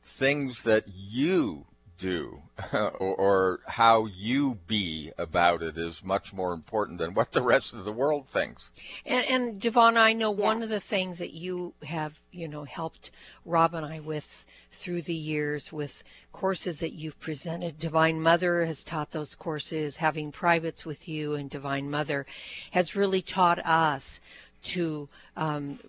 things 0.03 0.63
that 0.63 0.85
you 0.87 1.65
do 1.97 2.41
or, 2.73 2.91
or 2.99 3.59
how 3.67 4.05
you 4.05 4.59
be 4.67 5.11
about 5.17 5.61
it 5.61 5.77
is 5.77 6.03
much 6.03 6.33
more 6.33 6.53
important 6.53 6.99
than 6.99 7.13
what 7.13 7.31
the 7.31 7.41
rest 7.41 7.73
of 7.73 7.85
the 7.85 7.91
world 7.91 8.27
thinks. 8.27 8.69
And, 9.05 9.25
and 9.27 9.61
Devon, 9.61 9.97
I 9.97 10.13
know 10.13 10.31
one 10.31 10.63
of 10.63 10.69
the 10.69 10.79
things 10.79 11.17
that 11.17 11.33
you 11.33 11.73
have, 11.83 12.19
you 12.31 12.47
know, 12.47 12.63
helped 12.63 13.11
Rob 13.45 13.73
and 13.73 13.85
I 13.85 13.99
with 13.99 14.45
through 14.71 15.03
the 15.03 15.13
years 15.13 15.71
with 15.71 16.03
courses 16.31 16.79
that 16.79 16.93
you've 16.93 17.19
presented. 17.19 17.79
Divine 17.79 18.21
Mother 18.21 18.65
has 18.65 18.83
taught 18.83 19.11
those 19.11 19.35
courses. 19.35 19.97
Having 19.97 20.31
privates 20.31 20.85
with 20.85 21.07
you 21.07 21.33
and 21.35 21.49
Divine 21.49 21.89
Mother 21.89 22.25
has 22.71 22.95
really 22.95 23.21
taught 23.21 23.59
us 23.65 24.19
to 24.63 25.07
um, 25.37 25.79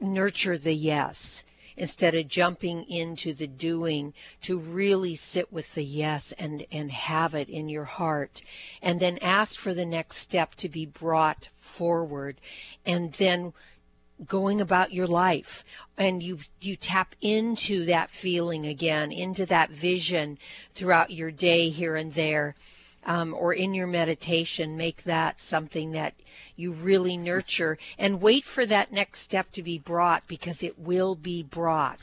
nurture 0.00 0.58
the 0.58 0.74
yes 0.74 1.44
instead 1.76 2.14
of 2.14 2.28
jumping 2.28 2.84
into 2.88 3.34
the 3.34 3.46
doing 3.46 4.14
to 4.42 4.58
really 4.58 5.16
sit 5.16 5.52
with 5.52 5.74
the 5.74 5.84
yes 5.84 6.32
and 6.38 6.66
and 6.70 6.90
have 6.92 7.34
it 7.34 7.48
in 7.48 7.68
your 7.68 7.84
heart. 7.84 8.42
And 8.82 9.00
then 9.00 9.18
ask 9.18 9.58
for 9.58 9.74
the 9.74 9.86
next 9.86 10.18
step 10.18 10.54
to 10.56 10.68
be 10.68 10.86
brought 10.86 11.48
forward. 11.58 12.40
And 12.86 13.12
then 13.14 13.52
going 14.26 14.60
about 14.60 14.92
your 14.92 15.08
life. 15.08 15.64
And 15.96 16.22
you 16.22 16.38
you 16.60 16.76
tap 16.76 17.14
into 17.20 17.84
that 17.86 18.10
feeling 18.10 18.66
again 18.66 19.10
into 19.10 19.46
that 19.46 19.70
vision 19.70 20.38
throughout 20.72 21.10
your 21.10 21.30
day 21.30 21.70
here 21.70 21.96
and 21.96 22.14
there 22.14 22.54
um, 23.04 23.34
or 23.34 23.52
in 23.52 23.74
your 23.74 23.86
meditation, 23.86 24.76
make 24.76 25.04
that 25.04 25.40
something 25.40 25.92
that 25.92 26.14
you 26.56 26.72
really 26.72 27.16
nurture 27.16 27.78
and 27.98 28.20
wait 28.20 28.44
for 28.44 28.64
that 28.66 28.92
next 28.92 29.20
step 29.20 29.50
to 29.52 29.62
be 29.62 29.78
brought 29.78 30.26
because 30.26 30.62
it 30.62 30.78
will 30.78 31.14
be 31.14 31.42
brought. 31.42 31.98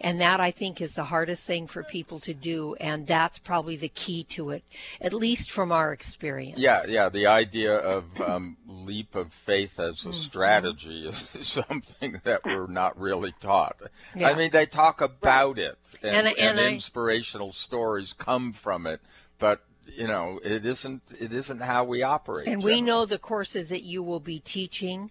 And 0.00 0.20
that 0.20 0.40
I 0.40 0.50
think 0.50 0.80
is 0.80 0.94
the 0.94 1.04
hardest 1.04 1.46
thing 1.46 1.66
for 1.66 1.82
people 1.82 2.20
to 2.20 2.34
do. 2.34 2.74
And 2.74 3.06
that's 3.06 3.38
probably 3.38 3.76
the 3.76 3.88
key 3.88 4.24
to 4.30 4.50
it, 4.50 4.62
at 5.00 5.14
least 5.14 5.50
from 5.50 5.72
our 5.72 5.92
experience. 5.92 6.58
Yeah, 6.58 6.82
yeah. 6.86 7.08
The 7.08 7.26
idea 7.26 7.74
of 7.76 8.04
um, 8.20 8.56
leap 8.66 9.14
of 9.14 9.32
faith 9.32 9.80
as 9.80 10.04
a 10.04 10.08
mm-hmm. 10.08 10.18
strategy 10.18 11.08
is 11.08 11.28
something 11.40 12.20
that 12.24 12.44
we're 12.44 12.66
not 12.66 12.98
really 12.98 13.34
taught. 13.40 13.76
Yeah. 14.14 14.30
I 14.30 14.34
mean, 14.34 14.50
they 14.50 14.66
talk 14.66 15.00
about 15.00 15.58
it, 15.58 15.78
and, 16.02 16.26
and, 16.26 16.38
and, 16.38 16.58
and 16.58 16.74
inspirational 16.74 17.52
stories 17.52 18.12
come 18.12 18.52
from 18.52 18.86
it, 18.86 19.00
but 19.38 19.62
you 19.86 20.06
know, 20.06 20.40
it 20.42 20.64
isn't 20.66 21.02
it 21.18 21.32
isn't 21.32 21.60
how 21.60 21.84
we 21.84 22.02
operate. 22.02 22.46
And 22.48 22.60
generally. 22.60 22.80
we 22.80 22.86
know 22.86 23.06
the 23.06 23.18
courses 23.18 23.68
that 23.68 23.82
you 23.82 24.02
will 24.02 24.20
be 24.20 24.38
teaching 24.38 25.10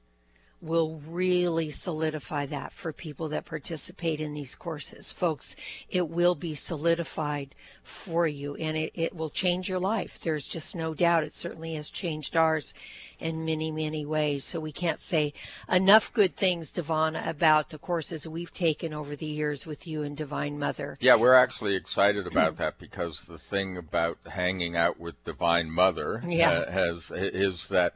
will 0.64 1.02
really 1.10 1.70
solidify 1.70 2.46
that 2.46 2.72
for 2.72 2.94
people 2.94 3.28
that 3.28 3.46
participate 3.46 4.22
in 4.22 4.34
these 4.34 4.56
courses. 4.56 5.12
Folks, 5.12 5.58
it 5.90 6.08
will 6.08 6.36
be 6.36 6.56
solidified 6.56 7.54
for 7.84 8.26
you 8.26 8.56
and 8.56 8.78
it, 8.78 8.92
it 8.96 9.14
will 9.14 9.30
change 9.30 9.68
your 9.68 9.80
life. 9.80 10.18
There's 10.24 10.48
just 10.48 10.74
no 10.74 10.94
doubt. 10.94 11.26
It 11.26 11.36
certainly 11.36 11.74
has 11.74 11.90
changed 11.90 12.38
ours 12.38 12.74
in 13.20 13.44
many, 13.44 13.72
many 13.72 14.06
ways. 14.06 14.46
So 14.46 14.62
we 14.62 14.72
can't 14.72 15.02
say 15.02 15.34
enough 15.70 16.14
good 16.14 16.38
things, 16.38 16.72
Divanna, 16.72 17.28
about 17.28 17.70
the 17.70 17.78
courses 17.78 18.26
we've 18.26 18.54
taken 18.54 18.94
over 18.94 19.18
the 19.18 19.26
years 19.26 19.66
with 19.66 19.86
you 19.86 20.04
and 20.04 20.16
Divine 20.16 20.58
Mother. 20.58 20.98
Yeah, 21.02 21.16
we're 21.16 21.34
actually 21.34 21.76
excited 21.76 22.26
about 22.26 22.56
that 22.58 22.80
because 22.80 23.26
the 23.28 23.38
thing 23.38 23.78
about 23.78 24.18
hanging 24.28 24.78
out 24.78 24.98
with 24.98 25.22
Divine 25.26 25.70
Mother 25.70 26.24
yeah. 26.26 26.52
uh, 26.52 26.72
has 26.72 27.12
is 27.12 27.68
that 27.68 27.96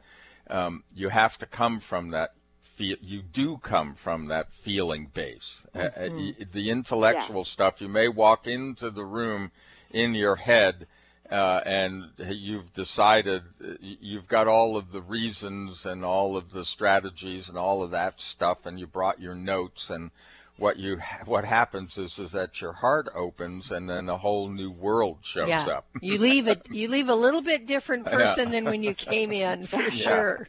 um, 0.50 0.84
you 0.94 1.08
have 1.08 1.38
to 1.38 1.46
come 1.46 1.80
from 1.80 2.10
that 2.10 2.32
feel 2.78 2.96
you 3.02 3.20
do 3.20 3.58
come 3.58 3.94
from 3.94 4.28
that 4.28 4.52
feeling 4.52 5.10
base. 5.12 5.66
Uh, 5.74 5.78
uh, 5.78 5.90
mm-hmm. 5.98 6.42
Uh, 6.42 6.44
the 6.52 6.70
intellectual 6.70 7.40
yeah. 7.40 7.44
stuff, 7.44 7.80
you 7.80 7.88
may 7.88 8.08
walk 8.08 8.46
into 8.46 8.88
the 8.90 9.04
room 9.04 9.50
in 9.90 10.14
your 10.14 10.36
head 10.36 10.86
uh, 11.30 11.60
and 11.66 12.04
you've 12.18 12.72
decided 12.72 13.42
uh, 13.62 13.74
you've 13.80 14.28
got 14.28 14.46
all 14.46 14.76
of 14.76 14.92
the 14.92 15.02
reasons 15.02 15.84
and 15.84 16.04
all 16.04 16.36
of 16.36 16.52
the 16.52 16.64
strategies 16.64 17.48
and 17.48 17.58
all 17.58 17.82
of 17.82 17.90
that 17.90 18.20
stuff, 18.20 18.64
and 18.64 18.78
you 18.78 18.86
brought 18.86 19.20
your 19.20 19.34
notes 19.34 19.90
and 19.90 20.10
what 20.56 20.76
you 20.76 20.98
what 21.24 21.44
happens 21.44 21.98
is 21.98 22.18
is 22.18 22.32
that 22.32 22.60
your 22.60 22.72
heart 22.72 23.08
opens 23.14 23.70
and 23.70 23.88
then 23.88 24.08
a 24.08 24.18
whole 24.18 24.48
new 24.48 24.70
world 24.70 25.18
shows 25.22 25.48
yeah. 25.48 25.64
up. 25.66 25.86
you 26.02 26.18
leave 26.18 26.48
it 26.48 26.66
you 26.68 26.88
leave 26.88 27.08
a 27.08 27.14
little 27.14 27.42
bit 27.42 27.64
different 27.64 28.04
person 28.18 28.46
yeah. 28.48 28.52
than 28.52 28.64
when 28.64 28.82
you 28.82 28.92
came 28.92 29.30
in 29.30 29.66
for 29.66 29.82
yeah. 29.82 29.90
sure. 29.90 30.48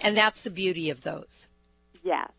And 0.00 0.16
that's 0.16 0.44
the 0.44 0.50
beauty 0.50 0.90
of 0.90 1.02
those. 1.02 1.46
Yes. 2.02 2.30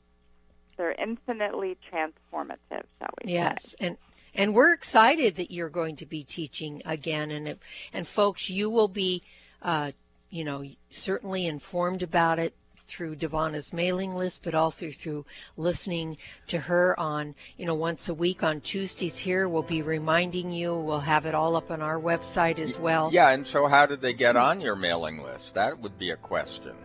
They're 0.78 0.93
infinitely 0.93 1.78
transformative, 1.91 2.86
shall 2.99 3.14
we 3.24 3.34
yes. 3.34 3.76
say. 3.80 3.88
and 3.88 3.97
and 4.34 4.55
we're 4.55 4.74
excited 4.74 5.36
that 5.36 5.51
you're 5.51 5.70
going 5.70 5.97
to 5.97 6.05
be 6.05 6.24
teaching 6.24 6.82
again 6.86 7.32
and 7.32 7.57
and 7.93 8.07
folks 8.07 8.49
you 8.49 8.70
will 8.70 8.88
be 8.88 9.22
uh, 9.62 9.91
you 10.30 10.43
know 10.43 10.64
certainly 10.89 11.45
informed 11.45 12.01
about 12.01 12.39
it 12.39 12.55
through 12.88 13.16
Divanna's 13.16 13.72
mailing 13.72 14.14
list, 14.14 14.43
but 14.43 14.53
also 14.53 14.91
through 14.91 15.26
listening 15.55 16.18
to 16.47 16.59
her 16.59 16.99
on, 16.99 17.34
you 17.55 17.66
know, 17.66 17.74
once 17.74 18.09
a 18.09 18.14
week 18.14 18.43
on 18.43 18.59
Tuesdays 18.59 19.16
here. 19.16 19.47
We'll 19.47 19.64
be 19.64 19.82
reminding 19.82 20.51
you. 20.51 20.76
We'll 20.76 20.99
have 20.99 21.26
it 21.26 21.34
all 21.34 21.55
up 21.55 21.72
on 21.72 21.82
our 21.82 21.97
website 21.97 22.59
as 22.59 22.78
well. 22.78 23.09
Yeah, 23.14 23.30
and 23.30 23.47
so 23.47 23.68
how 23.68 23.86
did 23.86 24.01
they 24.01 24.12
get 24.12 24.36
on 24.36 24.59
your 24.59 24.76
mailing 24.76 25.24
list? 25.24 25.53
That 25.53 25.80
would 25.80 25.97
be 25.97 26.09
a 26.09 26.18
question. 26.18 26.76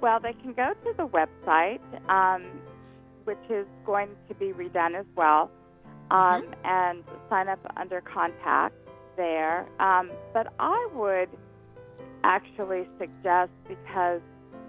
Well, 0.00 0.20
they 0.20 0.32
can 0.32 0.52
go 0.52 0.72
to 0.84 0.94
the 0.96 1.06
website, 1.06 1.80
um, 2.08 2.44
which 3.24 3.38
is 3.50 3.66
going 3.84 4.08
to 4.28 4.34
be 4.34 4.52
redone 4.52 4.98
as 4.98 5.06
well, 5.14 5.50
um, 6.10 6.42
mm-hmm. 6.42 6.66
and 6.66 7.04
sign 7.28 7.48
up 7.48 7.60
under 7.76 8.00
contact 8.00 8.74
there. 9.16 9.66
Um, 9.78 10.10
but 10.32 10.52
I 10.58 10.88
would 10.94 11.28
actually 12.24 12.88
suggest, 12.98 13.50
because 13.68 14.20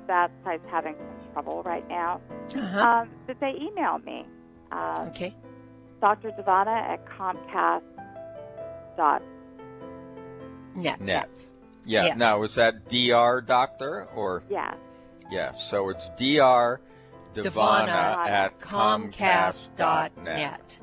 that 0.07 0.32
site's 0.43 0.65
having 0.69 0.95
some 0.95 1.34
trouble 1.34 1.63
right 1.63 1.88
now, 1.88 2.19
uh-huh. 2.53 2.79
Um, 2.79 3.09
that 3.27 3.39
they 3.39 3.53
email 3.61 3.99
me. 3.99 4.25
Uh, 4.71 5.05
okay. 5.09 5.34
Dr. 6.01 6.32
Divanna 6.32 6.93
at 6.93 7.05
Comcast 7.05 7.84
dot 8.97 9.21
net. 10.75 10.99
Net. 10.99 11.29
Yeah. 11.86 12.05
Yes. 12.05 12.17
Now, 12.17 12.43
is 12.43 12.55
that 12.55 12.89
DR 12.89 13.41
doctor 13.41 14.07
or? 14.15 14.43
Yeah. 14.49 14.73
Yes. 15.32 15.67
So 15.69 15.89
it's 15.89 16.07
Dr. 16.09 16.82
Divanna, 17.34 18.27
at 18.27 18.59
Comcast.net. 18.59 20.79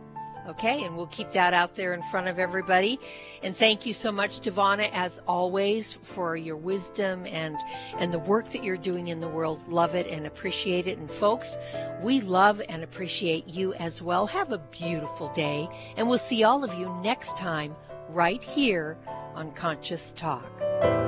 Okay, 0.49 0.85
and 0.85 0.97
we'll 0.97 1.09
keep 1.09 1.31
that 1.33 1.53
out 1.53 1.77
there 1.77 1.93
in 1.93 2.03
front 2.05 2.27
of 2.27 2.39
everybody. 2.39 2.99
And 3.43 3.55
thank 3.55 3.85
you 3.85 3.93
so 3.93 4.11
much, 4.11 4.41
Divanna, 4.41 4.89
as 4.95 5.21
always, 5.29 5.93
for 5.93 6.37
your 6.37 6.57
wisdom 6.57 7.27
and 7.27 7.55
and 7.99 8.15
the 8.15 8.19
work 8.19 8.51
that 8.53 8.65
you're 8.65 8.79
doing 8.79 9.09
in 9.09 9.21
the 9.21 9.29
world. 9.29 9.69
Love 9.69 9.95
it 9.95 10.07
and 10.07 10.27
appreciate 10.27 10.87
it. 10.87 10.97
And 10.97 11.11
folks, 11.11 11.55
we 12.03 12.23
love 12.23 12.63
and 12.67 12.83
appreciate 12.83 13.47
you 13.47 13.75
as 13.75 14.01
well. 14.01 14.27
Have 14.27 14.53
a 14.53 14.59
beautiful 14.59 15.31
day, 15.35 15.69
and 15.99 16.09
we'll 16.09 16.17
see 16.17 16.45
all 16.45 16.65
of 16.65 16.73
you 16.73 16.99
next 17.03 17.37
time 17.37 17.77
right 18.09 18.43
here 18.43 18.97
on 19.35 19.53
Conscious 19.53 20.13
Talk. 20.13 21.08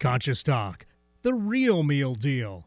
Conscious 0.00 0.42
Talk, 0.42 0.86
the 1.22 1.34
real 1.34 1.82
meal 1.82 2.14
deal. 2.14 2.66